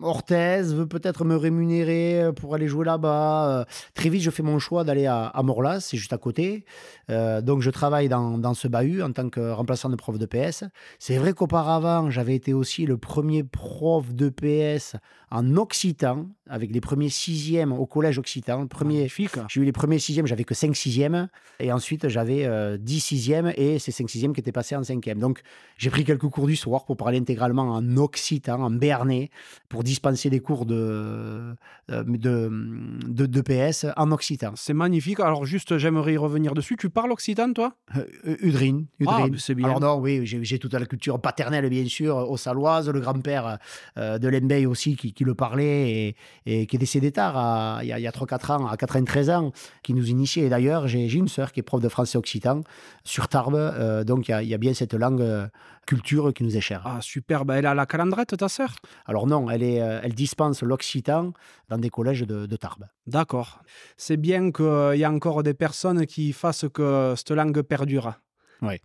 [0.02, 3.60] Orthez veut peut-être me rémunérer euh, pour aller jouer là-bas.
[3.60, 6.64] Euh, très vite, je fais mon choix d'aller à, Morlas, c'est juste à côté.
[7.10, 10.26] Euh, donc, je travaille dans, dans, ce bahut en tant que remplaçant de prof de
[10.26, 10.64] PS.
[10.98, 14.96] C'est vrai qu'auparavant, j'avais été aussi le premier prof de PS
[15.30, 18.66] en occitan, avec les premiers sixièmes au collège occitan.
[18.66, 21.28] Premier, j'ai eu les premiers sixièmes, j'avais que 5 sixièmes.
[21.60, 25.18] Et ensuite, j'avais 10 sixièmes et ces 5 sixièmes qui étaient passés en cinquième.
[25.18, 25.42] Donc,
[25.76, 29.30] j'ai pris quelques cours du soir pour parler intégralement en occitan, en béarnais,
[29.68, 31.54] pour dispenser des cours de,
[31.90, 34.52] euh, de, de, PS en occitan.
[34.56, 35.20] C'est magnifique.
[35.20, 36.76] Alors, juste, j'aimerais y revenir dessus.
[36.76, 37.74] Tu parles occitan, toi?
[37.96, 38.86] Euh, Udrine.
[39.06, 39.66] Ah, c'est bien.
[39.66, 43.58] Alors, non, oui, j'ai toute la culture paternelle, bien sûr, au Saloise, le grand-père
[43.96, 46.16] euh, de Lembeil aussi qui, qui le parlait et,
[46.46, 49.94] et, qui est décédé tard, il y a, a 3-4 ans, à 93 ans, qui
[49.94, 50.44] nous initiait.
[50.44, 52.62] Et d'ailleurs, j'ai une sœur qui est prof de français occitan
[53.04, 54.04] sur Tarbes.
[54.04, 55.48] donc, il y, a, il y, a bien cette langue
[55.86, 56.82] culture qui nous est chère.
[56.84, 57.44] Ah, super.
[57.44, 58.76] Ben, elle a la calandrette, ta sœur?
[59.06, 61.32] Alors, non, elle est euh, elle dispense l'occitan
[61.68, 62.86] dans des collèges de, Tarbes.
[63.06, 63.60] D'accord.
[63.96, 68.14] C'est bien qu'il y a encore des personnes qui fassent que cette langue perdure.
[68.62, 68.76] Oui.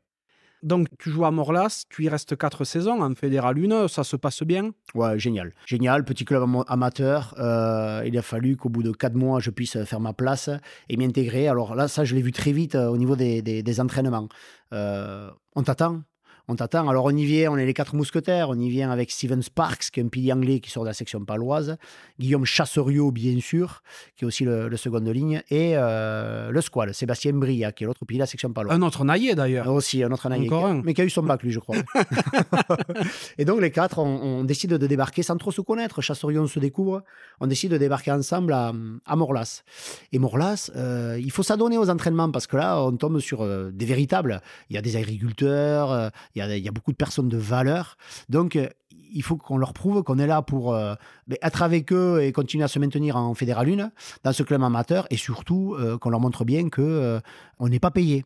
[0.63, 4.15] Donc, tu joues à Morlas, tu y restes quatre saisons en Fédéral 1, ça se
[4.15, 4.71] passe bien?
[4.95, 5.53] Ouais, génial.
[5.65, 7.35] Génial, petit club amateur.
[7.37, 10.49] Euh, il a fallu qu'au bout de quatre mois, je puisse faire ma place
[10.87, 11.49] et m'y intégrer.
[11.49, 14.29] Alors là, ça, je l'ai vu très vite euh, au niveau des, entraînements.
[14.71, 16.01] on t'attend,
[16.47, 16.87] on t'attend.
[16.89, 19.91] Alors on y vient, on est les quatre mousquetaires, on y vient avec Steven Sparks,
[19.91, 21.77] qui est un pilier anglais qui sort de la section paloise,
[22.19, 23.81] Guillaume Chasseriot, bien sûr,
[24.15, 27.87] qui est aussi le, second de ligne, et euh, le squal, Sébastien Bria, qui est
[27.87, 28.75] l'autre pilier de la section paloise.
[28.75, 29.67] Un autre naillé d'ailleurs.
[29.67, 30.49] Aussi, un autre naillé.
[30.83, 31.77] Mais qui a eu son bac, lui, je crois.
[33.37, 36.01] et donc les quatre, on, décide de débarquer sans trop se connaître.
[36.01, 37.03] Chasseriot, on se découvre.
[37.39, 39.63] On décide de débarquer ensemble à, Morlas.
[40.11, 43.71] Et Morlas, euh, il faut s'adonner aux entraînements parce que là, on tombe sur euh,
[43.71, 44.41] des véritables.
[44.69, 47.97] Il y a des agriculteurs, il y, a, beaucoup de personnes de valeur.
[48.29, 48.67] Donc, euh,
[49.13, 50.95] il faut qu'on leur prouve qu'on est là pour euh,
[51.27, 53.91] ben, être avec eux et continuer à se maintenir en Fédéral 1
[54.23, 57.19] dans ce club amateur et surtout euh, qu'on leur montre bien que euh,
[57.59, 58.25] on n'est pas payé.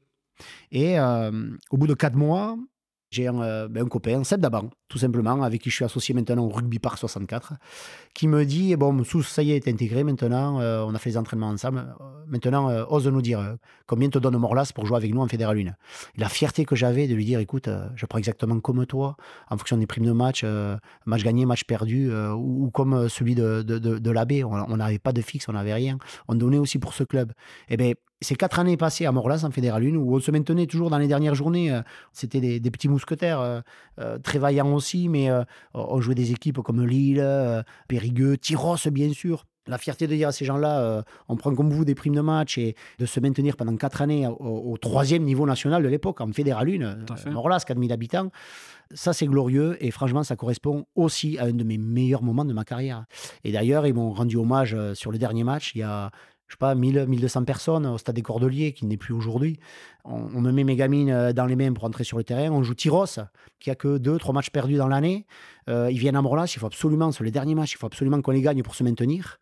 [0.71, 2.55] Et au bout de quatre mois,
[3.09, 6.45] j'ai un, ben, un, copain, Seb Daban, tout simplement, avec qui je suis associé maintenant
[6.45, 7.53] au Rugby Park 64,
[8.13, 11.11] qui me dit Bon, Sous, ça y est, t'es intégré maintenant, euh, on a fait
[11.11, 11.79] les entraînements ensemble.
[12.01, 15.27] Euh, maintenant, euh, ose nous dire combien te donne Morlas pour jouer avec nous en
[15.27, 15.73] Fédéral 1 Et
[16.17, 19.17] la fierté que j'avais de lui dire Écoute, je prends exactement comme toi,
[19.49, 20.45] en fonction des primes de match,
[21.05, 24.43] match gagné, match perdu, ou, comme celui de, l'abbé.
[24.43, 25.97] On n'avait pas de fixe, on n'avait rien.
[26.27, 27.31] On donnait aussi pour ce club.
[27.69, 30.65] Eh bien, ces quatre années passées à Morlas en Fédéral 1, où on se maintenait
[30.65, 31.81] toujours dans les dernières journées, euh,
[32.13, 33.61] c'était des, petits mousquetaires, euh,
[33.99, 35.29] euh, très vaillants aussi, mais
[35.73, 37.23] on jouait des équipes comme Lille,
[37.87, 39.45] Périgueux, Tyros, bien sûr.
[39.67, 42.57] La fierté de dire à ces gens-là, on prend comme vous des primes de match
[42.57, 46.69] et de se maintenir pendant quatre années au, troisième niveau national de l'époque, en Fédéral
[46.69, 48.31] 1, Morlas, 4000 habitants.
[48.93, 52.53] Ça, c'est glorieux et franchement, ça correspond aussi à un de mes meilleurs moments de
[52.53, 53.05] ma carrière.
[53.43, 55.73] Et d'ailleurs, ils m'ont rendu hommage sur le dernier match.
[55.75, 56.11] Il y a,
[56.47, 59.59] je sais pas, 1000, 1200 personnes au stade des Cordeliers, qui n'est plus aujourd'hui.
[60.05, 62.49] On, me met mes gamines euh, dans les mains pour entrer sur le terrain.
[62.51, 63.19] On joue Tyros,
[63.59, 65.25] qui a que deux, trois matchs perdus dans l'année.
[65.69, 68.21] Euh, ils viennent à Morlas, il faut absolument, sur les derniers matchs, il faut absolument
[68.21, 69.39] qu'on les gagne pour se maintenir.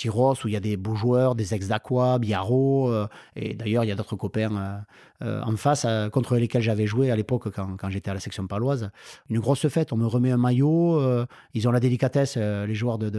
[0.00, 3.84] Tyros, où il y a des beaux joueurs, des ex d'Aqua, Biarro, euh, et d'ailleurs,
[3.84, 4.84] il y a d'autres copains
[5.22, 8.90] en face contre lesquels j'avais joué à l'époque quand, j'étais à la section paloise.
[9.28, 10.98] Une grosse fête, on me remet un maillot,
[11.52, 13.10] ils ont la délicatesse, les joueurs de,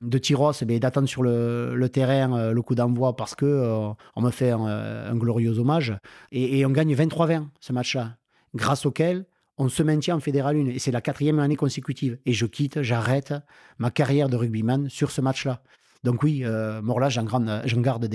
[0.00, 4.64] de, Tyros, d'attendre sur le, terrain le coup d'envoi parce que on me fait un,
[4.64, 5.94] un glorieux hommage.
[6.32, 8.16] Et, on gagne 23-20 ce match-là,
[8.54, 9.26] grâce auquel
[9.58, 10.66] on se maintient en Fédéral 1.
[10.66, 12.18] Et c'est la quatrième année consécutive.
[12.26, 13.34] Et je quitte, j'arrête
[13.78, 15.62] ma carrière de rugbyman sur ce match-là.
[16.04, 18.06] Donc oui, euh, j'en garde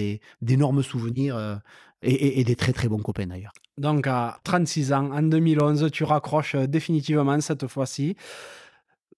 [0.42, 1.56] d'énormes souvenirs euh,
[2.04, 3.52] et, des très très bons copains d'ailleurs.
[3.78, 8.16] Donc à 36 ans, en 2011, tu raccroches euh, définitivement cette fois-ci.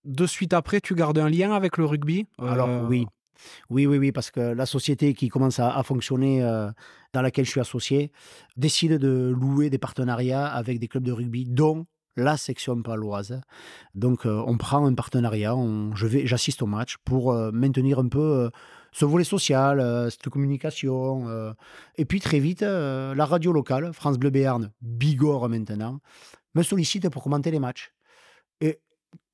[0.05, 3.05] De suite après, tu gardes un lien avec le rugby Alors oui,
[3.69, 6.69] oui, oui, oui, parce que la société qui commence à, fonctionner, euh,
[7.13, 8.11] dans laquelle je suis associé,
[8.57, 11.85] décide de louer des partenariats avec des clubs de rugby, dont
[12.15, 13.41] la section paloise.
[13.95, 15.55] Donc, euh, on prend un partenariat,
[15.95, 18.49] je vais, j'assiste au match pour euh, maintenir un peu
[18.91, 21.55] ce volet social, cette communication.
[21.97, 25.99] et puis, très vite, la radio locale, France Bleu Béarn, Bigorre maintenant,
[26.55, 27.93] me sollicite pour commenter les matchs.
[28.59, 28.79] Et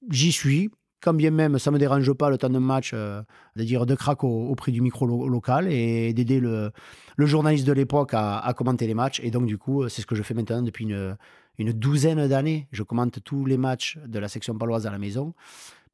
[0.10, 0.70] j'y suis,
[1.02, 3.22] quand bien même ça ne me dérange pas le temps de match euh,
[3.56, 6.72] de dire de au, prix du micro local et d'aider le,
[7.16, 9.20] le, journaliste de l'époque à, commenter les matchs.
[9.24, 11.16] Et donc, du coup, c'est ce que je fais maintenant depuis une,
[11.58, 12.68] une douzaine d'années.
[12.72, 15.34] Je commente tous les matchs de la section paloise à la maison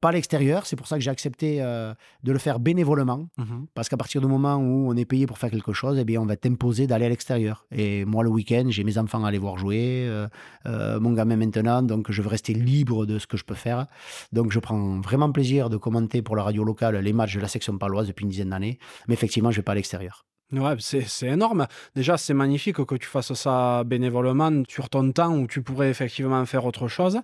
[0.03, 0.65] pas à l'extérieur.
[0.65, 1.93] C'est pour ça que j'ai accepté euh,
[2.23, 3.29] de le faire bénévolement.
[3.37, 3.67] Mhm.
[3.73, 6.19] Parce qu'à partir du moment où on est payé pour faire quelque chose, eh bien,
[6.19, 7.65] on va t'imposer d'aller à l'extérieur.
[7.71, 10.27] Et moi, le week-end, j'ai mes enfants à aller voir jouer, euh,
[10.65, 13.87] euh, mon gamin maintenant, donc je veux rester libre de ce que je peux faire.
[14.33, 17.47] Donc je prends vraiment plaisir de commenter pour la radio locale les matchs de la
[17.47, 18.79] section paloise depuis une dizaine d'années.
[19.07, 20.25] Mais effectivement, je ne vais pas à l'extérieur.
[20.51, 21.67] Ouais, c'est énorme.
[21.95, 26.45] Déjà, c'est magnifique que tu fasses ça bénévolement sur ton temps où tu pourrais effectivement
[26.45, 27.19] faire autre chose.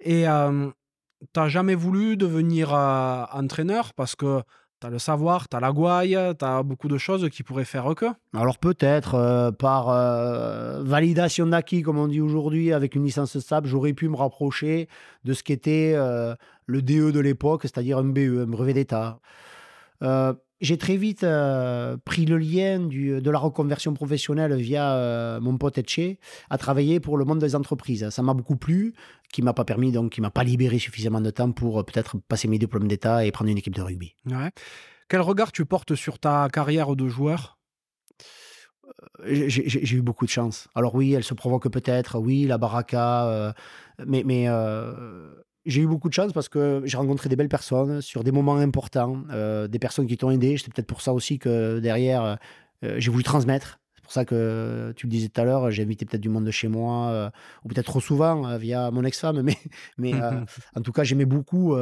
[0.00, 0.26] Et
[1.32, 4.42] t'as jamais voulu devenir euh, entraîneur parce que
[4.80, 7.64] tu as le savoir, tu as la gouaille, tu as beaucoup de choses qui pourraient
[7.64, 8.06] faire que?
[8.34, 13.68] Alors peut-être euh, par euh, validation d'acquis, comme on dit aujourd'hui, avec une licence stable,
[13.68, 14.88] j'aurais pu me rapprocher
[15.24, 15.94] de ce qu'était
[16.66, 19.20] le DE de l'époque, c'est-à-dire un BE, un brevet d'État
[20.62, 25.58] j'ai très vite euh, pris le lien du, de la reconversion professionnelle via euh, mon
[25.58, 26.16] pote Etche
[26.50, 28.08] à travailler pour le monde des entreprises.
[28.10, 28.94] Ça m'a beaucoup plu,
[29.32, 32.16] qui m'a pas permis, donc qui m'a pas libéré suffisamment de temps pour euh, peut-être
[32.28, 34.14] passer mes diplômes d'État et prendre une équipe de rugby.
[35.08, 37.58] Quel regard tu portes sur ta carrière de joueur?
[39.24, 40.68] J'ai eu beaucoup de chance.
[40.76, 43.54] Alors oui, elle se provoque peut-être, oui, la baraka,
[44.06, 44.48] mais, mais
[45.64, 48.56] j'ai eu beaucoup de chance parce que j'ai rencontré des belles personnes sur des moments
[48.56, 50.56] importants, euh, des personnes qui t'ont aidé.
[50.58, 52.38] C'est peut-être pour ça aussi que derrière,
[52.84, 53.78] euh, j'ai voulu transmettre.
[54.12, 56.44] C'est pour ça que tu le disais tout à l'heure, j'ai invité peut-être du monde
[56.44, 57.30] de chez moi, euh,
[57.64, 59.56] ou peut-être trop souvent via mon ex-femme, mais,
[59.96, 60.12] mais
[60.76, 61.74] en tout cas, j'aimais beaucoup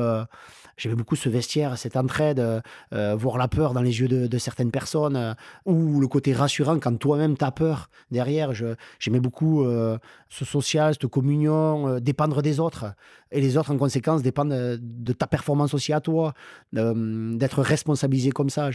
[0.80, 2.62] J'aimais beaucoup ce vestiaire, cette entraide,
[2.94, 5.34] euh, voir la peur dans les yeux de, certaines personnes, euh,
[5.66, 8.52] ou le côté rassurant quand toi-même t'as peur derrière.
[8.98, 9.98] J'aimais beaucoup euh,
[10.30, 12.86] ce social, cette communion, dépendre des autres.
[13.30, 16.32] Et les autres, en conséquence, dépendent de ta performance aussi à toi,
[16.72, 18.70] d'être responsabilisé comme ça.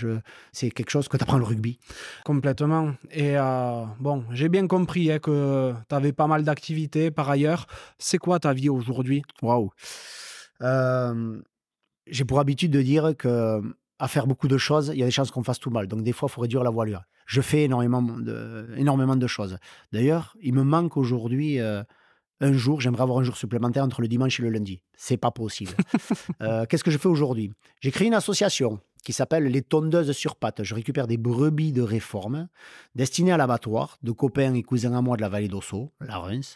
[0.53, 1.79] C'est quelque chose que tu apprends le rugby.
[2.23, 2.91] Complètement.
[3.11, 3.35] Et
[3.99, 7.67] bon, j'ai bien compris hein, que tu avais pas mal d'activités par ailleurs.
[7.97, 9.23] C'est quoi ta vie aujourd'hui?
[9.41, 9.71] Waouh
[12.07, 13.61] j'ai pour habitude de dire que
[13.97, 15.87] à faire beaucoup de choses, il y a des chances qu'on fasse tout mal.
[15.87, 17.03] Donc des fois, il faut réduire la voilure.
[17.25, 19.57] Je fais énormément de, énormément de choses.
[19.93, 21.81] D'ailleurs, il me manque aujourd'hui euh,
[22.41, 24.81] un jour, j'aimerais avoir un jour supplémentaire entre le dimanche et le lundi.
[24.95, 25.71] C'est pas possible.
[26.41, 27.51] Euh, qu'est-ce que je fais aujourd'hui?
[27.79, 30.63] J'ai créé une association qui s'appelle les tondeuses sur pattes.
[30.63, 32.49] Je récupère des brebis de réforme
[32.95, 36.55] destinées à l'abattoir de copains et cousins à moi de la vallée d'Osso, la Reims,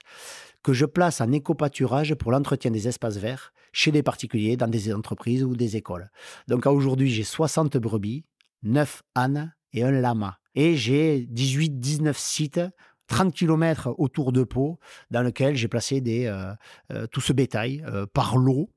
[0.64, 4.92] que je place en éco-pâturage pour l'entretien des espaces verts chez des particuliers, dans des
[4.94, 6.10] entreprises ou des écoles.
[6.48, 8.26] Donc aujourd'hui, j'ai 60 brebis,
[8.64, 10.40] 9 ânes et un lama.
[10.56, 12.62] Et j'ai 18-19 sites
[13.10, 14.80] 30 km autour de Pau,
[15.12, 16.54] dans lequel j'ai placé euh,
[16.94, 18.70] euh, tout ce bétail euh, par lot,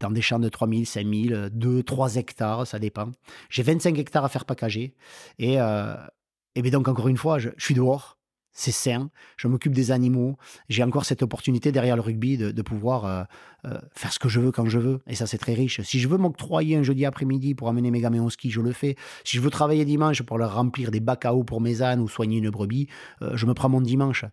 [0.00, 3.10] dans des champs de 3000, 5000, 2, 3 hectares, ça dépend.
[3.50, 4.94] J'ai 25 hectares à faire packager.
[5.38, 8.19] Et, et bien donc, encore une fois, je suis dehors
[8.52, 10.36] c'est sain, je m'occupe des animaux,
[10.68, 13.22] j'ai encore cette opportunité derrière le rugby de, pouvoir euh,
[13.64, 15.80] euh, faire ce que je veux quand je veux, et ça c'est très riche.
[15.82, 18.72] Si je veux m'octroyer un jeudi après-midi pour amener mes gamins au ski, je le
[18.72, 18.96] fais.
[19.24, 22.00] Si je veux travailler dimanche pour leur remplir des bacs à eau pour mes ânes
[22.00, 22.88] ou soigner une brebis,
[23.22, 24.24] euh, je me prends mon dimanche.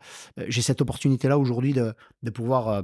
[0.47, 1.93] j'ai cette opportunité-là aujourd'hui de,
[2.31, 2.83] pouvoir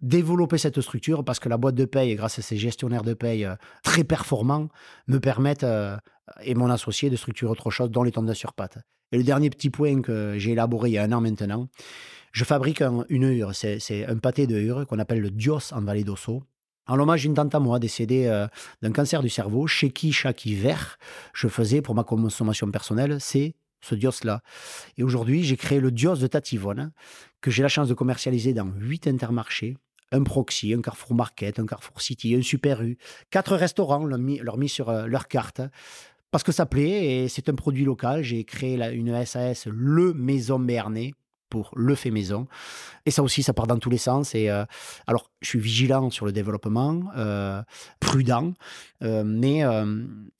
[0.00, 3.48] développer cette structure parce que la boîte de paye, grâce à ces gestionnaires de paye
[3.82, 4.68] très performants,
[5.08, 5.66] me permettent,
[6.42, 8.78] et mon associé, de structurer autre chose, dont les tendres sur pattes.
[9.12, 11.68] Et le dernier petit point que j'ai élaboré il y a un an maintenant,
[12.32, 13.54] je fabrique une hure.
[13.54, 16.42] C'est un pâté de hure qu'on appelle le Dios en Vallée d'Osso.
[16.88, 18.48] En l'hommage d'une tante à moi décédée euh,
[18.80, 20.98] d'un cancer du cerveau, chez qui chaque hiver,
[21.32, 24.42] je faisais pour ma consommation personnelle, c'est ce Dios-là.
[24.96, 26.90] Et aujourd'hui, j'ai créé le Dios de Tativone,
[27.40, 29.76] que j'ai la chance de commercialiser dans huit intermarchés,
[30.12, 32.98] un Proxy, un Carrefour Market, un Carrefour City, un Super U,
[33.30, 35.60] quatre restaurants l'ont mis, mis, sur euh, leur carte
[36.32, 38.22] parce que ça plaît et c'est un produit local.
[38.22, 41.12] J'ai créé une SAS, Le Maison Béarnais,
[41.52, 42.46] pour le fait maison.
[43.04, 44.34] Et ça aussi, ça part dans tous les sens.
[44.34, 44.64] Et euh,
[45.06, 47.62] alors, je suis vigilant sur le développement, euh,
[48.00, 48.54] prudent,
[49.02, 49.62] euh, mais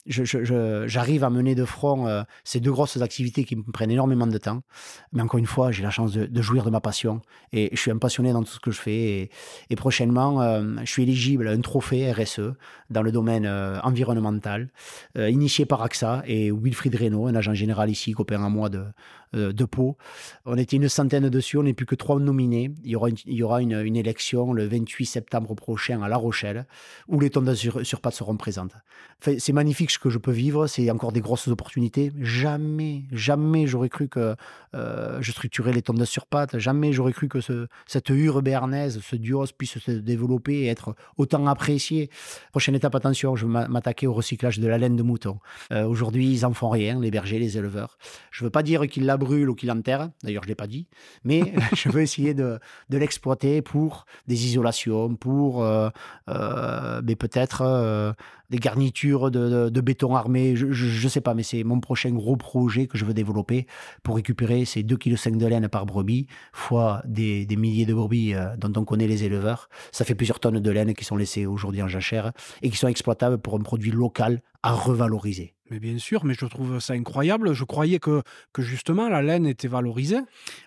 [0.07, 4.63] j'arrive à mener de front ces deux grosses activités qui me prennent énormément de temps.
[5.11, 7.21] Mais encore une fois, j'ai la chance de, jouir de ma passion
[7.51, 9.29] et je suis un passionné dans tout ce que je fais.
[9.69, 10.41] Et, prochainement,
[10.83, 12.53] je suis éligible à un trophée RSE
[12.89, 13.45] dans le domaine
[13.83, 14.69] environnemental,
[15.15, 18.83] initié par AXA et Wilfried Reynaud, un agent général ici, copain à moi de,
[19.33, 19.97] de Pau.
[20.45, 22.71] On était une centaine dessus, on n'est plus que trois nominés.
[22.83, 26.65] Il y aura une, élection le 28 septembre prochain à La Rochelle,
[27.07, 28.73] où les tonnes sur, sur seront présentes.
[29.21, 32.11] c'est magnifique ce que je peux vivre, c'est encore des grosses opportunités.
[32.19, 34.35] Jamais, jamais j'aurais cru que
[34.75, 38.99] euh, je structurais les tonnes sur pattes, jamais j'aurais cru que ce, cette hure béarnaise,
[39.01, 42.09] ce duos puisse se développer et être autant apprécié.
[42.51, 45.39] Prochaine étape, attention, je vais m'attaquer au recyclage de la laine de mouton.
[45.71, 47.97] Euh, aujourd'hui, ils en font rien, les bergers, les éleveurs.
[48.31, 50.55] Je ne veux pas dire qu'ils la brûlent ou qu'ils l'enterrent, d'ailleurs je ne l'ai
[50.55, 50.87] pas dit,
[51.23, 52.59] mais je veux essayer de,
[52.89, 55.89] l'exploiter pour des isolations, pour euh,
[56.29, 58.13] euh, peut-être euh,
[58.53, 60.55] des garnitures de, de, béton armé.
[60.55, 63.65] Je ne sais pas, mais c'est mon prochain gros projet que je veux développer
[64.03, 68.35] pour récupérer ces 2,5 kg de laine par brebis, fois des, des milliers de brebis
[68.59, 69.69] dont on connaît les éleveurs.
[69.91, 72.31] Ça fait plusieurs tonnes de laine qui sont laissées aujourd'hui en jachère
[72.61, 75.55] et qui sont exploitables pour un produit local à revaloriser.
[75.69, 77.53] Mais bien sûr, mais je trouve ça incroyable.
[77.53, 78.21] Je croyais que,
[78.51, 80.19] que justement la laine était valorisée.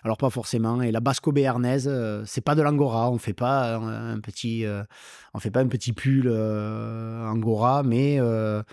[0.03, 0.81] Alors pas forcément.
[0.81, 3.09] Et la basco béarnaise, euh, c'est pas de l'angora.
[3.09, 4.83] On fait pas un, petit, euh,
[5.33, 8.63] on fait pas un petit pull euh, angora, mais euh,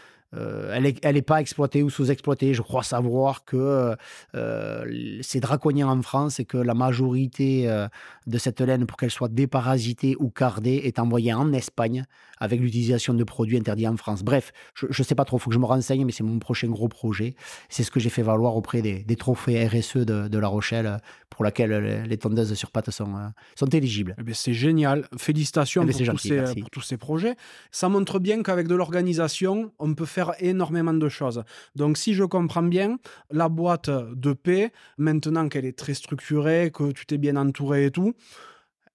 [0.73, 2.55] elle n'est est pas exploitée ou sous-exploitée.
[2.55, 3.97] Je crois savoir que
[4.35, 7.89] euh, c'est draconien en France et que la majorité euh,
[8.27, 12.05] de cette laine, pour qu'elle soit déparasitée ou cardée, est envoyée en Espagne
[12.39, 14.23] avec l'utilisation de produits interdits en France.
[14.23, 16.39] Bref, je ne sais pas trop, il faut que je me renseigne, mais c'est mon
[16.39, 17.35] prochain gros projet.
[17.69, 20.99] C'est ce que j'ai fait valoir auprès des, trophées RSE de, La Rochelle,
[21.31, 23.15] pour laquelle les tondeuses sur pattes sont,
[23.55, 24.17] sont éligibles.
[24.19, 25.09] Eh c'est génial.
[25.17, 27.37] Félicitations eh pour, tous ces, pour tous ces projets.
[27.71, 31.43] Ça montre bien qu'avec de l'organisation, on peut faire énormément de choses.
[31.75, 32.99] Donc, si je comprends bien,
[33.31, 37.91] la boîte de paix, maintenant qu'elle est très structurée, que tu t'es bien entouré et
[37.91, 38.15] tout,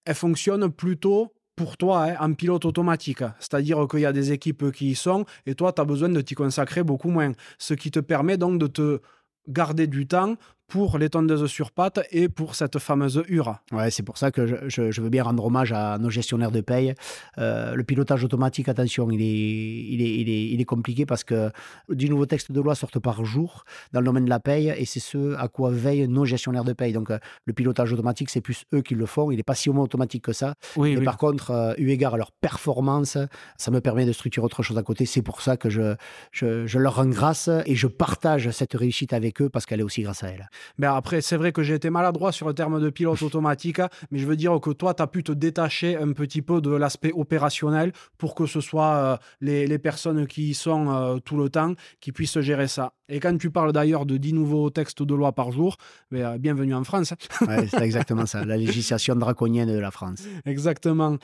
[0.05, 3.23] elle fonctionne plutôt pour toi hein, en pilote automatique.
[3.39, 6.21] C'est-à-dire qu'il y a des équipes qui y sont et toi, tu as besoin de
[6.21, 7.33] t'y consacrer beaucoup moins.
[7.57, 9.01] Ce qui te permet donc de te
[9.49, 10.35] garder du temps
[10.69, 13.57] pour les tondeuses sur pattes et pour cette fameuse hure.
[13.71, 16.93] Ouais, c'est pour ça que je, veux bien rendre hommage à nos gestionnaires de paye.
[17.39, 21.23] Euh, le pilotage automatique, attention, il est, il, est, il, est, il est compliqué parce
[21.23, 21.51] que
[21.89, 24.85] du nouveau texte de loi sort par jour dans le domaine de la paye et
[24.85, 26.93] c'est ce à quoi veillent nos gestionnaires de paye.
[26.93, 29.31] Donc euh, le pilotage automatique, c'est plus eux qui le font.
[29.31, 30.55] Il n'est pas si automatique que ça.
[30.75, 33.17] Oui, Mais par contre, euh, eu égard à leur performance,
[33.57, 35.05] ça me permet de structurer autre chose à côté.
[35.05, 35.95] C'est pour ça que je,
[36.31, 39.83] je, je leur rends grâce et je partage cette réussite avec eux parce qu'elle est
[39.83, 40.49] aussi grâce à elle.
[40.77, 43.81] Mais après, c'est vrai que j'ai été maladroit sur le terme de pilote automatique,
[44.11, 46.71] mais je veux dire que toi, tu as pu te détacher un petit peu de
[46.71, 51.37] l'aspect opérationnel pour que ce soit euh, les, les, personnes qui y sont euh, tout
[51.37, 52.93] le temps qui puissent gérer ça.
[53.07, 55.77] Et quand tu parles d'ailleurs de 10 nouveaux textes de loi par jour,
[56.11, 57.13] mais, euh, bienvenue en France.
[57.41, 60.23] ouais, c'est exactement ça, la législation draconienne de la France.
[60.45, 61.17] Exactement.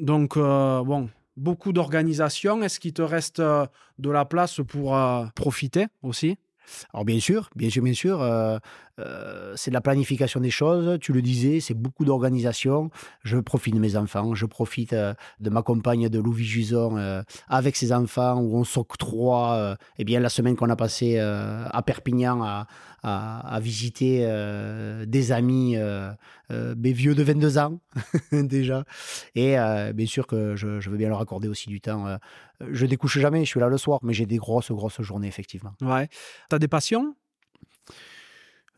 [0.00, 2.62] Donc, bon, beaucoup d'organisations.
[2.62, 4.96] Est-ce qu'il te reste de la place pour
[5.34, 6.36] profiter aussi?
[6.92, 8.58] Alors bien sûr, bien sûr, bien sûr, euh,
[8.98, 10.98] euh, c'est de la planification des choses.
[11.00, 12.90] Tu le disais, c'est beaucoup d'organisation.
[13.22, 17.76] Je profite de mes enfants, je profite euh, de ma compagne de Louis Juson avec
[17.76, 19.76] ses enfants, où on s'octroie.
[19.98, 22.66] eh bien, la semaine qu'on a passée à Perpignan
[23.02, 24.26] à, visiter
[25.06, 25.76] des amis,
[26.50, 27.80] mes vieux de 22 ans
[28.32, 28.84] déjà.
[29.34, 29.56] Et
[29.94, 32.18] bien sûr que je, je, veux bien leur accorder aussi du temps
[32.60, 35.74] je découche jamais, je suis là le soir, mais j'ai des grosses, grosses journées, effectivement.
[35.80, 36.08] Ouais.
[36.50, 37.14] Tu as des passions?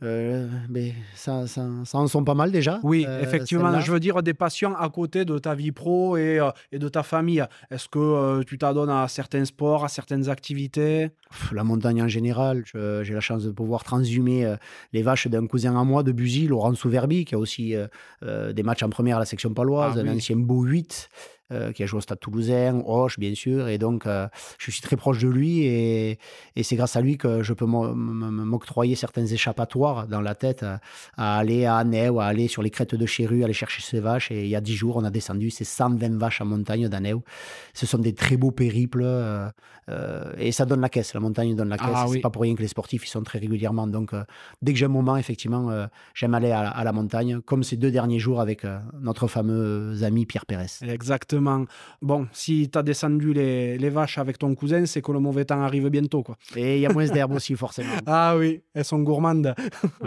[0.03, 2.81] Euh, mais ça, ça, ça, en sont pas mal déjà.
[2.83, 3.79] Oui, euh, effectivement.
[3.81, 6.89] Je veux dire des passions à côté de ta vie pro et, euh, et de
[6.89, 7.45] ta famille.
[7.71, 11.11] Est-ce que tu t'adonnes à certains sports, à certaines activités?
[11.53, 12.65] La montagne en général.
[12.75, 14.55] J'ai la chance de pouvoir transhumer
[14.93, 17.75] les vaches d'un cousin à moi de Buzy, Laurent Souverbi, qui a aussi
[18.23, 21.09] des matchs en première à la section paloise, ah un ancien beau 8.
[21.53, 23.67] Euh, qui a joué au Stade Toulousain, Roche, bien sûr.
[23.67, 24.29] Et donc, euh,
[24.59, 26.21] je suis très proche de lui et,
[26.55, 30.77] et c'est grâce à lui que je peux m'octroyer certains échappatoires dans la tête euh,
[31.17, 33.99] à aller à Annay ou à aller sur les crêtes de Chéru, aller chercher ses
[33.99, 34.31] vaches.
[34.31, 37.15] Et il y a dix jours, on a descendu ces 120 vaches en montagne d'Annay.
[37.75, 39.05] Ce sont des très beaux périples
[40.39, 41.15] et ça donne la caisse.
[41.15, 41.89] La montagne donne la caisse.
[41.93, 43.89] Ah, c'est pas pour rien que les sportifs, ils sont très régulièrement.
[43.89, 44.13] Donc,
[44.63, 47.91] dès que j'ai un moment, effectivement, j'aime aller à, à, la montagne, comme ces deux
[47.91, 48.65] derniers jours avec
[49.01, 50.67] notre fameux ami Pierre Pérez.
[50.83, 51.40] Exactement.
[52.03, 55.45] Bon, si tu as descendu les, les, vaches avec ton cousin, c'est que le mauvais
[55.45, 56.23] temps arrive bientôt.
[56.23, 56.37] Quoi.
[56.57, 57.91] Et il y a moins d'herbe aussi, forcément.
[58.07, 59.55] Ah oui, elles sont gourmandes.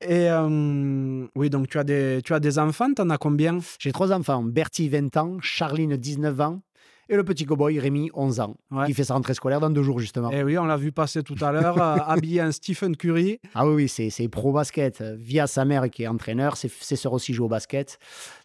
[0.00, 3.58] Et euh, oui, donc tu as des, tu as des enfants, tu en as combien?
[3.78, 4.42] J'ai trois enfants.
[4.42, 6.60] Bertie, 20 ans, Charline, 19 ans
[7.08, 8.56] et le petit cowboy Rémi, 11 ans,
[8.86, 10.30] qui fait sa rentrée scolaire dans deux jours justement.
[10.32, 13.38] Et eh oui, on l'a vu passer tout à l'heure, euh, habillé en Stephen Curry.
[13.54, 15.02] Ah oui, oui c'est pro basket.
[15.16, 17.98] Via sa mère qui est entraîneur, ses, ses sœurs aussi jouent au basket.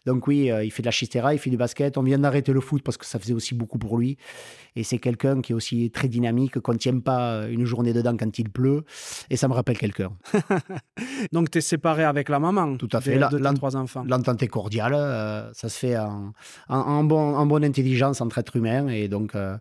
[0.06, 1.96] Donc oui, euh, il fait de la chistera, il fait du basket.
[1.96, 4.16] On vient d'arrêter le foot parce que ça faisait aussi beaucoup pour lui.
[4.74, 8.16] Et c'est quelqu'un qui est aussi très dynamique, qu'on ne tient pas une journée dedans
[8.16, 8.84] quand il pleut.
[9.30, 10.12] Et ça me rappelle quelqu'un.
[11.32, 13.18] Donc tu es séparé avec la maman Tout à fait.
[13.18, 14.04] De, tes trois enfants.
[14.06, 14.94] L'entente est cordiale.
[14.94, 16.32] Euh, ça se fait en,
[16.68, 18.88] en, bon, en bonne intelligence entre êtres humains.
[18.88, 19.58] Et donc, euh,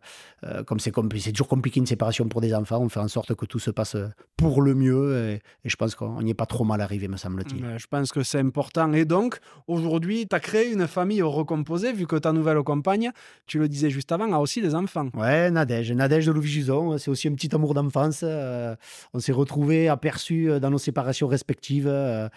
[0.65, 0.91] comme c'est
[1.31, 3.97] toujours compliqué une séparation pour des enfants, on fait en sorte que tout se passe
[4.37, 5.39] pour le mieux.
[5.63, 7.65] Et, je pense qu'on n'y est pas trop mal arrivé, me semble-t-il.
[7.77, 8.93] Je pense que c'est important.
[8.93, 13.11] Et donc, aujourd'hui, tu as créé une famille recomposée, vu que ta nouvelle compagne,
[13.47, 15.09] tu le disais juste avant, a aussi des enfants.
[15.13, 15.91] Ouais, Nadège.
[15.91, 18.21] Nadège de Louis Juson, c'est aussi un petit amour d'enfance.
[18.23, 18.75] Euh,
[19.13, 22.29] on s'est retrouvés aperçus euh, dans nos séparations respectives euh,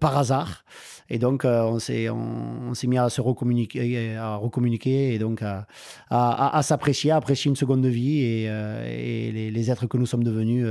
[0.00, 0.64] par hasard.
[1.10, 5.66] Et donc, on s'est on, mis à se recommuniquer, à recommuniquer et donc à,
[6.08, 8.20] à, s'apprécier, à apprécier une seconde de vie.
[8.20, 10.66] Et, et les, les, êtres que nous sommes devenus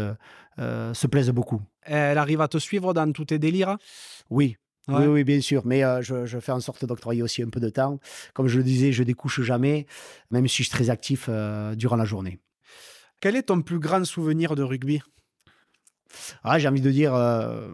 [0.57, 1.61] se plaisent beaucoup.
[1.83, 3.77] Elle arrive à te suivre dans tous tes délires?
[4.31, 4.57] Oui,
[4.89, 5.65] oui, oui, bien sûr.
[5.65, 7.99] Mais euh, je, fais en sorte d'octroyer aussi un peu de temps.
[8.34, 9.85] Comme je le disais, je découche jamais,
[10.31, 12.39] même si je suis très actif euh, durant la journée.
[13.22, 15.01] Quel est ton plus grand souvenir de rugby?
[16.43, 17.69] Ah, J'ai envie de dire euh,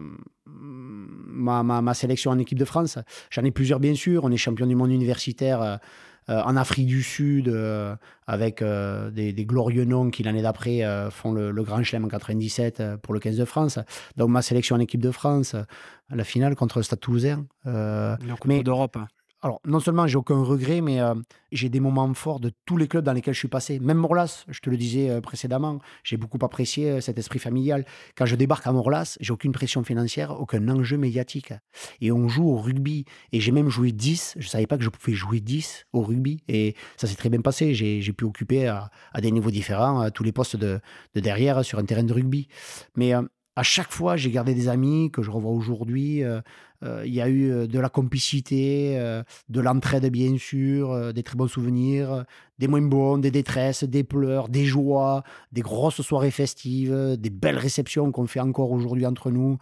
[0.46, 2.98] ma, ma, sélection en équipe de France.
[3.30, 4.24] J'en ai plusieurs, bien sûr.
[4.24, 5.80] On est champion du monde universitaire
[6.28, 11.62] en Afrique du Sud, euh, avec euh, des, glorieux noms qui l'année d'après font le,
[11.62, 13.78] Grand Chelem en 97 pour le 15 de France.
[14.16, 15.56] Donc ma sélection en équipe de France,
[16.10, 17.46] la finale contre le Stade Toulousain.
[18.44, 18.98] mais d'Europe.
[19.42, 21.14] Alors, non seulement j'ai aucun regret, mais euh,
[21.50, 23.80] j'ai des moments forts de tous les clubs dans lesquels je suis passé.
[23.80, 27.86] Même Morlas, je te le disais euh, précédemment, j'ai beaucoup apprécié euh, cet esprit familial.
[28.16, 31.54] Quand je débarque à Morlas, j'ai aucune pression financière, aucun enjeu médiatique.
[32.02, 33.06] Et on joue au rugby.
[33.32, 34.34] Et j'ai même joué 10.
[34.36, 36.42] Je ne savais pas que je pouvais jouer 10 au rugby.
[36.48, 37.72] Et ça s'est très bien passé.
[37.72, 38.90] J'ai pu occuper à,
[39.22, 40.80] des niveaux différents tous les postes de,
[41.14, 42.48] de, derrière sur un terrain de rugby.
[42.94, 43.14] Mais
[43.60, 46.24] à chaque fois, j'ai gardé des amis que je revois aujourd'hui.
[46.24, 46.40] Euh,
[46.82, 48.98] euh, il y a eu euh, de la complicité,
[49.50, 52.24] de l'entraide, bien sûr, des très bons souvenirs,
[52.58, 57.58] des moins bons, des détresses, des pleurs, des joies, des grosses soirées festives, des belles
[57.58, 59.58] réceptions qu'on fait encore aujourd'hui entre nous.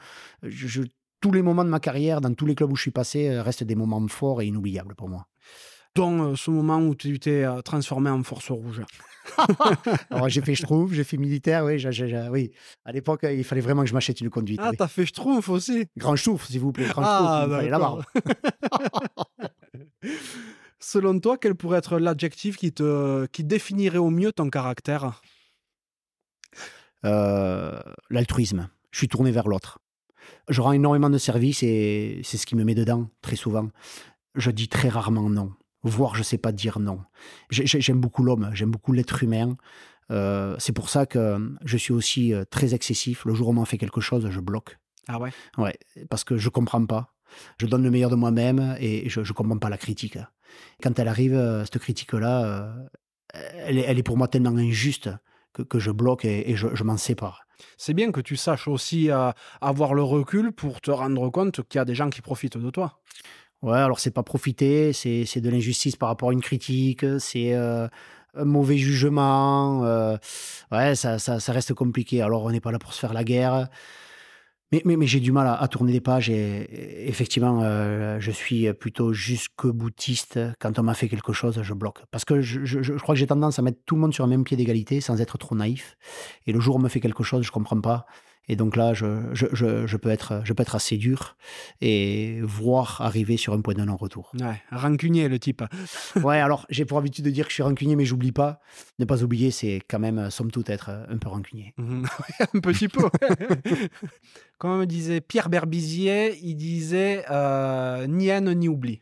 [1.21, 3.65] tous les moments de ma carrière, dans tous les clubs où je suis passé, restent
[3.65, 5.27] des moments forts et inoubliables pour moi
[5.95, 8.83] dont ce moment où tu t'es transformé en force rouge
[10.11, 11.83] Alors, j'ai fait Schtroumpf, j'ai fait militaire, oui.
[12.31, 12.51] oui.
[12.85, 14.61] À l'époque, il fallait vraiment que je m'achète une conduite.
[14.63, 15.87] Ah, t'as fait Schtroumpf aussi?
[15.97, 16.87] Grand Schtroumpf, s'il vous plaît.
[16.87, 17.99] Grand ah, la
[20.81, 25.21] Selon toi, quel pourrait être l'adjectif qui, te, qui définirait au mieux ton caractère?
[27.05, 27.79] Euh,
[28.11, 28.71] L'altruisme.
[28.91, 29.81] Je suis tourné vers l'autre.
[30.49, 33.69] Je rends énormément de services et c'est ce qui me met dedans, très souvent.
[34.35, 35.53] Je dis très rarement non,
[35.83, 37.01] voire je ne sais pas dire non.
[37.51, 39.57] J'aime beaucoup l'homme, j'aime beaucoup l'être humain.
[40.11, 43.25] Euh, c'est pour ça que je suis aussi euh, très excessif.
[43.25, 44.79] Le jour où on m'en fait quelque chose, je bloque.
[45.07, 45.31] Ah ouais?
[45.57, 45.79] Ouais,
[46.11, 47.15] parce que je comprends pas.
[47.61, 50.19] Je donne le meilleur de moi-même et je ne comprends pas la critique.
[50.83, 52.75] Quand elle arrive, euh, cette critique-là,
[53.35, 55.11] elle, est pour moi tellement injuste
[55.69, 57.43] que, je bloque et, je, m'en sépare.
[57.77, 59.11] C'est bien que tu saches aussi
[59.61, 62.71] avoir le recul pour te rendre compte qu'il y a des gens qui profitent de
[62.71, 63.03] toi.
[63.63, 67.91] Ouais, alors c'est pas profiter, c'est de l'injustice par rapport à une critique, c'est un
[68.37, 69.81] mauvais jugement.
[70.73, 72.23] ouais, ça, ça, reste compliqué.
[72.23, 73.69] Alors on n'est pas là pour se faire la guerre.
[74.71, 79.15] Mais, mais, j'ai du mal à, tourner des pages et, effectivement, euh, je suis plutôt
[79.15, 80.39] jusque boutiste.
[80.61, 82.03] Quand on m'a fait quelque chose, je bloque.
[82.11, 84.29] Parce que je, je, crois que j'ai tendance à mettre tout le monde sur un
[84.29, 85.97] même pied d'égalité sans être trop naïf.
[86.47, 88.05] Et le jour où on me fait quelque chose, je comprends pas.
[88.49, 91.37] Et donc là, je, je, peux être, je peux être assez dur
[91.81, 94.33] et voir arriver sur un point de non-retour.
[94.41, 95.63] Ouais, rancunier le type.
[96.23, 98.61] ouais, alors j'ai pour habitude de dire que je suis rancunier, mais j'oublie pas.
[98.99, 101.75] Ne pas oublier, c'est quand même, somme toute, être un peu rancunier.
[101.89, 102.07] Mhm.
[102.55, 103.09] un petit peu.
[104.59, 109.01] Comme me disait Pierre Berbizier, il disait euh, ni haine ni oubli.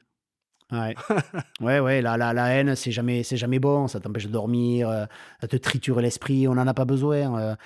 [0.72, 0.96] Ouais,
[1.60, 4.88] ouais, ouais la, la, la haine, c'est jamais, c'est jamais bon, ça t'empêche de dormir,
[4.88, 5.04] euh,
[5.40, 7.38] ça te triture l'esprit, on n'en a pas besoin.
[7.38, 7.56] Euh,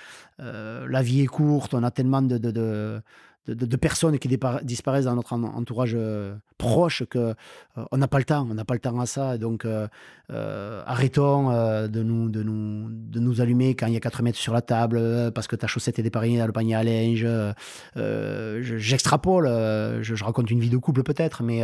[0.40, 3.01] euh, la vie est courte, on a tellement de, de, de,
[3.46, 4.28] de, personnes qui
[4.62, 7.34] disparaissent dans notre entourage euh, proche que euh,
[7.90, 9.38] on n'a pas le temps, on n'a pas le temps à ça.
[9.38, 9.88] Donc euh,
[10.86, 11.50] arrêtons
[11.88, 14.62] de, nous, de, nous, de nous allumer quand il y a 4 mètres sur la
[14.62, 17.26] table parce que ta chaussette est dépareillée dans le panier à linge.
[18.60, 21.62] J'extrapole, je, raconte une vie de couple peut-être, mais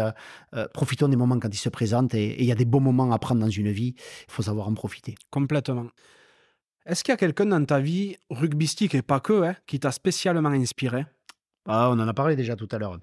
[0.72, 3.18] profitons des moments quand ils se présentent et il y a des bons moments à
[3.18, 3.94] prendre dans une vie.
[4.28, 5.14] Il faut savoir en profiter.
[5.30, 5.86] Complètement.
[6.86, 9.90] Est-ce qu'il y a quelqu'un dans ta vie, rugbystique et pas que, hein, qui t'a
[9.90, 11.04] spécialement inspiré?
[11.66, 12.98] Ah, on en a parlé déjà tout à l'heure.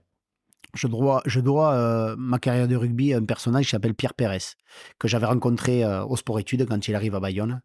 [0.73, 4.56] Je dois, euh, ma carrière de rugby à un personnage qui s'appelle Pierre Pérez,
[4.98, 7.61] que j'avais rencontré euh, au sport-études quand il arrive à Bayonne.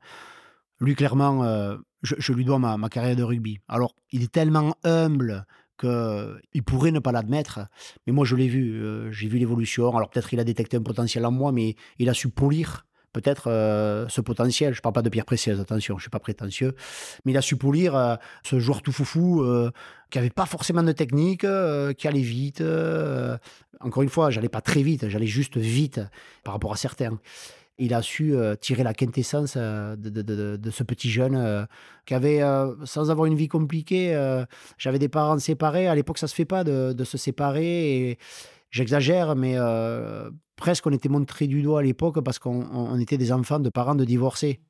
[0.80, 3.60] Lui, clairement, euh, je, lui dois ma, carrière de rugby.
[3.66, 5.46] Alors, il est tellement humble
[5.80, 7.60] qu'il pourrait ne pas l'admettre,
[8.06, 9.12] mais moi, je l'ai vu.
[9.12, 9.96] J'ai vu l'évolution.
[9.96, 13.48] Alors, peut-être il a détecté un potentiel en moi, mais il a su polir peut-être
[13.48, 14.74] euh, ce potentiel.
[14.74, 16.74] Je ne parle pas de Pierre Précieuse, attention, je ne suis pas prétentieux.
[17.24, 19.70] Mais il a su polir euh, ce joueur tout foufou euh,
[20.10, 21.44] qui n'avait pas forcément de technique,
[21.98, 22.62] qui allait vite.
[23.80, 26.00] encore une fois, j'allais pas très vite, j'allais juste vite
[26.44, 27.18] par rapport à certains.
[27.76, 31.68] Il a su tirer la quintessence de, ce petit jeune
[32.06, 32.40] qui avait,
[32.84, 34.14] sans avoir une vie compliquée,
[34.78, 35.88] j'avais des parents séparés.
[35.88, 38.18] À l'époque, ça ne se fait pas de, se séparer.
[38.70, 43.32] J'exagère, mais euh, presque on était montré du doigt à l'époque parce qu'on était des
[43.32, 44.60] enfants de parents de divorcés.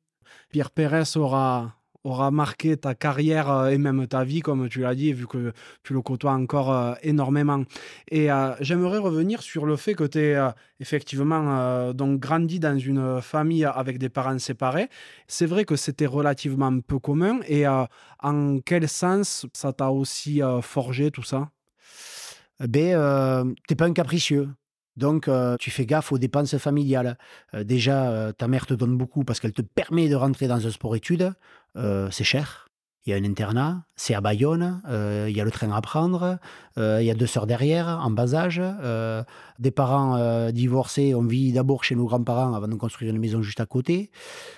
[0.49, 4.95] Pierre Pérez aura, aura marqué ta carrière euh, et même ta vie, comme tu l'as
[4.95, 5.51] dit, vu que
[5.83, 7.63] tu le côtoies encore euh, énormément.
[8.09, 8.29] Et
[8.61, 10.37] j'aimerais revenir sur le fait que tu es
[10.79, 14.87] effectivement donc grandi dans une famille avec des parents séparés.
[15.27, 17.39] C'est vrai que c'était relativement peu commun.
[17.49, 21.49] Et en quel sens ça t'a aussi forgé tout ça?
[22.67, 24.49] Ben, euh, t'es pas un capricieux.
[24.97, 27.17] Donc, euh, tu fais gaffe aux dépenses familiales.
[27.53, 30.71] Euh, déjà, ta mère te donne beaucoup parce qu'elle te permet de rentrer dans un
[30.71, 31.33] sport-études.
[31.75, 32.68] c'est cher.
[33.09, 35.81] Il y a un internat, c'est à Bayonne, euh, il y a le train à
[35.81, 36.37] prendre,
[36.77, 39.23] euh, il y a deux sœurs derrière, en bas âge, euh,
[39.57, 43.61] des parents divorcés, on vit d'abord chez nos grands-parents avant de construire une maison juste
[43.61, 44.11] à côté,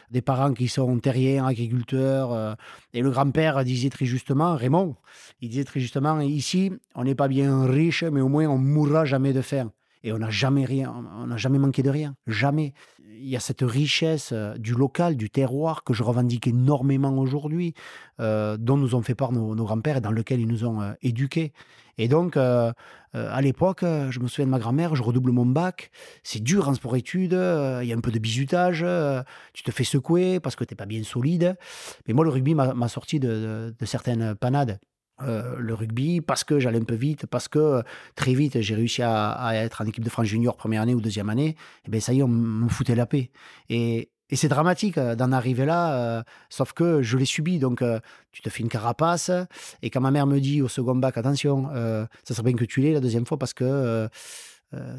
[0.10, 2.57] des parents qui sont terriens, agriculteurs,
[2.94, 4.98] et le grand-père disait très justement, Raymond,
[5.40, 9.06] il disait très justement, ici, on n'est pas bien riche, mais au moins on mourra
[9.06, 9.72] jamais de faim.
[10.03, 12.73] Et on n'a jamais rien, on n'a jamais manqué de rien, jamais.
[13.19, 17.76] Il y a cette richesse euh, du local, du terroir que je revendique énormément aujourd'hui,
[18.19, 20.94] euh, dont nous ont fait part nos, grands-pères et dans lequel ils nous ont euh,
[21.03, 21.53] éduqués.
[21.98, 22.73] Et donc, à
[23.41, 25.91] l'époque, je me souviens de ma grand-mère, je redouble mon bac.
[26.23, 28.84] C'est dur en sport-études, il y a un peu de bizutage,
[29.53, 31.57] tu te fais secouer parce que tu n'es pas bien solide.
[32.07, 34.80] Mais moi, le rugby m'a sorti de certaines panades.
[35.23, 37.81] Euh, le rugby parce que j'allais un peu vite, parce que euh,
[38.15, 41.30] très vite j'ai réussi à, être en équipe de France junior première année ou deuxième
[41.30, 41.56] année, et
[41.88, 43.30] eh bien ça y est, on me foutait la paix.
[43.69, 47.60] Et, c'est dramatique euh, d'en arriver là, sauf que je l'ai subi.
[47.60, 47.84] Donc,
[48.31, 49.30] tu te fais une carapace.
[49.81, 51.68] Et quand ma mère me dit au second bac, attention,
[52.23, 54.07] ça serait bien que tu l'aies la deuxième fois parce que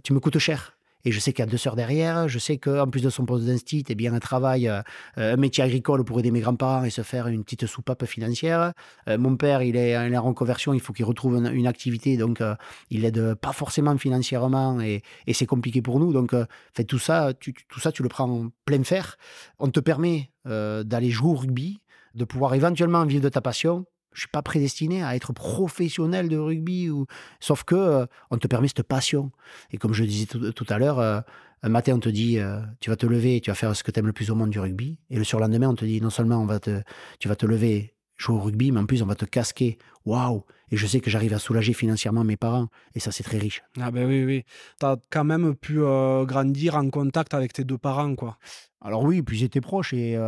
[0.04, 0.76] tu me coûtes cher.
[1.04, 2.28] Et je sais qu'il y a deux sœurs derrière.
[2.28, 4.82] Je sais qu'en plus de son poste d'instit, eh bien, elle travaille euh,
[5.16, 8.72] un métier agricole pour aider mes grands-parents et se faire une petite soupape financière.
[9.08, 10.74] Euh, mon père, il est, en reconversion.
[10.74, 12.16] Il faut qu'il retrouve une, activité.
[12.16, 12.54] Donc, euh,
[12.90, 15.02] il aide pas forcément financièrement et,
[15.32, 16.12] c'est compliqué pour nous.
[16.12, 16.34] Donc,
[16.74, 19.16] fait, tout, ça, tu, tout ça, tu le prends en plein fer.
[19.58, 21.80] On te permet d'aller jouer au rugby,
[22.14, 26.36] de pouvoir éventuellement vivre de ta passion Je suis pas prédestiné à être professionnel de
[26.36, 26.90] rugby.
[26.90, 27.06] Ou...
[27.40, 29.30] Sauf que euh, on te permet cette passion.
[29.70, 31.20] Et comme je disais tout, à l'heure, euh,
[31.62, 33.90] un matin, on te dit, euh, tu vas te lever, tu vas faire ce que
[33.90, 34.98] tu aimes le plus au monde du rugby.
[35.10, 36.82] Et le surlendemain, on te dit, non seulement on va te,
[37.18, 39.78] tu vas te lever, jouer au rugby, mais en plus, on va te casquer.
[40.04, 42.68] Waouh Et je sais que j'arrive à soulager financièrement mes parents.
[42.94, 43.62] Et ça, c'est très riche.
[43.80, 44.44] Ah ben oui, oui.
[44.78, 48.38] Tu as quand même pu grandir en contact avec tes deux parents, quoi.
[48.80, 50.18] Alors oui, puis j'étais proche et,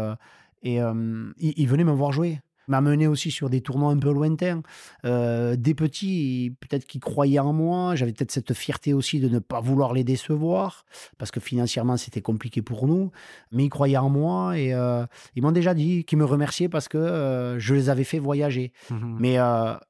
[0.62, 0.78] et
[1.40, 4.62] ils venaient me voir jouer m'a mené aussi sur des tournois un peu lointains.
[5.05, 7.95] Euh, des petits, peut-être qu'ils croyaient en moi.
[7.95, 10.85] J'avais peut-être cette fierté aussi de ne pas vouloir les décevoir,
[11.19, 13.11] parce que financièrement, c'était compliqué pour nous.
[13.53, 15.05] Mais ils croyaient en moi et euh,
[15.36, 18.73] ils m'ont déjà dit qu'ils me remerciaient parce que euh, je les avais fait voyager.
[18.91, 19.36] Mmh Mais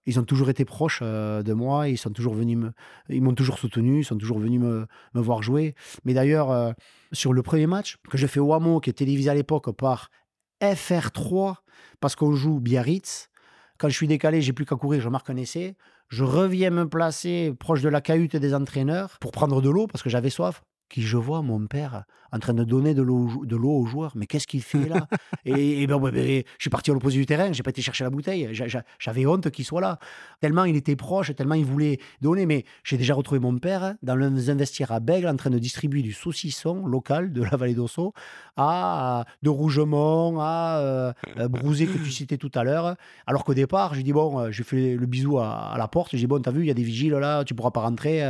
[0.07, 1.89] ils ont toujours été proches de moi.
[1.89, 2.73] Ils sont toujours venus me,
[3.09, 4.01] ils m'ont toujours soutenu.
[4.01, 5.75] Ils sont toujours venus me, me voir jouer.
[6.05, 6.75] Mais d'ailleurs,
[7.13, 10.11] sur le premier match que j'ai fait au Hameau, qui est télévisé à l'époque par
[10.73, 11.57] FR3
[12.01, 13.29] parce qu'on joue Biarritz.
[13.79, 15.77] Quand je suis décalé, j'ai plus qu'à courir, je marque un essai.
[16.09, 20.03] Je reviens me placer proche de la cahute des entraîneurs pour prendre de l'eau parce
[20.03, 20.63] que j'avais soif
[20.95, 24.13] qui je vois mon père en train de donner de l'eau de l'eau aux joueurs.
[24.15, 25.09] Mais qu'est-ce qu'il fait là?
[25.45, 28.49] Et, ben, je suis parti à l'opposé du terrain, j'ai pas été chercher la bouteille.
[29.01, 29.99] J'avais honte qu'il soit là.
[30.41, 32.47] Tellement il était proche, tellement il voulait donner.
[32.47, 36.03] Mais j'ai déjà retrouvé mon père dans le vestiaires à Bègle en train de distribuer
[36.03, 38.15] du saucisson local de la vallée d'Osso
[38.57, 42.95] à de Rougemont, à euh, euh, Brouzé que tu citais tout à l'heure.
[43.27, 46.13] Alors qu'au départ, je dis bon, euh, je fais le bisou à, à la porte.
[46.13, 48.23] Je dis bon, t'as vu, il y a des vigiles là, tu pourras pas rentrer.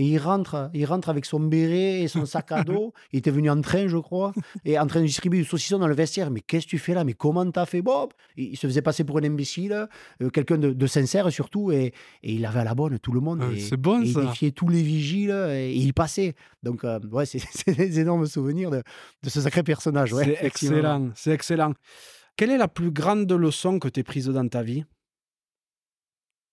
[0.00, 2.94] Et il rentre, il rentre avec son béret et son sac à dos.
[3.12, 4.32] il était venu en train, je crois,
[4.64, 6.30] et en train de distribuer du saucisson dans le vestiaire.
[6.30, 7.04] Mais qu'est-ce que tu fais là?
[7.04, 7.82] Mais comment t'as fait?
[7.82, 9.88] Bob Il se faisait passer pour un imbécile,
[10.22, 13.44] euh, quelqu'un de, sincère surtout, et, il avait à la bonne tout le monde.
[13.58, 14.22] c'est bon et ça.
[14.22, 16.34] Il défiait tous les vigiles et, il passait.
[16.62, 17.42] Donc, euh, ouais, c'est
[17.76, 18.82] des énormes souvenirs de,
[19.26, 20.14] ce sacré personnage.
[20.14, 21.74] Ouais, c'est excellent, c'est excellent.
[22.36, 24.82] Quelle est la plus grande leçon que tu as prise dans ta vie?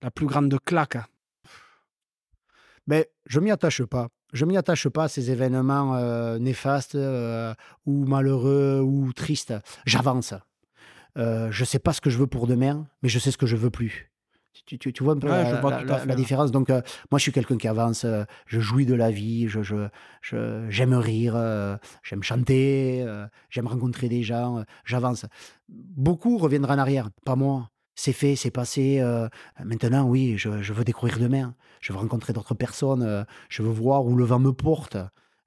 [0.01, 0.97] La plus grande claque
[2.87, 4.07] mais je m'y attache pas.
[4.33, 7.53] Je m'y attache pas à ces événements euh, néfastes euh,
[7.85, 9.53] ou malheureux ou tristes.
[9.85, 10.33] J'avance.
[11.17, 13.45] Euh, je sais pas ce que je veux pour demain, mais je sais ce que
[13.45, 14.11] je veux plus.
[14.65, 16.51] Tu, tu, vois un peu la, différence.
[16.51, 16.81] Donc, euh,
[17.11, 18.05] moi, je suis quelqu'un qui avance.
[18.47, 19.47] je jouis de la vie.
[19.47, 21.37] Je, je, j'aime rire.
[22.03, 23.05] j'aime chanter.
[23.49, 24.63] j'aime rencontrer des gens.
[24.83, 25.25] j'avance.
[25.69, 27.09] Beaucoup reviendront en arrière.
[27.23, 28.99] Pas moi c'est fait, c'est passé.
[28.99, 29.27] Euh,
[29.65, 31.55] maintenant, oui, je, veux découvrir demain.
[31.81, 33.01] Je veux rencontrer d'autres personnes.
[33.01, 34.97] Euh, je veux voir où le vent me porte.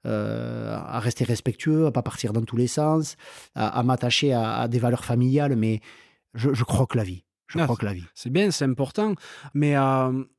[0.05, 3.17] Euh, à rester respectueux, à pas partir dans tous les sens,
[3.53, 5.79] à, m'attacher à, des valeurs familiales, mais
[6.33, 7.23] je, je croque la vie.
[7.45, 8.05] Je ah, croque la vie.
[8.15, 9.13] C'est bien, c'est important.
[9.53, 9.75] Mais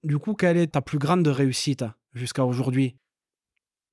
[0.02, 2.96] du coup, quelle est ta plus grande réussite jusqu'à aujourd'hui?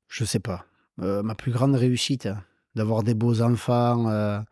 [0.07, 0.65] Je sais pas.
[0.97, 2.27] ma plus grande réussite,
[2.73, 4.43] d'avoir des beaux enfants,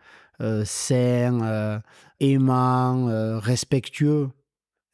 [0.66, 1.80] sain, euh,
[2.20, 4.30] aimant, euh, respectueux.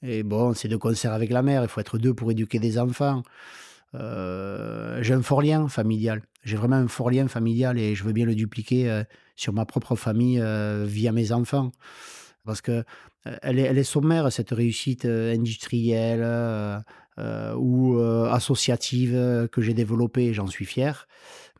[0.01, 2.77] Et bon, c'est de concert avec la mère, il faut être deux pour éduquer des
[2.77, 3.23] enfants.
[3.93, 6.21] j'ai un fort lien familial.
[6.43, 9.03] J'ai vraiment un fort lien familial et je veux bien le dupliquer
[9.35, 10.43] sur ma propre famille
[10.85, 11.71] via mes enfants.
[12.43, 12.83] Parce que
[13.41, 16.25] elle est, elle est sommaire, cette réussite industrielle
[17.55, 17.97] ou
[18.29, 21.07] associative que j'ai développée, j'en suis fier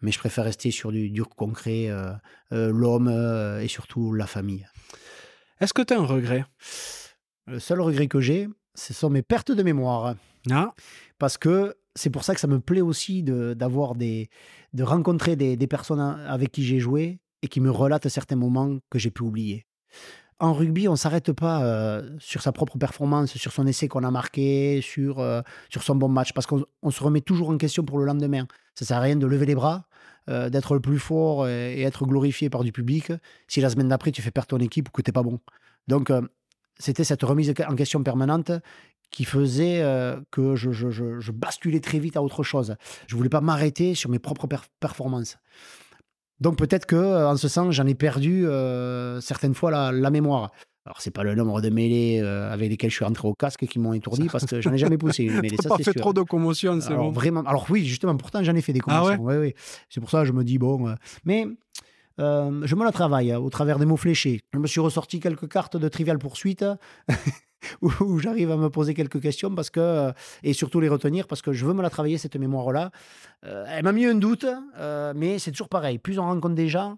[0.03, 2.11] mais je préfère rester sur du dur concret, euh,
[2.51, 4.67] euh, l'homme euh, et surtout la famille.
[5.59, 6.45] Est-ce que tu as un regret?
[7.47, 10.15] Le seul regret que j'ai, ce sont mes pertes de mémoire.
[10.51, 10.73] Ah.
[11.17, 14.29] Parce que c'est pour ça que ça me plaît aussi de, d'avoir des,
[14.73, 18.77] de rencontrer des, des personnes avec qui j'ai joué et qui me relatent certains moments
[18.89, 19.65] que j'ai pu oublier
[20.43, 24.11] en rugby, on s'arrête pas euh, sur sa propre performance, sur son essai qu'on a
[24.11, 27.97] marqué, sur, euh, sur son bon match, parce qu'on se remet toujours en question pour
[27.97, 28.45] le lendemain.
[28.75, 29.85] Ça sert à rien de lever les bras,
[30.29, 33.11] euh, d'être le plus fort et, être glorifié par du public
[33.47, 35.39] si la semaine d'après tu fais perdre ton équipe ou que tu n'es pas bon.
[35.87, 36.11] Donc,
[36.79, 38.51] c'était cette remise en question permanente
[39.11, 39.83] qui faisait
[40.31, 42.75] que je, basculais très vite à autre chose.
[43.07, 44.47] Je voulais pas m'arrêter sur mes propres
[44.79, 45.37] performances.
[46.43, 50.51] Donc peut-être que euh, en ce sens, j'en ai perdu euh, certaines fois la, mémoire.
[50.85, 53.65] Alors, c'est pas le nombre de mêlées euh, avec lesquels je suis rentré au casque
[53.65, 55.55] qui m'ont étourdi parce que j'en ai jamais poussé une mêlée.
[55.61, 57.09] Ça, pas fait trop de commotion, c'est bon.
[57.11, 57.41] Vraiment.
[57.41, 59.27] Alors, oui, justement, pourtant, j'en ai fait des ah commotions.
[59.29, 59.55] Ah ouais
[59.89, 60.93] C'est pour ça que je me dis, bon.
[61.23, 61.47] mais
[62.17, 64.41] je me la travaille au travers des mots fléchés.
[64.53, 66.65] Je me suis ressorti quelques cartes de Trivial Poursuite
[67.81, 70.11] où, j'arrive à me poser quelques questions parce que, euh,
[70.43, 72.91] et surtout les retenir parce que je veux me la travailler, cette mémoire-là.
[73.45, 74.45] Euh, elle m'a mis un doute,
[74.77, 75.97] euh, mais c'est toujours pareil.
[75.97, 76.97] Plus on rencontre des gens,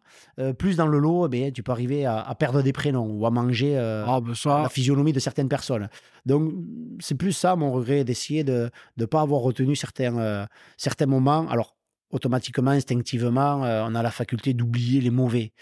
[0.58, 3.78] plus dans le lot, eh tu peux arriver à, perdre des prénoms ou à manger
[3.78, 5.90] ah, ben la physionomie de certaines personnes.
[6.26, 6.54] Donc,
[7.00, 10.48] c'est plus ça mon regret, d'essayer de ne pas avoir retenu certains,
[10.78, 11.48] certains moments.
[11.50, 11.76] Alors,
[12.12, 15.54] automatiquement, instinctivement, on a la faculté d'oublier les mauvais.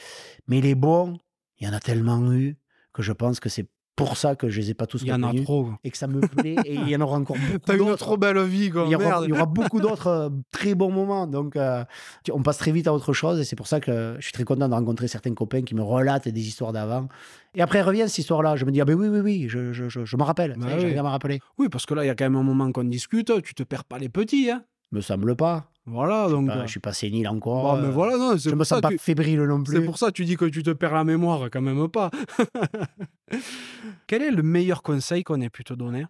[0.47, 1.17] Mais les bons,
[1.59, 2.57] il y en a tellement eu
[2.93, 5.13] que je pense que c'est pour ça que je les ai pas tous Il y
[5.13, 5.69] en a trop.
[5.83, 7.97] et que ça me plaît et il y en aura encore beaucoup T'as une d'autres.
[7.97, 8.83] trop belle vie, quoi.
[8.87, 9.25] Il y, aura, Merde.
[9.25, 11.27] il y aura beaucoup d'autres euh, très bons moments.
[11.27, 11.83] Donc, euh,
[12.31, 13.39] on passe très vite à autre chose.
[13.39, 15.83] Et c'est pour ça que je suis très content de rencontrer certains copains qui me
[15.83, 17.07] relatent des histoires d'avant.
[17.55, 18.55] Et après, elle revient, cette histoire-là.
[18.55, 20.55] Je me dis, ah ben oui, oui, oui, je, je, je, je m'en rappelle.
[20.57, 20.79] Bah oui.
[20.81, 21.39] J'arrive à m'en rappeler.
[21.59, 23.31] Oui, parce que là, il y a quand même un moment qu'on discute.
[23.43, 24.63] Tu te perds pas les petits, hein.
[24.91, 25.69] Me semble pas.
[25.85, 26.47] Voilà, donc.
[26.47, 27.76] Bah, euh, je suis pas sénile encore.
[27.76, 29.85] bon, mais euh, voilà, non, c'est Je me sens pas fébrile non C'est plus.
[29.85, 32.10] pour ça que tu dis que tu te perds la mémoire, quand même pas.
[34.07, 36.05] Quel est le meilleur conseil qu'on ait pu te donner?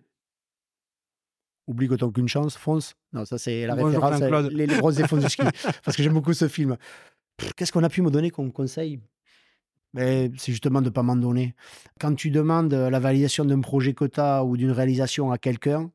[1.68, 2.94] Oublie que t'as aucune chance, fonce.
[3.14, 4.22] Non, ça c'est la Bonjour, référence.
[4.45, 5.41] Euh, Les, les roses des fonds du ski.
[5.86, 6.78] Parce que j'aime beaucoup ce film.
[7.56, 9.00] Qu'est-ce qu'on a pu me donner comme conseil?
[9.94, 11.56] Mais C'est justement de ne pas m'en donner.
[12.00, 15.90] Quand tu demandes la validation d'un projet as ou d'une réalisation à quelqu'un,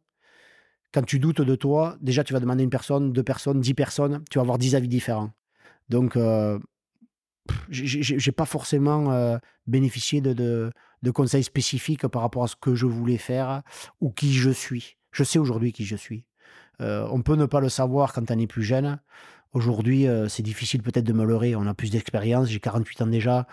[0.93, 4.25] quand tu doutes de toi, déjà tu vas demander une personne, deux personnes, dix personnes,
[4.31, 5.31] tu vas avoir dix avis différents.
[5.89, 6.59] Donc, euh,
[7.71, 10.33] j'ai- pas forcément euh, bénéficié de,
[11.03, 13.63] de, conseils spécifiques par rapport à ce que je voulais faire
[14.01, 14.97] ou qui je suis.
[15.13, 16.25] Je sais aujourd'hui qui je suis.
[16.81, 19.01] Euh, on peut ne pas le savoir quand on est plus jeune.
[19.53, 21.57] Aujourd'hui, euh, c'est difficile peut-être de me leurrer.
[21.57, 22.49] On a plus d'expérience.
[22.49, 23.47] J'ai 48 ans déjà.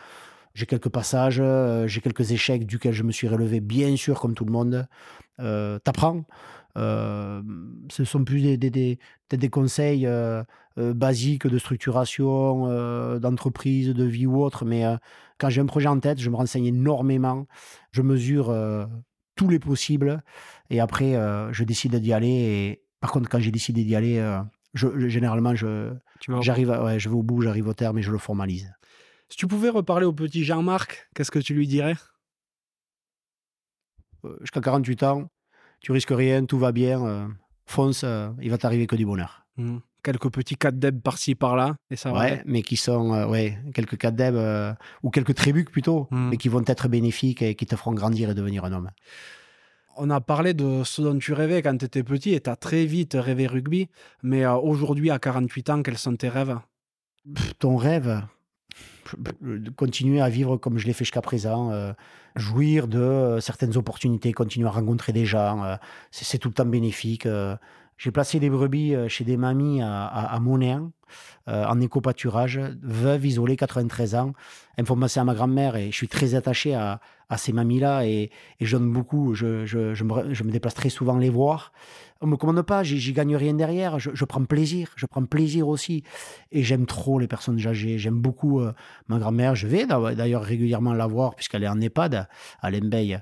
[0.53, 1.43] J'ai quelques passages,
[1.85, 4.87] j'ai quelques échecs duquel je me suis relevé, bien sûr, comme tout le monde.
[5.37, 6.23] T'apprends.
[6.77, 7.41] Euh,
[7.89, 8.99] ce sont plus des, des, des-
[9.29, 10.43] peut-être des conseils euh,
[10.77, 12.67] euh, basiques de structuration,
[13.19, 14.65] d'entreprise, de vie ou autre.
[14.65, 14.83] Mais
[15.37, 17.47] quand j'ai un projet en tête, je me renseigne énormément.
[17.91, 18.53] Je mesure
[19.35, 20.21] tous les possibles.
[20.69, 21.13] Et après,
[21.51, 22.27] je décide d'y aller.
[22.29, 24.17] Et par contre, quand j'ai décidé d'y aller,
[24.73, 25.93] je, je- généralement, je,
[26.41, 28.73] j'arrive, ouais, je vais au bout, j'arrive au terme et je le formalise.
[29.29, 31.95] Si tu pouvais reparler au petit Jean-Marc, qu'est-ce que tu lui dirais?
[34.41, 35.29] Jusqu'à 48 ans,
[35.85, 37.05] tu risques rien, tout va bien.
[37.05, 37.27] euh,
[37.67, 39.45] fonce, euh, il va t'arriver que du bonheur.
[39.57, 39.77] Hmm.
[40.01, 42.19] Quelques petits cas de par-ci par-là, et ça va.
[42.21, 46.29] Ouais, mais qui sont euh, ouais, quelques cas euh, ou quelques trébucs plutôt, Mm.
[46.29, 48.89] mais qui vont être bénéfiques et qui te feront grandir et devenir un homme.
[49.97, 52.55] On a parlé de ce dont tu rêvais quand tu étais petit et tu as
[52.55, 53.87] très vite rêvé rugby.
[54.23, 56.57] Mais euh, aujourd'hui, à 48 ans, quels sont tes rêves?
[57.33, 58.21] Pff, Ton rêve,
[59.75, 61.93] continuer à vivre comme je l'ai fait jusqu'à présent, euh,
[62.35, 65.75] jouir de euh, certaines opportunités, continuer à rencontrer des gens, euh,
[66.11, 67.27] c'est c'est tout le temps bénéfique.
[67.97, 70.91] J'ai placé des brebis euh, chez des mamies à, à, Monéan,
[71.47, 74.33] euh, en éco-pâturage, veuve isolée, 93 ans.
[74.75, 76.99] Elles font passer à ma grand-mère et je suis très attaché à,
[77.37, 79.33] ces mamies-là et, et je donne beaucoup.
[79.33, 81.71] Je, me, déplace très souvent les voir.
[82.21, 83.97] On me commande pas, j'y gagne rien derrière.
[83.99, 86.03] Je, prends plaisir, je prends plaisir aussi.
[86.51, 87.97] Et j'aime trop les personnes âgées.
[87.97, 88.73] J'aime beaucoup euh,
[89.07, 89.55] ma grand-mère.
[89.55, 92.27] Je vais d'a- d'ailleurs régulièrement la voir puisqu'elle est en EHPAD
[92.61, 93.19] à Lembeil.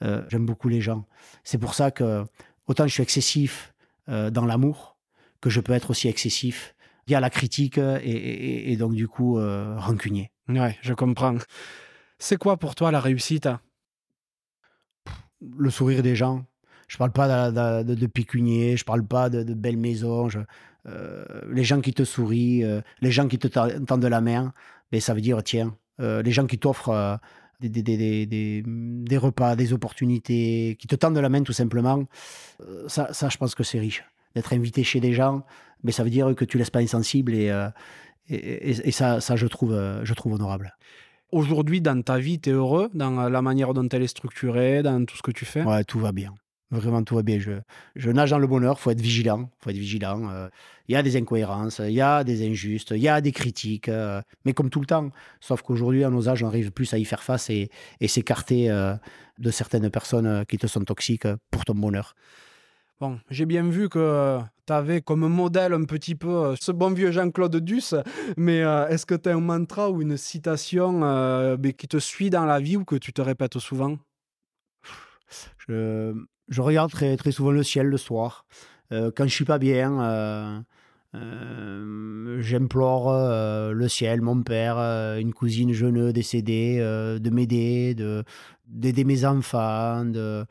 [0.00, 1.06] J'aime beaucoup les gens.
[1.44, 2.24] C'est pour ça que
[2.66, 3.73] autant je suis excessif
[4.08, 4.96] euh, dans l'amour
[5.40, 6.74] que je peux être aussi excessif
[7.06, 10.30] via la critique et, et- et donc du coup euh, rancunier.
[10.48, 11.36] Ouais, je comprends.
[12.18, 13.48] C'est quoi pour toi la réussite
[15.58, 16.44] le sourire des gens.
[16.88, 20.28] Je parle pas de, de, de pécunier, je parle pas de, de belles maisons.
[20.28, 20.38] je-
[20.86, 22.64] euh, les gens qui te sourient,
[23.00, 24.52] les gens qui te tendent la main,
[24.92, 27.18] ben, ça veut dire, tiens, les gens qui t'offrent
[27.68, 31.52] des, des, des, des, des- des repas, des opportunités, qui te tendent la main tout
[31.52, 32.04] simplement,
[32.62, 34.04] euh, ça, ça, je pense que c'est riche.
[34.34, 35.44] D'être invité chez des gens,
[35.82, 37.68] mais ça veut dire que tu laisses pas insensible et, euh,
[38.28, 38.34] et,
[38.70, 40.76] et- et ça, ça je, trouve, euh, je trouve honorable.
[41.32, 45.04] Aujourd'hui, dans ta vie, tu es heureux dans la manière dont elle est structurée, dans
[45.04, 45.64] tout ce que tu fais?
[45.64, 46.32] Ouais, tout va bien.
[46.74, 47.38] Vraiment, tout va bien.
[47.38, 47.52] Je,
[47.94, 48.80] je nage dans le bonheur.
[48.80, 49.48] faut être vigilant.
[49.60, 50.28] faut être vigilant.
[50.30, 50.48] euh,
[50.88, 53.88] Il y a des incohérences, il y a des injustes, il y a des critiques.
[53.88, 55.10] euh, mais comme tout le temps.
[55.40, 57.70] Sauf qu'aujourd'hui, à nos âges, on arrive plus à y faire face et,
[58.00, 58.94] et s'écarter euh,
[59.38, 62.14] de certaines personnes qui te sont toxiques pour ton bonheur.
[63.00, 67.10] Bon, j'ai bien vu que tu avais comme modèle un petit peu ce bon vieux
[67.12, 67.94] Jean-Claude Duss,
[68.36, 68.58] mais
[68.90, 72.60] est-ce que tu as un mantra ou une citation mais qui te suit dans la
[72.60, 73.98] vie ou que tu te répètes souvent?
[75.66, 76.14] Je,
[76.48, 78.46] je regarde très, très souvent le ciel le soir.
[78.92, 80.60] Euh, quand je suis pas bien, euh,
[81.14, 83.12] euh, j'implore
[83.72, 84.78] le ciel, mon père,
[85.18, 88.24] une cousine jeune décédée, de m'aider, de
[88.66, 90.44] d'aider mes enfants, de,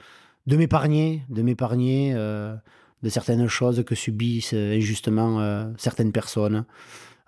[0.45, 6.65] de m'épargner, de m'épargner de certaines choses que subissent injustement certaines personnes.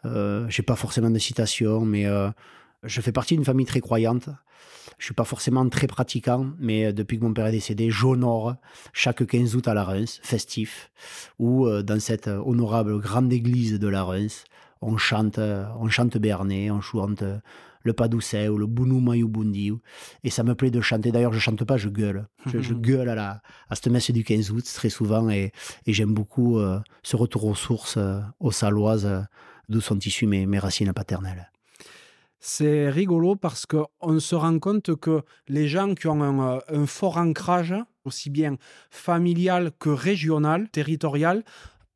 [0.05, 2.05] Euh, J'ai pas forcément de citation, mais
[2.85, 4.29] je fais partie d'une famille très croyante.
[4.97, 8.55] Je suis pas forcément très pratiquant, mais euh, depuis que mon père est décédé, j'honore
[8.93, 10.91] chaque 15 août à la Reims, festif,
[11.39, 14.45] où euh, dans cette euh, honorable grande église de la Reims,
[14.81, 17.23] on chante, on chante Béarnais, on chante
[17.85, 19.71] le Padousset ou le Bounou Mayou Bundi.
[20.23, 21.11] Et ça me plaît de chanter.
[21.11, 22.27] D'ailleurs, je chante pas, je gueule.
[22.45, 25.53] Je, je gueule à, la, à cette messe du 15 août très souvent et,
[25.85, 29.21] et j'aime beaucoup euh, ce retour aux sources, euh, aux Saloises, euh,
[29.69, 31.51] d'où sont issues mes, mes racines paternelles.
[32.39, 37.17] C'est rigolo parce qu'on se rend compte que les gens qui ont un, un fort
[37.17, 38.57] ancrage, aussi bien
[38.91, 41.43] familial que régional, territorial,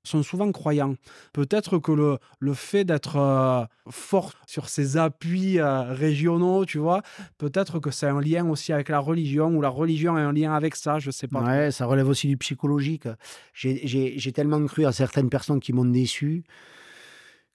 [0.03, 0.95] sont souvent croyants.
[1.33, 7.01] Peut-être que le, le fait d'être euh, fort sur ses appuis euh, régionaux, tu vois,
[7.37, 10.53] peut-être que c'est un lien aussi avec la religion, ou la religion a un lien
[10.53, 11.41] avec ça, je sais pas.
[11.41, 13.07] Ouais, ça relève aussi du psychologique.
[13.53, 16.43] J'ai- tellement cru à certaines personnes qui m'ont déçu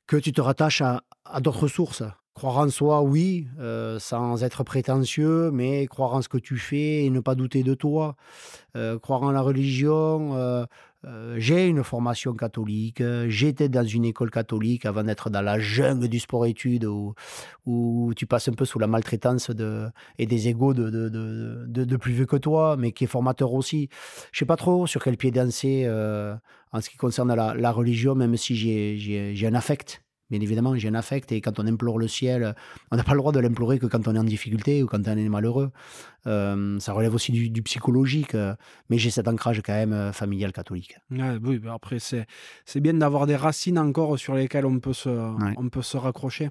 [0.06, 2.02] que tu te rattaches à d'autres sources.
[2.34, 7.04] Croire en soi, oui, euh, sans être prétentieux, mais croire en ce que tu fais
[7.04, 8.16] et ne pas douter de toi.
[8.76, 10.34] Euh, croire en la religion.
[10.36, 10.66] euh,
[11.36, 16.18] j'ai une formation catholique, j'étais dans une école catholique avant d'être dans la jungle du
[16.18, 17.14] sport-études où,
[17.66, 19.88] où tu passes un peu sous la maltraitance de,
[20.18, 23.52] et des égaux de, de, de, de- plus vieux que toi, mais qui est formateur
[23.52, 23.90] aussi.
[24.32, 25.86] Je sais pas trop sur quel pied danser
[26.72, 30.03] en ce qui concerne la, la religion, même si j'ai un affect.
[30.34, 32.56] Bien évidemment, j'ai un affect et quand on implore le ciel,
[32.90, 35.06] on n'a pas le droit de l'implorer que quand on est en difficulté ou quand
[35.06, 35.70] on est malheureux.
[36.26, 38.56] Euh, ça relève aussi du, du psychologique, euh,
[38.90, 40.96] mais j'ai cet ancrage quand même euh, familial catholique.
[41.12, 42.26] Ouais, oui, mais après, c'est,
[42.64, 45.10] c'est bien d'avoir des racines encore sur lesquelles on peut se,
[45.56, 46.48] on peut se raccrocher.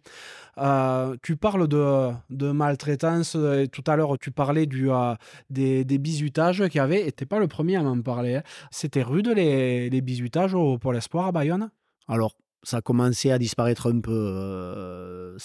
[0.60, 5.16] Euh, tu parles de, de maltraitance, et tout à l'heure tu parlais du, euh,
[5.50, 8.36] des, des bisutages qu'il y avait, et t'es pas le premier à m'en parler.
[8.36, 8.44] hein.
[8.72, 11.70] C'était rude les, les bisutages au Pôle Espoir à Bayonne?
[12.08, 14.12] Alors, ça a commencé à disparaître un peu.
[14.12, 15.36] euh,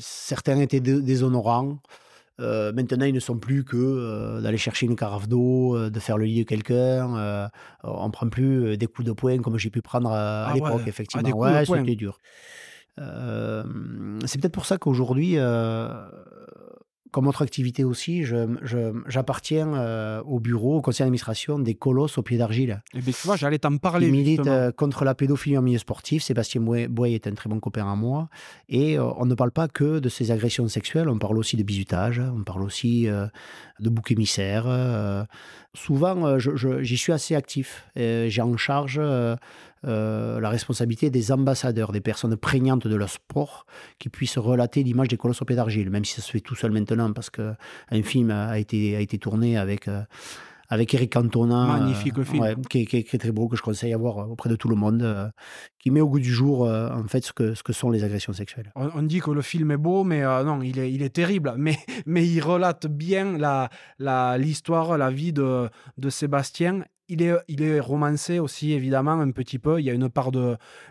[0.00, 1.78] certains étaient dé- déshonorants.
[2.38, 5.98] Euh, maintenant, ils ne sont plus que euh, d'aller chercher une carafe d'eau, euh, de
[6.00, 7.48] faire le lit de quelqu'un.
[7.82, 10.82] on prend plus des coups de poing comme j'ai pu prendre à, Ah l'époque, ouais.
[10.84, 11.22] Ah, effectivement.
[11.22, 12.18] des coups de ouais, c'était dur.
[12.98, 15.36] C'est peut-être pour ça qu'aujourd'hui,
[17.10, 18.24] comme autre activité aussi,
[19.06, 23.26] j'appartiens euh, au bureau, au conseil d'administration des Colosses au pied d'argile Et bien, tu
[23.26, 24.06] vois, j'allais t'en parler.
[24.06, 26.22] qui milite euh, contre la pédophilie en milieu sportif.
[26.22, 28.28] Sébastien Boy est un très bon copain à moi.
[28.68, 31.62] Et euh, on ne parle pas que de ces agressions sexuelles, on parle aussi de
[31.62, 35.26] bizutage, on parle aussi de bouc émissaire.
[35.74, 37.84] souvent, j'y suis assez actif.
[37.96, 39.00] J'ai en charge
[39.86, 43.66] euh, la responsabilité des ambassadeurs, des personnes prégnantes de leur sport,
[43.98, 46.54] qui puissent relater l'image des colosses au pied d'argile, même si ça se fait tout
[46.54, 47.56] seul maintenant, parce qu'un
[48.02, 49.88] film a été, a été tourné avec...
[49.88, 50.02] euh,
[50.68, 51.64] avec Eric Cantona.
[51.78, 52.42] Magnifique euh, film.
[52.42, 54.50] ouais, qui, est- qui est- qui est très beau, que je conseille à voir auprès
[54.50, 55.28] de tout le monde, euh,
[55.78, 58.02] qui met au goût du jour, euh, en fait, ce que, ce que sont les
[58.02, 58.72] agressions sexuelles.
[58.74, 61.54] On, on dit que le film est beau, mais non, il est, il est terrible.
[61.56, 63.68] Mais, mais il relate bien la,
[64.00, 65.68] la, l'histoire, la vie de,
[65.98, 66.82] de Sébastien.
[67.08, 69.78] Il est, il est romancé aussi, évidemment, un petit peu.
[69.80, 70.32] Il y a une part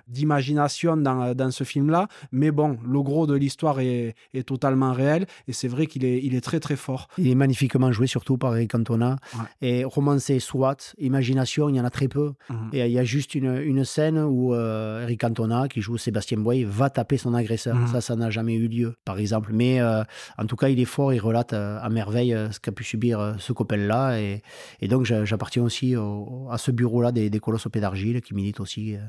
[0.07, 2.07] d'imagination dans, dans ce film-là.
[2.31, 5.25] Mais bon, le gros de l'histoire est, est totalement réel.
[5.47, 7.07] Et c'est vrai qu'il est, il est très, très fort.
[7.17, 9.17] Il est magnifiquement joué, surtout par Eric Cantona.
[9.33, 9.67] Ouais.
[9.67, 12.33] Et romancé, soit, imagination, il y en a très peu.
[12.49, 12.69] Mhm.
[12.73, 16.37] Et il y a juste une, une scène où euh, Eric Cantona, qui joue Sébastien
[16.37, 17.75] Boy, va taper son agresseur.
[17.75, 17.87] Mhm.
[17.87, 19.51] Ça, ça n'a jamais eu lieu, par exemple.
[19.53, 20.03] Mais euh,
[20.37, 22.83] en tout cas, il est fort, il relate euh, à merveille euh, ce qu'a pu
[22.83, 24.19] subir euh, ce copain-là.
[24.19, 24.41] Et,
[24.81, 26.04] et donc, j'a- j'appartiens aussi au-
[26.51, 28.99] à ce bureau-là des, des colosses au pied d'argile qui milite aussi euh,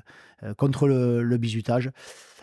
[0.44, 1.90] euh, contre le, le bizutage.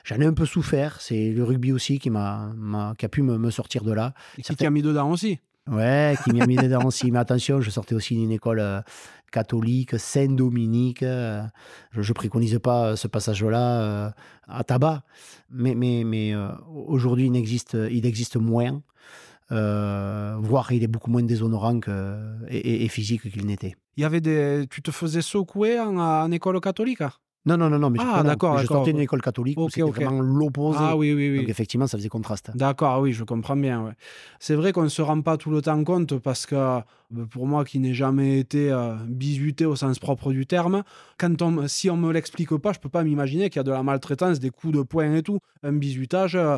[0.04, 1.00] J'en ai un peu souffert.
[1.02, 2.54] C'est le rugby aussi qui, m'a,
[2.98, 4.14] qui a pu me, me sortir de là.
[4.38, 5.40] Et qui Certains- t'a mis dedans aussi.
[5.72, 7.10] Ouais, qui m'a mis dedans aussi.
[7.12, 8.82] Mais attention, je sortais aussi d'une école euh,
[9.32, 11.04] catholique, Saint-Dominique.
[11.04, 11.42] euh,
[11.92, 14.10] je ne préconise pas ce passage-là euh,
[14.50, 15.04] à tabac.
[15.50, 16.34] Mais, mais, mais
[16.68, 18.82] aujourd'hui, il existe, il existe moins.
[19.50, 22.18] Voire il est beaucoup moins déshonorant que,
[22.50, 23.76] et, et- et physique qu'il n'était.
[23.98, 24.66] Il y avait des...
[24.70, 27.02] Tu te faisais secouer en, en école catholique?
[27.46, 27.90] Non, non, non, non.
[27.90, 30.80] Mais Ah, je- d'accord, Je sortais d'une école catholique où Ok, c'était vraiment l'opposé.
[30.82, 31.40] Ah oui, oui, oui.
[31.40, 32.52] Donc effectivement, ça faisait contraste.
[32.56, 33.84] D'accord, oui, je comprends bien.
[33.84, 33.92] ouais.
[34.40, 36.80] C'est vrai qu'on ne se rend pas tout le temps compte parce que euh,
[37.30, 40.84] pour moi qui n'ai jamais été euh, bisuté au sens propre du terme,
[41.18, 43.72] quand on, si on me l'explique pas, je peux pas m'imaginer qu'il y a de
[43.72, 45.40] la maltraitance, des coups de poing et tout.
[45.64, 46.58] Un bisutage, euh,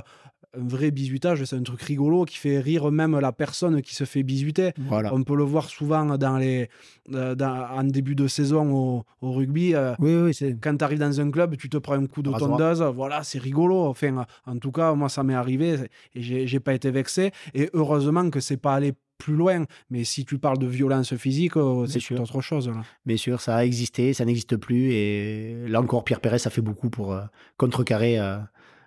[0.59, 4.03] un vrai bisutage, c'est un truc rigolo qui fait rire même la personne qui se
[4.03, 4.71] fait bisuter.
[4.77, 5.13] Voilà.
[5.13, 6.69] On peut le voir souvent dans les,
[7.13, 9.73] euh, dans- en début de saison au, au rugby.
[9.75, 10.57] euh, Oui, oui, c'est.
[10.59, 12.51] quand tu arrives dans un club, tu te prends un coup de Rasoir.
[12.51, 13.85] tondeuse, voilà, c'est rigolo.
[13.85, 15.75] Enfin, en tout cas, moi, ça m'est arrivé
[16.15, 17.31] et j'ai j'ai pas été vexé.
[17.53, 19.63] Et heureusement que c'est pas allé plus loin.
[19.89, 22.19] Mais si tu parles de violence physique, euh, c'est sûr.
[22.19, 22.67] autre chose.
[22.67, 22.83] Là.
[23.05, 24.91] Bien sûr, ça a existé, ça n'existe plus.
[24.91, 27.21] Et là encore, Pierre Pérez a fait beaucoup pour euh,
[27.57, 28.37] contrecarrer euh,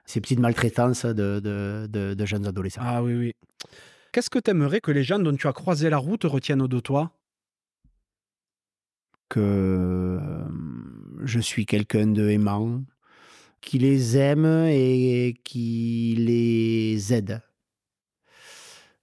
[0.09, 2.81] ces petites maltraitances de, de- de- de jeunes adolescents.
[2.83, 3.35] Ah oui, oui.
[4.13, 6.81] Qu'est-ce que tu aimerais que les gens dont tu as croisé la route retiennent de
[6.81, 7.13] toi?
[9.29, 10.49] Que euh,
[11.25, 12.83] je suis quelqu'un de aimant,
[13.61, 17.43] qui les aime et qui les aide.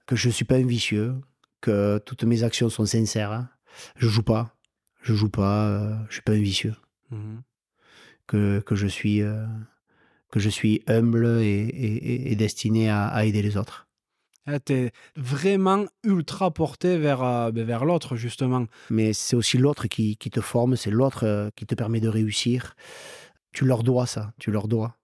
[0.07, 1.13] Que je ne suis pas un vicieux,
[1.61, 3.47] que toutes mes actions sont sincères.
[3.97, 4.55] Je joue pas.
[5.03, 6.75] Je joue pas, euh, je suis pas un vicieux.
[7.11, 7.43] Mhm.
[8.25, 9.45] que, que je suis euh,
[10.35, 13.87] que je suis humble et, destiné à, aider les autres.
[14.45, 18.65] Ah, tu es vraiment ultra porté vers, euh, ben, vers l'autre, justement.
[18.89, 22.75] Mais c'est aussi l'autre qui, te forme, c'est l'autre euh, qui te permet de réussir.
[23.53, 24.97] Tu leur dois ça, tu leur dois.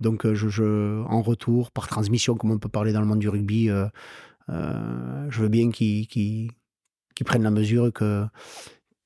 [0.00, 3.28] Donc, euh, je, en retour, par transmission, comme on peut parler dans le monde du
[3.28, 3.68] rugby,
[4.48, 6.50] je veux bien qu'ils
[7.24, 8.26] prennent la mesure que,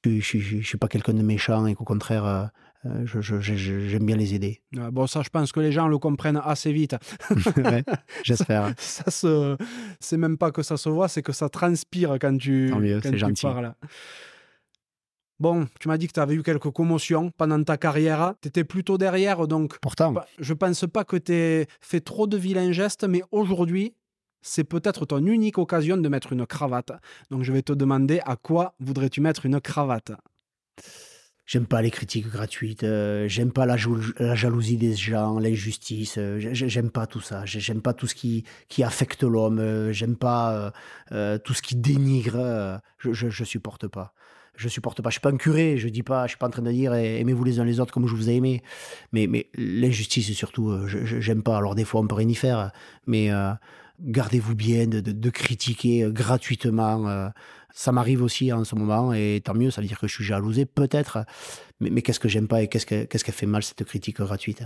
[0.02, 2.50] je ne suis pas quelqu'un de méchant et qu'au contraire,
[2.88, 4.62] euh, j'aime bien les aider.
[4.72, 6.96] bon, ça, je pense que les gens le comprennent assez vite.
[8.24, 8.72] J'espère.
[8.78, 9.56] ça, se...
[10.00, 13.18] c'est même pas que ça se voit, c'est que ça transpire quand tu, quand tu
[13.18, 13.42] gentil.
[13.42, 13.74] parles.
[15.40, 18.34] Bon, tu m'as dit que tu avais eu quelques commotions pendant ta carrière.
[18.42, 19.78] Tu étais plutôt derrière, donc.
[19.80, 20.14] Pourtant.
[20.38, 23.94] Je pense pas que tu aies fait trop de vilains gestes, mais aujourd'hui,
[24.42, 26.90] c'est peut-être ton unique occasion de mettre une cravate.
[27.30, 30.10] Donc, je vais te demander à quoi voudrais-tu mettre une cravate?
[31.48, 36.90] J'aime pas les critiques gratuites, euh, j'aime pas la, jalousie des gens, l'injustice, euh, j'aime
[36.90, 40.74] pas tout ça, j'aime pas tout ce qui, qui affecte l'homme, euh, j'aime pas
[41.08, 44.12] tout ce qui dénigre, je, supporte pas.
[44.56, 45.08] Je supporte pas.
[45.08, 46.92] Je suis pas un curé, je dis pas, je suis pas en train de dire
[46.92, 48.62] aimez-vous les uns les autres comme je vous ai aimé.
[49.12, 51.56] Mais, l'injustice, surtout, j'aime pas.
[51.56, 52.72] Alors des fois, on peut rien y faire,
[53.06, 53.30] mais
[54.02, 57.30] gardez-vous bien de, critiquer gratuitement.
[57.68, 57.72] Euh.
[57.74, 60.24] ça m'arrive aussi en ce moment, et tant mieux, ça veut dire que je suis
[60.24, 61.24] jalousé, peut-être.
[61.80, 64.62] Mais, qu'est-ce que j'aime pas et qu'est-ce qu'elle fait mal, cette critique gratuite?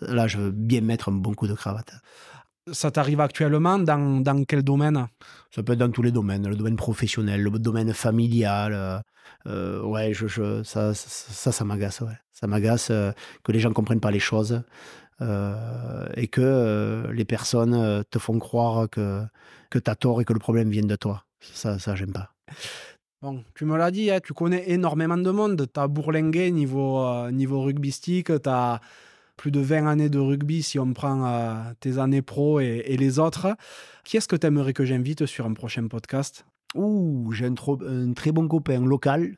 [0.00, 1.92] Là, je veux bien mettre un bon coup de cravate.
[2.72, 5.06] Ça t'arrive actuellement dans, quel domaine?
[5.50, 9.02] Ça peut être dans tous les domaines, le domaine professionnel, le domaine familial.
[9.46, 12.02] Euh, ouais, je, ça, ça, ça, m'agace.
[12.32, 14.62] Ça m'agace que les gens comprennent pas les choses.
[15.22, 19.22] Euh, et que euh, les personnes euh, te font croire que,
[19.70, 21.24] que tu as tort et que le problème vient de toi.
[21.52, 22.30] Ça, ça j'aime pas.
[23.20, 25.66] Bon, tu me l'as dit, hein, tu connais énormément de monde.
[25.72, 28.80] Tu as bourlingué niveau, niveau rugbystique, tu as
[29.36, 33.18] plus de 20 années de rugby si on prend tes années pro et, et les
[33.18, 33.56] autres.
[34.04, 36.44] Qui est-ce que tu aimerais que j'invite sur un prochain podcast?
[36.74, 37.54] Ouh, j'ai un,
[37.86, 39.36] un, très bon copain local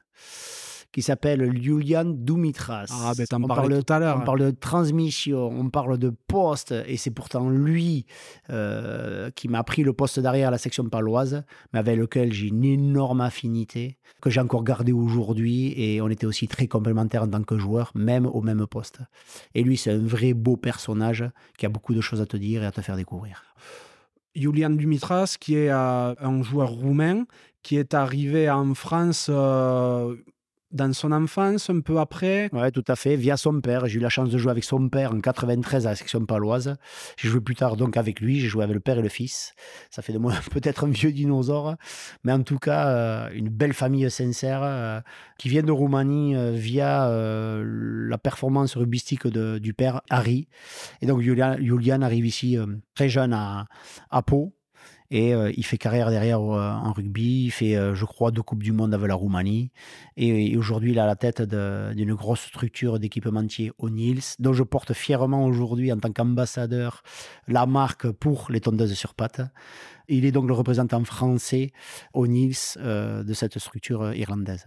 [0.95, 2.87] qui s'appelle Julian Dumitras.
[2.93, 4.19] Ah, ben t'en parlais tout à l'heure.
[4.23, 8.07] On parle de transmission, on parle de poste, et c'est pourtant lui
[8.49, 11.43] euh, qui m'a pris le poste derrière à la section paloise,
[11.73, 16.27] mais avec lequel j'ai une énorme affinité, que j'ai encore gardé aujourd'hui, et on était
[16.27, 19.01] aussi très complémentaires en tant que joueurs, même au même poste.
[19.57, 21.25] Et lui, c'est un vrai beau personnage
[21.59, 23.43] qui a beaucoup de choses à te dire et à te faire découvrir.
[24.37, 27.25] Julian Dumitras, qui est euh, un joueur roumain,
[27.65, 30.15] qui est arrivé en France euh,
[30.75, 32.51] dans son enfance, un peu après.
[32.53, 33.87] Oui, tout à fait, via son père.
[33.87, 36.77] J'ai eu la chance de jouer avec son père en 93 à la section paloise.
[37.17, 39.55] J'ai joué plus tard donc avec lui, j'ai joué avec le père et le fils.
[39.91, 41.77] Ça fait de moi peut-être un vieux dinosaure,
[42.25, 45.01] mais en tout cas, euh, une belle famille sincère euh,
[45.39, 50.49] qui vient de Roumanie euh, via la performance rugbyistique de, du père Harry.
[51.01, 52.59] Et donc, Julian, arrive ici
[52.95, 53.67] très jeune à,
[54.11, 54.53] à Pau
[55.11, 57.45] et euh, il fait carrière derrière euh, en rugby.
[57.45, 59.71] Il fait, euh, je crois, deux Coupes du Monde avec la Roumanie.
[60.17, 65.45] Et, aujourd'hui, il a la tête d'une grosse structure d'équipementier Nils, dont je porte fièrement
[65.45, 67.03] aujourd'hui, en tant qu'ambassadeur,
[67.49, 69.43] la marque pour les tondeuses sur pattes.
[70.09, 71.73] Il est donc le représentant français
[72.13, 74.67] au Nils de cette structure irlandaise.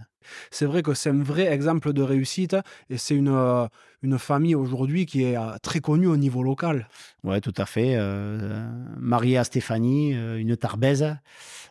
[0.51, 2.55] C'est vrai que c'est un vrai exemple de réussite
[2.89, 3.67] et c'est une,
[4.01, 6.87] une famille aujourd'hui qui est très connue au niveau local.
[7.23, 7.95] Oui, tout à fait.
[7.95, 8.67] Euh,
[8.97, 11.17] mariée à Stéphanie, une tarbaise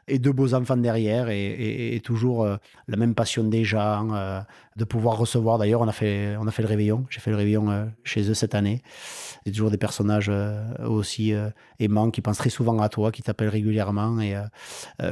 [0.08, 2.56] et deux beaux enfants derrière et, toujours euh,
[2.88, 4.40] la même passion des gens, euh,
[4.76, 5.58] de pouvoir recevoir.
[5.58, 7.06] D'ailleurs, on, a fait, on a fait le réveillon.
[7.10, 8.82] J'ai fait le réveillon euh, chez eux cette année.
[9.44, 10.30] Il y a toujours des personnages
[10.84, 11.32] aussi
[11.78, 14.20] aimants qui pensent très souvent à toi, qui t'appellent régulièrement.
[14.20, 14.34] Et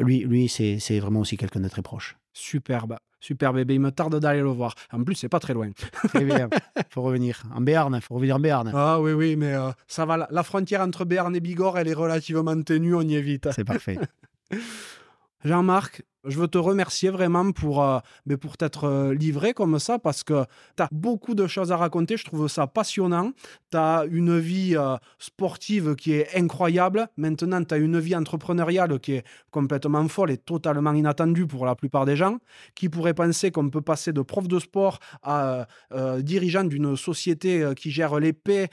[0.01, 2.17] lui, lui c'est vraiment aussi quelqu'un de très proche.
[2.33, 2.97] Superbe.
[3.25, 4.75] Super bébé, il me tarde d'aller le voir.
[4.93, 5.71] En plus, c'est pas très loin.
[6.09, 6.51] Très bien.
[6.91, 7.99] faut revenir en Béarn.
[8.03, 8.71] faut revenir en Béarn.
[8.75, 9.55] Ah oui, oui, mais
[9.87, 10.29] ça va.
[10.31, 12.95] La frontière entre Béarn et Bigorre, elle est relativement ténue.
[12.95, 13.49] On y est vite.
[13.53, 13.99] C'est parfait.
[15.43, 19.99] Jean-Marc, je veux te remercier vraiment pour, euh, mais pour t'être euh, livré comme ça
[19.99, 20.45] parce que
[20.77, 22.17] tu as beaucoup de choses à raconter.
[22.17, 23.33] Je trouve ça passionnant.
[23.71, 27.09] Tu as une vie euh, sportive qui est incroyable.
[27.17, 31.75] Maintenant, tu as une vie entrepreneuriale qui est complètement folle et totalement inattendue pour la
[31.75, 32.39] plupart des gens
[32.75, 35.67] qui pourraient penser qu'on peut passer de prof de sport à
[36.19, 38.69] dirigeant d'une société qui gère les P,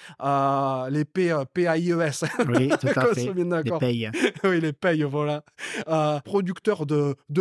[0.90, 2.26] les P, PAIES.
[2.48, 3.34] Oui, tout à fait.
[3.34, 4.12] Les payes.
[4.44, 5.44] oui, les payes, voilà.
[6.24, 7.16] producteur de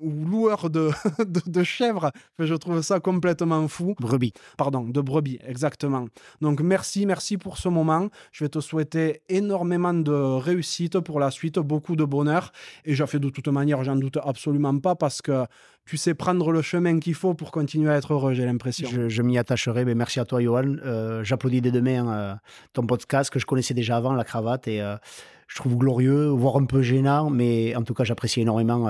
[0.00, 0.90] ou loueur de,
[1.46, 2.10] de, chèvres.
[2.38, 3.94] Je trouve ça complètement fou.
[3.98, 4.32] Brebis.
[4.56, 6.06] Pardon, de brebis, exactement.
[6.40, 8.08] Donc merci, merci pour ce moment.
[8.32, 12.52] Je vais te souhaiter énormément de réussite pour la suite, beaucoup de bonheur.
[12.84, 15.46] Et j'ai fait de toute manière, j'en doute absolument pas parce que
[15.86, 18.88] tu sais prendre le chemin qu'il faut pour continuer à être heureux, j'ai l'impression.
[19.08, 19.84] Je, m'y attacherai.
[19.84, 20.76] Mais merci à toi, Johan.
[20.84, 22.34] Euh, J'applaudis dès demain euh,
[22.72, 24.66] ton podcast que je connaissais déjà avant, La Cravate.
[24.66, 24.96] Et euh,
[25.46, 27.30] je trouve glorieux, voire un peu gênant.
[27.30, 28.88] Mais en tout cas, j'apprécie énormément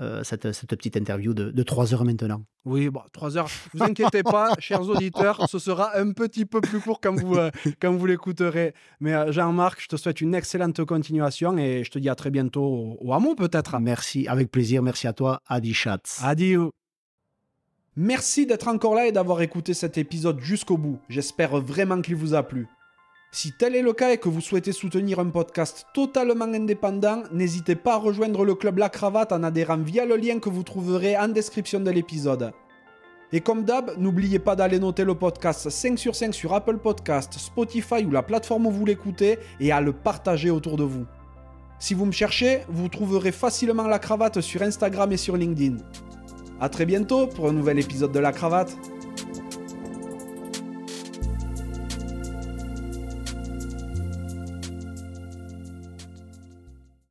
[0.00, 2.42] euh, cette, cette petite interview de, de 3 heures maintenant.
[2.64, 3.48] Oui, bon, 3 heures.
[3.74, 7.50] Vous inquiétez pas, chers auditeurs, ce sera un petit peu plus court quand vous, euh,
[7.80, 8.74] quand vous l'écouterez.
[9.00, 12.30] Mais euh, Jean-Marc, je te souhaite une excellente continuation et je te dis à très
[12.30, 13.78] bientôt au, au hameau peut-être.
[13.80, 14.82] Merci, avec plaisir.
[14.82, 16.20] Merci à toi, Adi Schatz.
[16.22, 16.70] Adieu.
[17.96, 21.00] Merci d'être encore là et d'avoir écouté cet épisode jusqu'au bout.
[21.08, 22.68] J'espère vraiment qu'il vous a plu.
[23.30, 27.76] Si tel est le cas et que vous souhaitez soutenir un podcast totalement indépendant, n'hésitez
[27.76, 31.16] pas à rejoindre le club La Cravate en adhérant via le lien que vous trouverez
[31.16, 32.52] en description de l'épisode.
[33.30, 37.34] Et comme d'hab, n'oubliez pas d'aller noter le podcast 5 sur 5 sur Apple Podcast,
[37.34, 41.04] Spotify ou la plateforme où vous l'écoutez et à le partager autour de vous.
[41.78, 45.76] Si vous me cherchez, vous trouverez facilement La Cravate sur Instagram et sur LinkedIn.
[46.60, 48.74] A très bientôt pour un nouvel épisode de La Cravate.